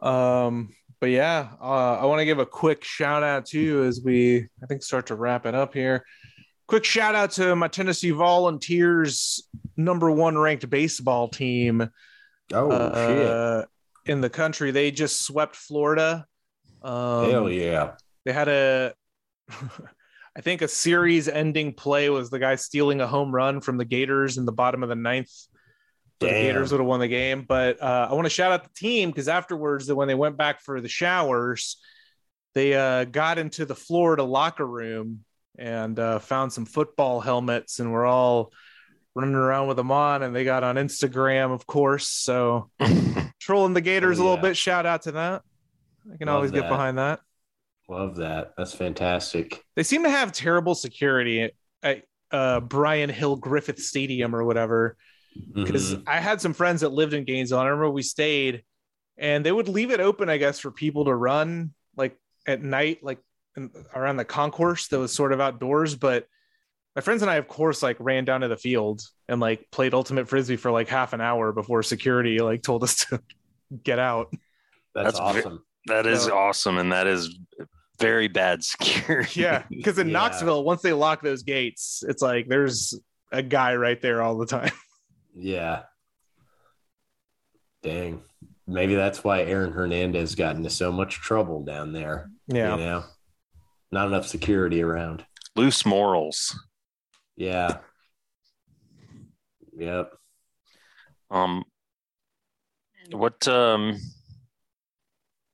Um, 0.00 0.74
but 1.00 1.10
yeah, 1.10 1.48
uh, 1.60 1.98
I 1.98 2.06
want 2.06 2.20
to 2.20 2.24
give 2.24 2.38
a 2.38 2.46
quick 2.46 2.84
shout 2.84 3.22
out 3.22 3.44
too 3.44 3.84
as 3.84 4.00
we 4.02 4.48
I 4.62 4.66
think 4.66 4.82
start 4.82 5.06
to 5.06 5.14
wrap 5.14 5.44
it 5.46 5.54
up 5.54 5.74
here. 5.74 6.04
Quick 6.68 6.84
shout 6.84 7.14
out 7.14 7.32
to 7.32 7.54
my 7.54 7.68
Tennessee 7.68 8.12
Volunteers 8.12 9.46
number 9.76 10.10
one 10.10 10.38
ranked 10.38 10.70
baseball 10.70 11.28
team 11.28 11.90
Oh 12.52 12.70
uh, 12.70 13.64
in 14.06 14.20
the 14.20 14.30
country. 14.30 14.70
They 14.70 14.90
just 14.90 15.24
swept 15.24 15.56
Florida. 15.56 16.26
Um. 16.82 17.30
Hell 17.30 17.50
yeah. 17.50 17.92
They 18.24 18.32
had 18.32 18.48
a, 18.48 18.94
I 20.34 20.40
think 20.40 20.62
a 20.62 20.68
series 20.68 21.28
ending 21.28 21.74
play 21.74 22.08
was 22.08 22.30
the 22.30 22.38
guy 22.38 22.54
stealing 22.54 23.00
a 23.00 23.06
home 23.06 23.34
run 23.34 23.60
from 23.60 23.76
the 23.76 23.84
Gators 23.84 24.38
in 24.38 24.46
the 24.46 24.52
bottom 24.52 24.82
of 24.82 24.88
the 24.88 24.94
ninth. 24.94 25.30
The 26.20 26.28
Gators 26.28 26.70
would 26.70 26.80
have 26.80 26.86
won 26.86 27.00
the 27.00 27.08
game. 27.08 27.44
But 27.46 27.82
uh, 27.82 28.08
I 28.10 28.14
want 28.14 28.26
to 28.26 28.30
shout 28.30 28.52
out 28.52 28.62
the 28.62 28.70
team 28.74 29.10
because 29.10 29.28
afterwards, 29.28 29.92
when 29.92 30.08
they 30.08 30.14
went 30.14 30.36
back 30.36 30.60
for 30.62 30.80
the 30.80 30.88
showers, 30.88 31.78
they 32.54 32.74
uh, 32.74 33.04
got 33.04 33.38
into 33.38 33.66
the 33.66 33.74
Florida 33.74 34.22
locker 34.22 34.66
room 34.66 35.24
and 35.58 35.98
uh, 35.98 36.18
found 36.18 36.52
some 36.52 36.64
football 36.64 37.20
helmets 37.20 37.78
and 37.78 37.92
were 37.92 38.06
all 38.06 38.52
running 39.14 39.34
around 39.34 39.68
with 39.68 39.76
them 39.76 39.90
on. 39.90 40.22
And 40.22 40.34
they 40.34 40.44
got 40.44 40.64
on 40.64 40.76
Instagram, 40.76 41.52
of 41.52 41.66
course. 41.66 42.08
So 42.08 42.70
trolling 43.40 43.74
the 43.74 43.80
Gators 43.80 44.18
Oh, 44.18 44.22
a 44.22 44.24
little 44.24 44.42
bit. 44.42 44.56
Shout 44.56 44.86
out 44.86 45.02
to 45.02 45.12
that. 45.12 45.42
I 46.10 46.16
can 46.16 46.28
Love 46.28 46.36
always 46.36 46.50
get 46.52 46.68
behind 46.68 46.98
that. 46.98 47.20
Love 47.88 48.16
that. 48.16 48.52
That's 48.56 48.72
fantastic. 48.74 49.62
They 49.76 49.82
seem 49.82 50.02
to 50.04 50.10
have 50.10 50.32
terrible 50.32 50.74
security 50.74 51.50
at 51.82 52.04
uh, 52.30 52.60
Brian 52.60 53.10
Hill 53.10 53.36
Griffith 53.36 53.80
Stadium 53.80 54.34
or 54.34 54.44
whatever. 54.44 54.96
Because 55.54 55.94
Mhm. 55.94 56.04
I 56.06 56.20
had 56.20 56.40
some 56.40 56.52
friends 56.52 56.82
that 56.82 56.90
lived 56.92 57.14
in 57.14 57.24
Gainesville. 57.24 57.58
I 57.58 57.64
remember 57.66 57.90
we 57.90 58.02
stayed, 58.02 58.62
and 59.18 59.44
they 59.44 59.52
would 59.52 59.68
leave 59.68 59.90
it 59.90 60.00
open, 60.00 60.28
I 60.28 60.36
guess, 60.36 60.58
for 60.58 60.70
people 60.70 61.06
to 61.06 61.14
run 61.14 61.72
like 61.96 62.16
at 62.46 62.62
night, 62.62 63.02
like 63.02 63.18
in, 63.56 63.70
around 63.94 64.16
the 64.16 64.24
concourse 64.24 64.88
that 64.88 64.98
was 64.98 65.12
sort 65.12 65.32
of 65.32 65.40
outdoors. 65.40 65.94
But 65.94 66.26
my 66.94 67.00
friends 67.02 67.22
and 67.22 67.30
I, 67.30 67.36
of 67.36 67.48
course, 67.48 67.82
like 67.82 67.96
ran 67.98 68.24
down 68.26 68.42
to 68.42 68.48
the 68.48 68.56
field 68.56 69.02
and 69.28 69.40
like 69.40 69.66
played 69.70 69.94
ultimate 69.94 70.28
frisbee 70.28 70.56
for 70.56 70.70
like 70.70 70.88
half 70.88 71.14
an 71.14 71.20
hour 71.22 71.52
before 71.52 71.82
security 71.82 72.38
like 72.38 72.62
told 72.62 72.82
us 72.84 73.04
to 73.06 73.22
get 73.82 73.98
out. 73.98 74.32
That's, 74.94 75.18
That's 75.18 75.34
ve- 75.34 75.40
awesome. 75.40 75.64
That 75.86 76.06
is 76.06 76.28
awesome, 76.28 76.78
and 76.78 76.92
that 76.92 77.06
is 77.08 77.38
very 78.02 78.28
bad 78.28 78.62
security. 78.64 79.40
Yeah, 79.40 79.62
because 79.70 79.98
in 79.98 80.08
Yeah. 80.08 80.12
Knoxville, 80.12 80.64
once 80.64 80.82
they 80.82 80.92
lock 80.92 81.22
those 81.22 81.42
gates, 81.42 82.04
it's 82.06 82.20
like 82.22 82.48
there's 82.48 82.98
a 83.30 83.42
guy 83.42 83.76
right 83.76 84.00
there 84.02 84.22
all 84.22 84.36
the 84.36 84.46
time. 84.46 84.72
Yeah. 85.34 85.84
Dang. 87.82 88.20
Maybe 88.66 88.94
that's 88.94 89.24
why 89.24 89.42
Aaron 89.44 89.72
Hernandez 89.72 90.34
got 90.34 90.56
into 90.56 90.68
so 90.68 90.92
much 90.92 91.14
trouble 91.14 91.64
down 91.64 91.94
there. 91.94 92.28
Yeah. 92.48 92.76
You 92.76 92.84
know, 92.84 93.04
not 93.90 94.08
enough 94.08 94.26
security 94.26 94.82
around. 94.82 95.24
Loose 95.56 95.86
morals. 95.86 96.54
Yeah. 97.34 97.78
Yep. 99.74 100.12
Um, 101.30 101.64
what 103.10 103.48
um, 103.48 103.98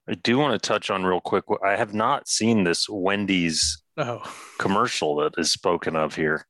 I 0.09 0.15
do 0.15 0.39
want 0.39 0.61
to 0.61 0.67
touch 0.69 0.91
on 0.91 1.05
real 1.05 1.21
quick. 1.21 1.45
I 1.65 1.77
have 1.77 1.93
not 1.95 2.29
seen 2.29 2.65
this 2.65 2.89
Wendy's 2.89 3.83
Oh, 3.97 4.23
commercial 4.59 5.17
that 5.17 5.35
is 5.39 5.51
spoken 5.53 5.97
of 5.97 6.15
here. 6.15 6.47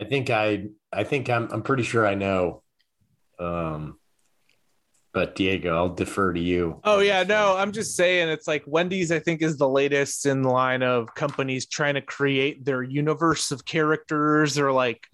I 0.00 0.04
think 0.04 0.28
I 0.30 0.66
I 0.92 1.02
think 1.04 1.30
I'm 1.30 1.48
I'm 1.50 1.62
pretty 1.62 1.82
sure 1.82 2.06
I 2.06 2.14
know. 2.14 2.62
Um 3.38 3.98
but 5.14 5.34
Diego, 5.34 5.74
I'll 5.74 5.94
defer 5.94 6.34
to 6.34 6.40
you. 6.40 6.78
oh 6.84 7.00
yeah. 7.00 7.22
No. 7.22 7.56
I'm 7.56 7.72
just 7.72 7.96
saying 7.96 8.28
it's 8.28 8.46
like 8.46 8.62
Wendy's. 8.66 9.10
I 9.10 9.18
think 9.18 9.40
is 9.40 9.56
the 9.56 9.68
latest 9.68 10.26
in 10.26 10.42
line 10.42 10.82
of 10.82 11.14
companies 11.14 11.66
trying 11.66 11.94
to 11.94 12.02
create 12.02 12.66
their 12.66 12.82
universe 12.82 13.50
of 13.50 13.64
characters 13.64 14.58
or 14.58 14.72
like 14.72 15.06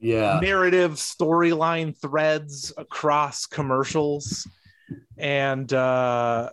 Yeah. 0.00 0.40
narrative 0.40 0.92
storyline 0.92 1.94
threads 2.00 2.72
across 2.78 3.44
commercials. 3.44 4.48
And 5.18 5.72
uh 5.72 6.50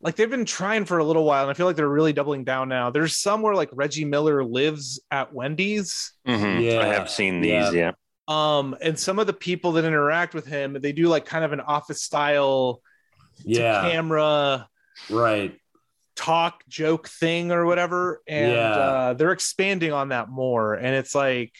like 0.00 0.16
they've 0.16 0.30
been 0.30 0.44
trying 0.44 0.84
for 0.84 0.98
a 0.98 1.04
little 1.04 1.24
while 1.24 1.42
and 1.42 1.50
i 1.50 1.54
feel 1.54 1.66
like 1.66 1.76
they're 1.76 1.88
really 1.88 2.12
doubling 2.12 2.44
down 2.44 2.68
now 2.68 2.90
there's 2.90 3.16
somewhere 3.20 3.54
like 3.54 3.70
reggie 3.72 4.04
miller 4.04 4.44
lives 4.44 5.00
at 5.10 5.32
wendy's 5.32 6.12
Mhm. 6.26 6.62
Yeah, 6.62 6.80
I 6.80 6.86
have 6.86 7.08
seen 7.10 7.40
these. 7.40 7.50
yeah. 7.50 7.70
Yeah. 7.70 7.92
um 8.28 8.76
and 8.80 8.98
some 8.98 9.18
of 9.18 9.26
the 9.26 9.32
people 9.32 9.72
that 9.72 9.84
interact 9.84 10.34
with 10.34 10.46
him 10.46 10.76
they 10.80 10.92
do 10.92 11.08
like 11.08 11.24
kind 11.24 11.44
of 11.44 11.52
an 11.52 11.60
office 11.60 12.02
style 12.02 12.80
Yeah, 13.44 13.90
camera 13.90 14.68
right. 15.10 15.58
talk 16.16 16.62
joke 16.68 17.08
thing 17.08 17.50
or 17.52 17.64
whatever 17.66 18.20
and 18.28 18.52
Yeah. 18.52 18.70
uh, 18.76 19.14
they're 19.14 19.32
expanding 19.32 19.92
on 19.92 20.10
that 20.10 20.28
more 20.28 20.74
and 20.74 20.94
it's 20.94 21.14
like 21.14 21.52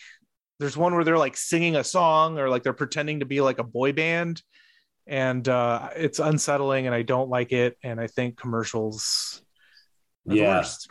there's 0.61 0.77
one 0.77 0.95
where 0.95 1.03
they're 1.05 1.19
like 1.19 1.37
singing 1.37 1.75
a 1.77 1.83
song 1.85 2.39
or 2.39 2.49
like 2.49 2.63
they're 2.63 2.73
pretending 2.73 3.21
to 3.21 3.27
be 3.27 3.41
like 3.41 3.59
a 3.59 3.65
boy 3.65 3.93
band 3.93 4.41
and 5.07 5.49
uh 5.49 5.89
it's 5.97 6.19
unsettling 6.19 6.87
and 6.87 6.95
i 6.95 7.03
don't 7.03 7.29
like 7.29 7.53
it 7.53 7.77
and 7.83 8.01
i 8.01 8.07
think 8.07 8.37
commercials 8.39 9.43
Yeah. 10.27 10.59
worst. 10.59 10.89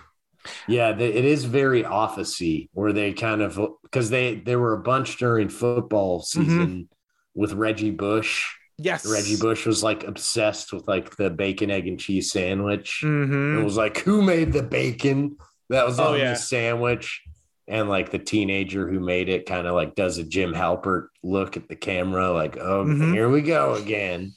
Yeah, 0.67 0.91
they, 0.91 1.07
it 1.13 1.23
is 1.23 1.45
very 1.45 1.83
officey 1.83 2.67
where 2.73 2.91
they 2.91 3.13
kind 3.13 3.41
of 3.41 3.57
because 3.81 4.09
they 4.09 4.35
there 4.35 4.59
were 4.59 4.73
a 4.73 4.81
bunch 4.81 5.15
during 5.17 5.47
football 5.47 6.21
season 6.21 6.89
with 7.33 7.53
Reggie 7.53 7.91
Bush. 7.91 8.51
yes 8.77 9.05
Reggie 9.09 9.37
Bush 9.37 9.65
was 9.65 9.83
like 9.83 10.03
obsessed 10.03 10.73
with 10.73 10.85
like 10.85 11.15
the 11.15 11.29
bacon, 11.29 11.71
egg, 11.71 11.87
and 11.87 11.97
cheese 11.97 12.29
sandwich. 12.31 12.99
Mhm. 13.05 13.61
It 13.61 13.63
was 13.63 13.77
like, 13.77 13.99
who 13.99 14.21
made 14.21 14.51
the 14.51 14.63
bacon 14.63 15.37
that 15.69 15.85
was 15.85 15.97
Oh, 15.97 16.11
on 16.13 16.19
yeah. 16.19 16.33
the 16.33 16.35
sandwich? 16.35 17.21
And 17.67 17.87
like 17.89 18.11
the 18.11 18.19
teenager 18.19 18.87
who 18.89 18.99
made 18.99 19.29
it 19.29 19.45
kind 19.45 19.67
of 19.67 19.73
like 19.73 19.95
does 19.95 20.17
a 20.17 20.23
Jim 20.23 20.53
Halpert 20.53 21.07
look 21.23 21.55
at 21.55 21.69
the 21.69 21.75
camera, 21.75 22.31
like, 22.31 22.57
oh, 22.57 22.85
Mhm. 22.85 23.13
here 23.13 23.29
we 23.29 23.41
go 23.41 23.75
again. 23.75 24.33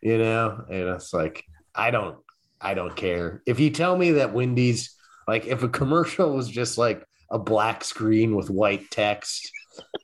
You 0.00 0.18
know? 0.18 0.64
And 0.68 0.88
it's 0.88 1.12
like, 1.12 1.44
I 1.74 1.90
don't, 1.90 2.16
I 2.60 2.74
don't 2.74 2.96
care. 2.96 3.42
If 3.46 3.60
you 3.60 3.70
tell 3.70 3.96
me 3.96 4.12
that 4.12 4.32
Wendy's, 4.32 4.94
like, 5.26 5.46
if 5.46 5.62
a 5.62 5.68
commercial 5.68 6.34
was 6.34 6.48
just 6.48 6.78
like 6.78 7.04
a 7.30 7.38
black 7.38 7.84
screen 7.84 8.34
with 8.34 8.48
white 8.48 8.90
text 8.90 9.50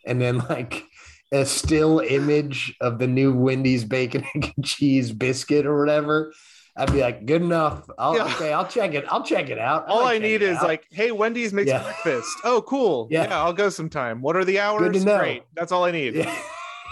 and 0.06 0.20
then 0.20 0.38
like 0.50 0.84
a 1.32 1.46
still 1.46 2.00
image 2.00 2.76
of 2.80 2.98
the 2.98 3.06
new 3.06 3.34
Wendy's 3.34 3.84
bacon 3.84 4.24
and 4.34 4.52
cheese 4.64 5.10
biscuit 5.12 5.64
or 5.64 5.78
whatever, 5.78 6.32
I'd 6.76 6.92
be 6.92 7.00
like, 7.00 7.24
good 7.24 7.40
enough. 7.42 7.88
I'll 7.98 8.16
Yeah. 8.16 8.24
okay, 8.34 8.52
I'll 8.52 8.66
check 8.66 8.94
it. 8.94 9.04
I'll 9.08 9.22
check 9.22 9.48
it 9.48 9.58
out. 9.58 9.86
all 9.86 10.02
might 10.02 10.16
i 10.16 10.18
need 10.18 10.42
is 10.42 10.58
out. 10.58 10.64
like 10.64 10.86
hey 10.90 11.10
wendy's 11.12 11.52
makes 11.52 11.68
Yeah. 11.68 11.82
breakfast 11.82 12.36
oh 12.44 12.62
cool 12.62 13.08
Yeah. 13.10 13.24
yeah. 13.28 13.42
i'll 13.42 13.52
go 13.52 13.68
sometime 13.70 14.20
what 14.20 14.36
are 14.36 14.44
the 14.44 14.58
hours 14.58 14.92
to 14.98 15.04
know. 15.04 15.18
great 15.18 15.44
that's 15.54 15.70
all 15.72 15.84
i 15.84 15.90
need 15.92 16.14
yeah. 16.14 16.36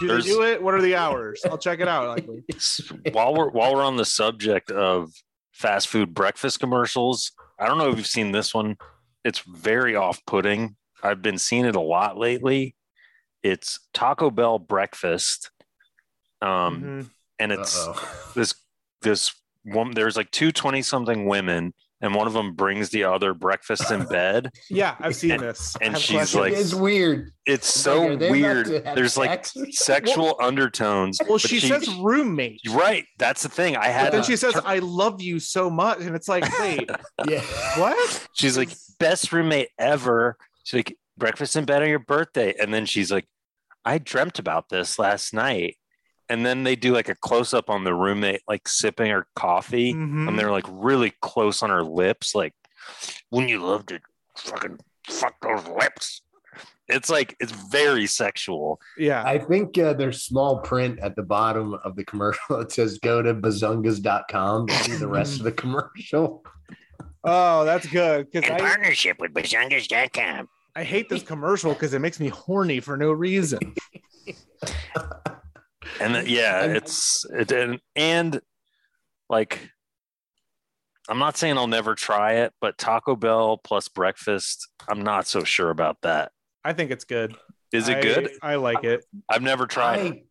do 0.01 0.07
they 0.09 0.21
do 0.23 0.43
it 0.45 0.63
what 0.63 0.75
are 0.75 0.81
the 0.83 0.95
hours 0.95 1.43
i'll 1.51 1.59
check 1.59 1.81
it 1.81 1.89
out 1.89 2.07
like 2.09 2.27
while 3.13 3.35
we're 3.35 3.51
while 3.51 3.75
we're 3.75 3.83
on 3.83 3.97
the 3.97 4.05
subject 4.05 4.71
of 4.71 5.11
fast 5.53 5.89
food 5.89 6.15
breakfast 6.15 6.61
commercials, 6.61 7.33
I 7.59 7.67
don't 7.67 7.79
know 7.79 7.91
if 7.91 7.97
you've 7.97 8.07
seen 8.07 8.33
this 8.33 8.55
one. 8.55 8.77
It's 9.25 9.41
very 9.41 9.95
off-putting. 9.95 10.77
I've 11.03 11.23
been 11.23 11.39
seeing 11.39 11.67
it 11.67 11.77
a 11.77 11.81
lot 11.81 12.17
lately. 12.17 12.75
It's 13.43 13.79
Taco 13.93 14.31
Bell 14.31 14.59
breakfast. 14.59 15.51
Um 16.41 16.83
mhm. 16.83 17.11
and 17.39 17.53
it's 17.53 17.79
Uh-oh. 17.79 18.33
this 18.35 18.55
this 19.03 19.33
woman 19.65 19.95
there's 19.95 20.17
like 20.17 20.31
two 20.31 20.51
20 20.53 20.83
something 20.83 21.27
women 21.27 21.73
and 22.01 22.17
one 22.17 22.27
of 22.27 22.33
them 22.33 22.53
brings 22.55 22.91
the 22.91 23.05
other 23.05 23.33
breakfast 23.33 23.91
in 23.93 24.05
bed 24.09 24.51
yeah 24.69 24.97
i've 24.99 25.15
seen 25.15 25.37
this 25.39 25.77
and 25.81 25.97
she's 25.97 26.17
questions. 26.17 26.35
like- 26.41 26.53
it's 26.53 26.75
weird. 26.75 27.31
it's 27.47 27.69
It's 27.69 27.81
so 27.81 28.01
like, 28.01 28.11
are 28.11 28.17
they 28.17 28.27
about 28.27 28.33
weird 28.33 28.67
there's 28.97 29.17
like 29.17 29.47
sex 29.47 29.51
or 29.57 29.59
something? 29.61 29.73
sexual 29.73 30.37
undertones 30.41 31.19
well 31.21 31.39
but 31.39 31.41
she, 31.43 31.61
says 31.61 31.89
roommate 32.01 32.61
right 32.71 33.05
that's 33.19 33.43
the 33.45 33.49
thing 33.49 33.77
i 33.77 33.83
But 33.87 33.93
had 33.93 34.13
then 34.13 34.23
she 34.25 34.35
says, 34.37 34.55
"I 34.65 34.81
love 34.81 35.23
you 35.23 35.39
so 35.39 35.71
much," 35.71 36.01
and 36.01 36.17
it's 36.17 36.29
like, 36.29 36.45
wait, 36.59 36.91
Yeah. 37.29 37.41
what? 37.79 38.29
She's 38.35 38.57
like, 38.59 38.71
best 38.99 39.33
roommate 39.33 39.69
ever. 39.79 40.37
She's 40.65 40.79
like, 40.79 40.97
breakfast 41.17 41.55
in 41.57 41.65
bed 41.67 41.83
on 41.83 41.89
your 41.89 41.99
birthday. 42.01 42.55
And 42.61 42.73
then 42.75 42.85
she's 42.87 43.11
like, 43.13 43.27
I 43.85 43.99
dreamt 43.99 44.39
about 44.39 44.69
this 44.71 44.99
last 44.99 45.33
night. 45.35 45.77
And 46.33 46.47
then 46.47 46.65
they 46.65 46.77
do 46.77 46.95
like 46.95 47.11
a 47.11 47.15
close 47.15 47.53
up 47.53 47.69
on 47.69 47.85
the 47.85 47.93
roommate, 47.93 48.41
like 48.49 48.67
sipping 48.67 49.11
her 49.11 49.27
coffee. 49.37 49.93
Mhm. 49.93 50.29
And 50.29 50.39
they're 50.39 50.51
like 50.51 50.65
really 50.71 51.13
close 51.21 51.63
on 51.63 51.69
her 51.69 51.83
lips. 51.85 52.35
Like, 52.35 52.55
when 53.29 53.51
you 53.51 53.59
love 53.63 53.85
to 53.87 54.01
fucking 54.39 54.79
fuck 55.07 55.35
those 55.43 55.69
lips. 55.69 56.23
It's 56.89 57.11
like, 57.11 57.37
it's 57.39 57.53
very 57.53 58.07
sexual. 58.07 58.81
Yeah, 58.97 59.23
I 59.25 59.39
think 59.39 59.77
uh, 59.77 59.93
there's 59.93 60.23
small 60.23 60.61
print 60.61 61.01
at 61.01 61.17
the 61.17 61.23
bottom 61.23 61.75
of 61.85 61.97
the 61.97 62.05
commercial. 62.05 62.61
It 62.61 62.73
says 62.73 62.99
go 62.99 63.21
to 63.21 63.35
bazungas.com 63.35 64.69
to 64.69 64.75
see 64.85 64.97
the 64.97 65.09
rest 65.09 65.37
of 65.39 65.45
the 65.45 65.53
commercial. 65.53 66.45
oh, 67.25 67.65
that's 67.67 67.87
good 67.87 68.31
because 68.31 68.49
In 68.49 68.57
I 68.57 68.59
partnership 68.59 69.19
with 69.21 69.35
Bazungas.com. 69.35 70.49
I 70.75 70.83
hate 70.83 71.11
this 71.11 71.23
commercial 71.23 71.75
because 71.75 71.93
it 71.93 71.99
makes 71.99 72.19
me 72.19 72.29
horny 72.29 72.81
for 72.81 72.97
no 72.97 73.13
reason. 73.13 73.75
And 76.01 76.15
then, 76.15 76.27
yeah, 76.27 76.65
And- 76.65 76.77
it's, 76.77 77.25
it, 77.31 77.51
and, 77.53 77.81
and 77.97 78.41
like, 79.29 79.71
I'm 81.09 81.19
not 81.19 81.37
saying 81.37 81.59
I'll 81.59 81.67
never 81.67 81.95
try 81.95 82.35
it, 82.35 82.53
but 82.61 82.79
Taco 82.79 83.17
Bell 83.17 83.59
plus 83.59 83.89
breakfast, 83.89 84.69
I'm 84.89 85.03
not 85.03 85.27
so 85.27 85.43
sure 85.45 85.71
about 85.71 85.99
that. 86.03 86.31
I 86.65 86.73
think 86.73 86.91
it's 86.91 87.05
good. 87.05 87.37
Is 87.73 87.89
it 87.89 87.99
I- 87.99 88.01
good? 88.03 88.31
I 88.43 88.55
like 88.57 88.85
it. 88.85 89.05
I've 89.29 89.43
never 89.43 89.67
tried 89.67 90.01
it. 90.07 90.27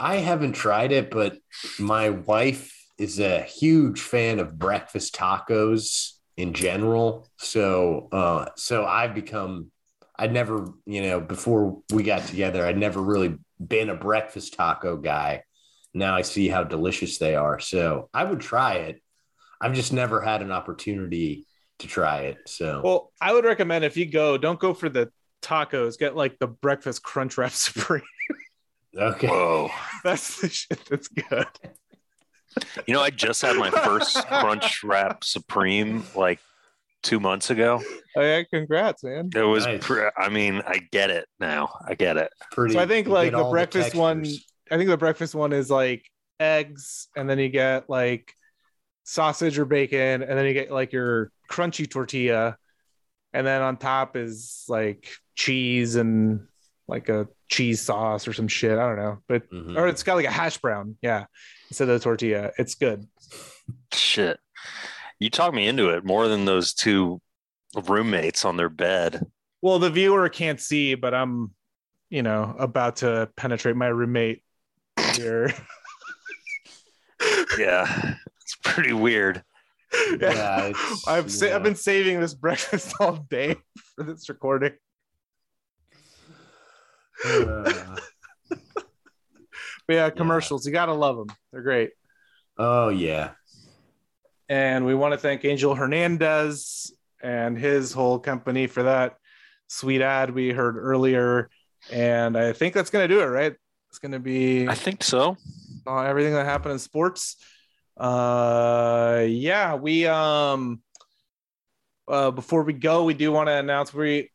I, 0.00 0.14
I 0.14 0.16
haven't 0.16 0.52
tried 0.52 0.92
it, 0.92 1.10
but 1.10 1.36
my 1.78 2.10
wife 2.10 2.74
is 2.98 3.20
a 3.20 3.42
huge 3.42 4.00
fan 4.00 4.38
of 4.40 4.58
breakfast 4.58 5.14
tacos 5.14 6.12
in 6.36 6.52
general. 6.52 7.28
So, 7.36 8.08
uh, 8.10 8.46
so 8.56 8.84
I've 8.84 9.14
become, 9.14 9.70
I'd 10.16 10.32
never, 10.32 10.72
you 10.86 11.02
know, 11.02 11.20
before 11.20 11.80
we 11.92 12.02
got 12.02 12.26
together, 12.26 12.66
I'd 12.66 12.76
never 12.78 13.00
really 13.00 13.36
been 13.64 13.90
a 13.90 13.94
breakfast 13.94 14.54
taco 14.54 14.96
guy. 14.96 15.42
Now 15.94 16.14
I 16.14 16.22
see 16.22 16.48
how 16.48 16.64
delicious 16.64 17.18
they 17.18 17.34
are. 17.34 17.58
So 17.58 18.08
I 18.14 18.24
would 18.24 18.40
try 18.40 18.74
it. 18.74 19.02
I've 19.60 19.74
just 19.74 19.92
never 19.92 20.20
had 20.20 20.42
an 20.42 20.52
opportunity 20.52 21.46
to 21.80 21.88
try 21.88 22.22
it. 22.22 22.38
So, 22.46 22.80
Well, 22.84 23.12
I 23.20 23.32
would 23.32 23.44
recommend 23.44 23.84
if 23.84 23.96
you 23.96 24.06
go, 24.06 24.36
don't 24.38 24.58
go 24.60 24.74
for 24.74 24.88
the 24.88 25.10
tacos. 25.42 25.98
Get 25.98 26.14
like 26.16 26.38
the 26.38 26.46
breakfast 26.46 27.02
crunch 27.02 27.38
wrap 27.38 27.52
supreme. 27.54 28.02
okay. 28.96 29.26
Whoa. 29.28 29.70
That's 30.04 30.40
the 30.40 30.48
shit 30.48 30.80
that's 30.88 31.08
good. 31.08 31.46
You 32.86 32.94
know, 32.94 33.00
I 33.00 33.10
just 33.10 33.42
had 33.42 33.56
my 33.56 33.70
first 33.70 34.16
Crunch 34.26 34.82
Wrap 34.82 35.22
Supreme 35.22 36.04
like 36.16 36.40
two 37.02 37.20
months 37.20 37.50
ago. 37.50 37.80
Oh 38.16 38.20
yeah, 38.22 38.42
congrats, 38.52 39.04
man. 39.04 39.30
It 39.34 39.42
was, 39.42 39.64
Nice. 39.66 39.84
pre- 39.86 40.10
I 40.16 40.28
mean, 40.28 40.62
I 40.66 40.80
get 40.90 41.10
it 41.10 41.26
now. 41.38 41.70
I 41.86 41.94
get 41.94 42.16
it. 42.16 42.30
Pretty, 42.52 42.74
So 42.74 42.80
I 42.80 42.86
think 42.86 43.06
like 43.08 43.32
the 43.32 43.38
all 43.44 43.50
breakfast 43.50 43.94
one. 43.94 44.24
I 44.70 44.76
think 44.76 44.90
the 44.90 44.96
breakfast 44.96 45.34
one 45.34 45.52
is 45.52 45.70
like 45.70 46.04
eggs, 46.40 47.08
and 47.16 47.28
then 47.30 47.38
you 47.38 47.48
get 47.48 47.88
like 47.88 48.32
sausage 49.04 49.58
or 49.58 49.64
bacon, 49.64 50.22
and 50.22 50.38
then 50.38 50.44
you 50.46 50.52
get 50.52 50.70
like 50.70 50.92
your 50.92 51.30
crunchy 51.50 51.88
tortilla, 51.88 52.56
and 53.32 53.46
then 53.46 53.62
on 53.62 53.76
top 53.76 54.16
is 54.16 54.64
like 54.68 55.08
cheese 55.34 55.94
and 55.96 56.46
like 56.88 57.08
a 57.08 57.28
cheese 57.48 57.80
sauce 57.80 58.26
or 58.26 58.32
some 58.32 58.48
shit. 58.48 58.78
I 58.78 58.86
don't 58.88 58.96
know, 58.96 59.18
but 59.28 59.48
Mhm. 59.50 59.76
or 59.78 59.86
it's 59.88 60.02
got 60.02 60.16
like 60.16 60.26
a 60.26 60.30
hash 60.30 60.58
brown, 60.58 60.96
yeah, 61.02 61.26
instead 61.70 61.88
of 61.88 61.98
the 61.98 62.04
tortilla. 62.04 62.50
It's 62.58 62.74
good. 62.74 63.06
Shit. 63.92 64.38
You 65.18 65.30
talked 65.30 65.54
me 65.54 65.66
into 65.66 65.88
it 65.90 66.04
more 66.04 66.28
than 66.28 66.44
those 66.44 66.72
two 66.74 67.20
roommates 67.74 68.44
on 68.44 68.56
their 68.56 68.68
bed. 68.68 69.26
Well, 69.62 69.78
the 69.78 69.90
viewer 69.90 70.28
can't 70.28 70.60
see, 70.60 70.94
but 70.94 71.12
I'm, 71.14 71.52
you 72.10 72.22
know, 72.22 72.54
about 72.58 72.96
to 72.96 73.28
penetrate 73.36 73.76
my 73.76 73.88
roommate 73.88 74.42
here. 75.14 75.52
Yeah. 77.58 78.14
It's 78.42 78.54
pretty 78.62 78.92
weird. 78.92 79.42
Yeah, 80.20 80.66
it's- 80.68 81.08
I've 81.08 81.30
sa- 81.32 81.46
yeah. 81.46 81.56
I've 81.56 81.62
been 81.64 81.74
saving 81.74 82.20
this 82.20 82.32
breakfast 82.32 82.94
all 83.00 83.16
day 83.28 83.56
for 83.96 84.04
this 84.04 84.28
recording. 84.28 84.74
Uh, 87.24 87.72
But 89.88 89.94
yeah, 89.94 90.10
commercials, 90.10 90.64
you 90.66 90.72
gotta 90.72 90.92
love 90.92 91.16
them. 91.16 91.34
They're 91.52 91.62
great. 91.62 91.90
oh 92.58 92.90
yeah. 92.90 93.30
And 94.48 94.86
we 94.86 94.94
want 94.94 95.12
to 95.12 95.18
thank 95.18 95.44
Angel 95.44 95.74
Hernandez 95.74 96.92
and 97.22 97.58
his 97.58 97.92
whole 97.92 98.18
company 98.18 98.66
for 98.66 98.84
that 98.84 99.16
sweet 99.68 100.00
ad 100.00 100.30
we 100.30 100.50
heard 100.50 100.76
earlier. 100.76 101.50
And 101.90 102.36
I 102.36 102.52
think 102.52 102.74
that's 102.74 102.90
gonna 102.90 103.08
do 103.08 103.20
it, 103.20 103.26
right? 103.26 103.54
It's 103.90 103.98
gonna 103.98 104.20
be 104.20 104.66
I 104.68 104.74
think 104.74 105.02
so. 105.04 105.36
uh, 105.86 106.00
everything 106.02 106.34
that 106.34 106.46
happened 106.46 106.72
in 106.72 106.78
sports. 106.78 107.36
Uh, 107.96 109.24
yeah, 109.28 109.74
we 109.74 110.06
um, 110.06 110.80
uh, 112.06 112.30
before 112.30 112.62
we 112.62 112.72
go, 112.72 113.04
we 113.04 113.14
do 113.14 113.32
want 113.32 113.48
to 113.48 113.54
announce 113.54 113.92
we 113.92 114.30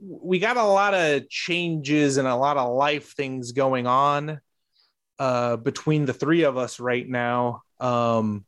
we 0.00 0.38
got 0.38 0.56
a 0.56 0.64
lot 0.64 0.94
of 0.94 1.28
changes 1.28 2.16
and 2.16 2.26
a 2.26 2.34
lot 2.34 2.56
of 2.56 2.74
life 2.74 3.12
things 3.14 3.52
going 3.52 3.86
on. 3.86 4.40
uh, 5.18 5.56
between 5.58 6.06
the 6.06 6.12
three 6.14 6.42
of 6.44 6.56
us 6.58 6.80
right 6.80 7.08
now. 7.08 7.62
Um, 7.80 8.45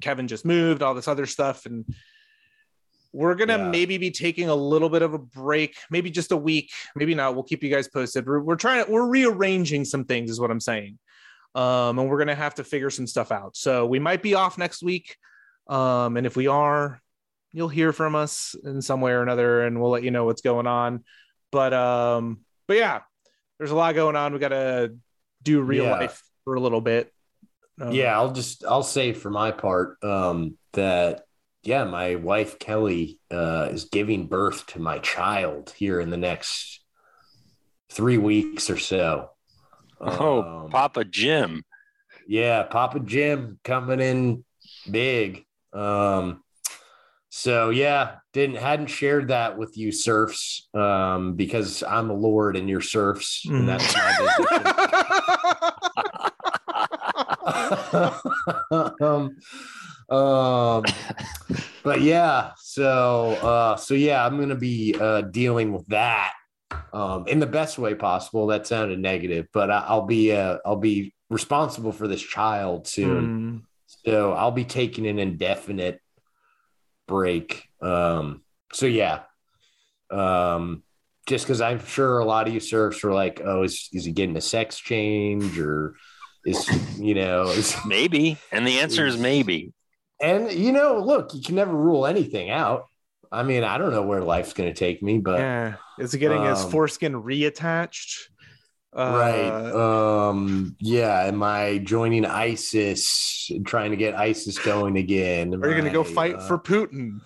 Kevin 0.00 0.28
just 0.28 0.44
moved, 0.44 0.82
all 0.82 0.94
this 0.94 1.08
other 1.08 1.26
stuff, 1.26 1.66
and 1.66 1.84
we're 3.12 3.34
gonna 3.34 3.56
Yeah. 3.58 3.68
maybe 3.70 3.98
be 3.98 4.10
taking 4.10 4.48
a 4.48 4.54
little 4.54 4.88
bit 4.88 5.02
of 5.02 5.14
a 5.14 5.18
break, 5.18 5.76
maybe 5.90 6.10
just 6.10 6.32
a 6.32 6.36
week, 6.36 6.70
maybe 6.94 7.14
not. 7.14 7.34
We'll 7.34 7.44
keep 7.44 7.62
you 7.62 7.70
guys 7.70 7.88
posted. 7.88 8.26
We're, 8.26 8.40
we're 8.40 8.56
trying 8.56 8.84
to 8.84 8.90
we're 8.90 9.06
rearranging 9.08 9.84
some 9.84 10.04
things, 10.04 10.30
is 10.30 10.38
what 10.40 10.50
I'm 10.50 10.60
saying, 10.60 10.98
um, 11.54 11.98
and 11.98 12.08
we're 12.10 12.18
gonna 12.18 12.34
have 12.34 12.54
to 12.56 12.64
figure 12.64 12.90
some 12.90 13.06
stuff 13.06 13.32
out. 13.32 13.56
So 13.56 13.86
we 13.86 13.98
might 13.98 14.22
be 14.22 14.34
off 14.34 14.58
next 14.58 14.82
week, 14.82 15.16
um, 15.68 16.16
and 16.16 16.26
if 16.26 16.36
we 16.36 16.46
are, 16.46 17.00
you'll 17.52 17.68
hear 17.68 17.92
from 17.92 18.14
us 18.14 18.54
in 18.64 18.82
some 18.82 19.00
way 19.00 19.12
or 19.12 19.22
another, 19.22 19.62
and 19.62 19.80
we'll 19.80 19.90
let 19.90 20.02
you 20.02 20.10
know 20.10 20.24
what's 20.26 20.42
going 20.42 20.66
on. 20.66 21.04
But 21.50 21.72
um, 21.72 22.40
but 22.68 22.76
yeah, 22.76 23.00
there's 23.58 23.70
a 23.70 23.74
lot 23.76 23.94
going 23.94 24.16
on. 24.16 24.32
We 24.34 24.38
gotta 24.40 24.94
do 25.42 25.62
real 25.62 25.84
Yeah. 25.84 25.92
life 25.92 26.22
for 26.44 26.54
a 26.54 26.60
little 26.60 26.80
bit. 26.82 27.10
Um, 27.80 27.92
yeah, 27.92 28.14
I'll 28.16 28.32
just 28.32 28.64
I'll 28.64 28.82
say 28.82 29.12
for 29.12 29.30
my 29.30 29.50
part 29.50 30.02
um, 30.02 30.56
that 30.72 31.22
yeah, 31.62 31.84
my 31.84 32.14
wife 32.14 32.58
Kelly 32.58 33.18
uh, 33.30 33.68
is 33.70 33.84
giving 33.86 34.26
birth 34.28 34.66
to 34.68 34.78
my 34.80 34.98
child 34.98 35.72
here 35.76 36.00
in 36.00 36.10
the 36.10 36.16
next 36.16 36.80
three 37.90 38.18
weeks 38.18 38.70
or 38.70 38.78
so. 38.78 39.30
Oh, 40.00 40.42
Um, 40.64 40.70
Papa 40.70 41.04
Jim. 41.04 41.62
yeah, 42.26 42.62
Papa 42.62 43.00
Jim 43.00 43.58
coming 43.64 44.00
in 44.00 44.44
big. 44.90 45.44
Um, 45.72 46.42
so 47.30 47.68
yeah, 47.70 48.16
didn't 48.32 48.56
hadn't 48.56 48.86
shared 48.86 49.28
that 49.28 49.58
with 49.58 49.76
you, 49.76 49.92
serfs 49.92 50.68
um, 50.74 51.34
because 51.34 51.82
I'm 51.82 52.08
a 52.10 52.14
lord 52.14 52.56
and 52.56 52.68
you're 52.68 52.80
serfs, 52.80 53.44
Mm. 53.46 53.58
and 53.58 53.68
that's 53.68 53.94
my 53.94 54.16
business. 54.18 55.72
um, 59.00 59.36
um, 60.08 60.84
but 61.82 62.00
yeah, 62.00 62.52
so 62.58 63.30
uh, 63.42 63.76
so 63.76 63.94
yeah, 63.94 64.24
I'm 64.24 64.38
gonna 64.38 64.54
be 64.54 64.94
uh, 64.98 65.22
dealing 65.22 65.72
with 65.72 65.86
that 65.88 66.32
um, 66.92 67.26
in 67.26 67.40
the 67.40 67.46
best 67.46 67.78
way 67.78 67.94
possible. 67.94 68.46
That 68.46 68.66
sounded 68.66 68.98
negative, 68.98 69.46
but 69.52 69.70
I, 69.70 69.84
I'll 69.86 70.06
be 70.06 70.32
uh, 70.32 70.58
I'll 70.64 70.76
be 70.76 71.14
responsible 71.28 71.92
for 71.92 72.08
this 72.08 72.22
child 72.22 72.86
soon. 72.86 73.24
Mm. 73.24 73.62
So 74.04 74.32
I'll 74.32 74.52
be 74.52 74.64
taking 74.64 75.06
an 75.06 75.18
indefinite 75.18 76.00
break. 77.08 77.68
Um, 77.80 78.42
so 78.72 78.86
yeah. 78.86 79.22
Um, 80.10 80.82
just 81.26 81.44
because 81.44 81.60
I'm 81.60 81.84
sure 81.84 82.20
a 82.20 82.24
lot 82.24 82.46
of 82.46 82.54
you 82.54 82.60
serfs 82.60 83.02
are 83.02 83.12
like, 83.12 83.40
oh, 83.44 83.64
is, 83.64 83.88
is 83.92 84.04
he 84.04 84.12
getting 84.12 84.36
a 84.36 84.40
sex 84.40 84.78
change 84.78 85.58
or 85.58 85.96
is 86.46 86.98
you 86.98 87.14
know 87.14 87.42
is 87.48 87.76
Maybe. 87.86 88.38
And 88.52 88.66
the 88.66 88.78
answer 88.80 89.04
is 89.06 89.18
maybe. 89.18 89.72
and 90.22 90.50
you 90.52 90.72
know, 90.72 90.98
look, 91.00 91.34
you 91.34 91.42
can 91.42 91.56
never 91.56 91.74
rule 91.74 92.06
anything 92.06 92.50
out. 92.50 92.84
I 93.30 93.42
mean, 93.42 93.64
I 93.64 93.76
don't 93.76 93.90
know 93.90 94.02
where 94.02 94.22
life's 94.22 94.52
gonna 94.54 94.72
take 94.72 95.02
me, 95.02 95.18
but 95.18 95.38
yeah, 95.40 95.74
is 95.98 96.12
he 96.12 96.18
getting 96.18 96.42
his 96.44 96.60
um, 96.60 96.70
foreskin 96.70 97.12
reattached? 97.14 98.18
Uh, 98.96 99.12
right. 99.14 100.28
Um, 100.28 100.74
yeah, 100.80 101.24
am 101.24 101.42
I 101.42 101.78
joining 101.78 102.24
ISIS 102.24 103.50
trying 103.66 103.90
to 103.90 103.96
get 103.98 104.14
ISIS 104.14 104.58
going 104.58 104.96
again? 104.96 105.52
Am 105.52 105.62
Are 105.62 105.68
you 105.68 105.74
going 105.74 105.84
to 105.84 105.90
go 105.90 106.02
fight 106.02 106.36
uh, 106.36 106.46
for 106.46 106.58
Putin? 106.58 107.20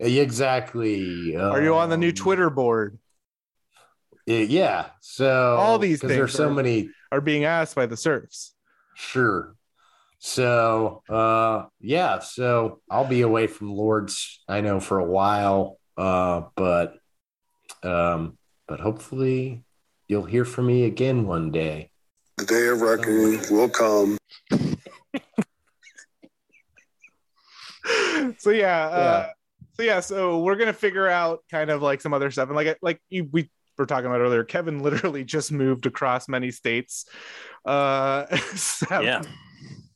exactly? 0.00 1.36
Are 1.36 1.62
you 1.62 1.74
on 1.76 1.88
the 1.90 1.96
new 1.96 2.08
Um, 2.08 2.14
Twitter 2.14 2.50
board? 2.50 2.98
Yeah, 4.26 4.38
Yeah. 4.38 4.86
So 5.00 5.56
All 5.56 5.78
these 5.78 6.00
'cause 6.00 6.08
there's 6.10 6.34
so 6.34 6.50
many. 6.50 6.90
Are 7.10 7.20
being 7.20 7.44
asked 7.44 7.74
by 7.74 7.86
the 7.86 7.96
serfs? 7.96 8.54
Sure. 8.94 9.54
So 10.18 11.02
uh 11.08 11.66
yeah, 11.80 12.18
so 12.18 12.80
I'll 12.90 13.06
be 13.06 13.22
away 13.22 13.46
from 13.46 13.72
Lords, 13.72 14.42
I 14.48 14.60
know 14.60 14.80
for 14.80 14.98
a 14.98 15.04
while. 15.04 15.78
Uh 15.96 16.42
but 16.56 16.98
um 17.82 18.36
but 18.66 18.80
hopefully 18.80 19.64
you'll 20.08 20.24
hear 20.24 20.44
from 20.44 20.66
me 20.66 20.84
again 20.84 21.26
one 21.26 21.50
day. 21.50 21.90
The 22.38 22.44
day 22.44 22.66
of 22.68 22.80
reckoning 22.80 23.40
will 23.50 23.68
come. 23.68 24.18
so 28.38 28.50
yeah, 28.50 28.86
uh, 28.86 29.28
so 29.74 29.82
yeah, 29.82 30.00
so 30.00 30.40
we're 30.40 30.56
gonna 30.56 30.72
figure 30.72 31.08
out 31.08 31.44
kind 31.50 31.70
of 31.70 31.82
like 31.82 32.00
some 32.00 32.12
other 32.12 32.30
stuff, 32.30 32.48
and 32.48 32.56
like 32.56 32.78
like 32.82 33.00
you, 33.08 33.28
we 33.30 33.50
were 33.78 33.86
talking 33.86 34.06
about 34.06 34.20
earlier, 34.20 34.44
Kevin 34.44 34.80
literally 34.82 35.24
just 35.24 35.52
moved 35.52 35.86
across 35.86 36.28
many 36.28 36.50
states, 36.50 37.06
uh, 37.64 38.26
set- 38.54 39.04
Yeah. 39.04 39.22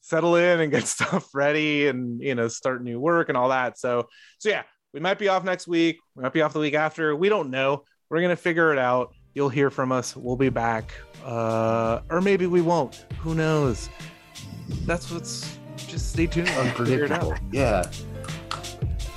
settle 0.01 0.37
in 0.37 0.61
and 0.61 0.71
get 0.71 0.87
stuff 0.97 1.29
ready, 1.35 1.89
and 1.89 2.23
you 2.23 2.35
know 2.35 2.49
start 2.49 2.83
new 2.83 2.99
work 3.01 3.29
and 3.29 3.37
all 3.37 3.49
that. 3.51 3.79
So 3.79 4.09
so 4.39 4.49
yeah, 4.49 4.63
we 4.95 5.01
might 5.01 5.19
be 5.19 5.29
off 5.29 5.45
next 5.45 5.67
week, 5.69 5.99
we 6.15 6.23
might 6.23 6.33
be 6.33 6.43
off 6.43 6.53
the 6.53 6.61
week 6.61 6.75
after, 6.75 7.15
we 7.17 7.29
don't 7.29 7.51
know. 7.51 7.85
We're 8.11 8.21
gonna 8.23 8.37
figure 8.37 8.73
it 8.73 8.79
out. 8.79 9.13
You'll 9.35 9.49
hear 9.49 9.71
from 9.71 9.93
us. 9.93 10.15
We'll 10.15 10.37
be 10.37 10.51
back, 10.51 10.93
uh, 11.25 12.01
or 12.11 12.21
maybe 12.21 12.47
we 12.47 12.61
won't. 12.61 13.07
Who 13.21 13.35
knows? 13.35 13.89
That's 14.87 15.11
what's. 15.11 15.59
Just 15.79 16.13
stay 16.13 16.27
tuned. 16.27 16.49
and 16.49 16.77
figure 16.77 17.05
it 17.05 17.11
out 17.11 17.23
Unpredictable. 17.23 17.49
Yeah. 17.51 17.83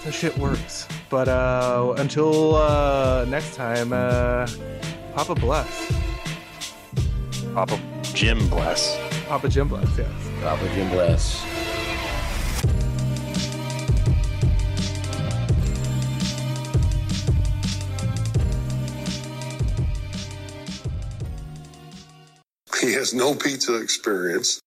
the 0.05 0.11
shit 0.11 0.37
works. 0.37 0.87
But 1.09 1.27
uh 1.27 1.95
until 1.97 2.55
uh 2.55 3.25
next 3.29 3.55
time, 3.55 3.93
uh 3.93 4.47
Papa 5.13 5.35
bless. 5.35 5.91
Papa 7.53 7.79
Jim 8.13 8.49
bless. 8.49 8.97
Papa 9.27 9.47
Jim 9.49 9.67
bless, 9.67 9.97
yes. 9.97 10.11
Papa 10.41 10.67
Jim 10.73 10.89
bless. 10.89 11.43
He 22.81 22.93
has 22.93 23.13
no 23.13 23.33
pizza 23.33 23.75
experience. 23.81 24.59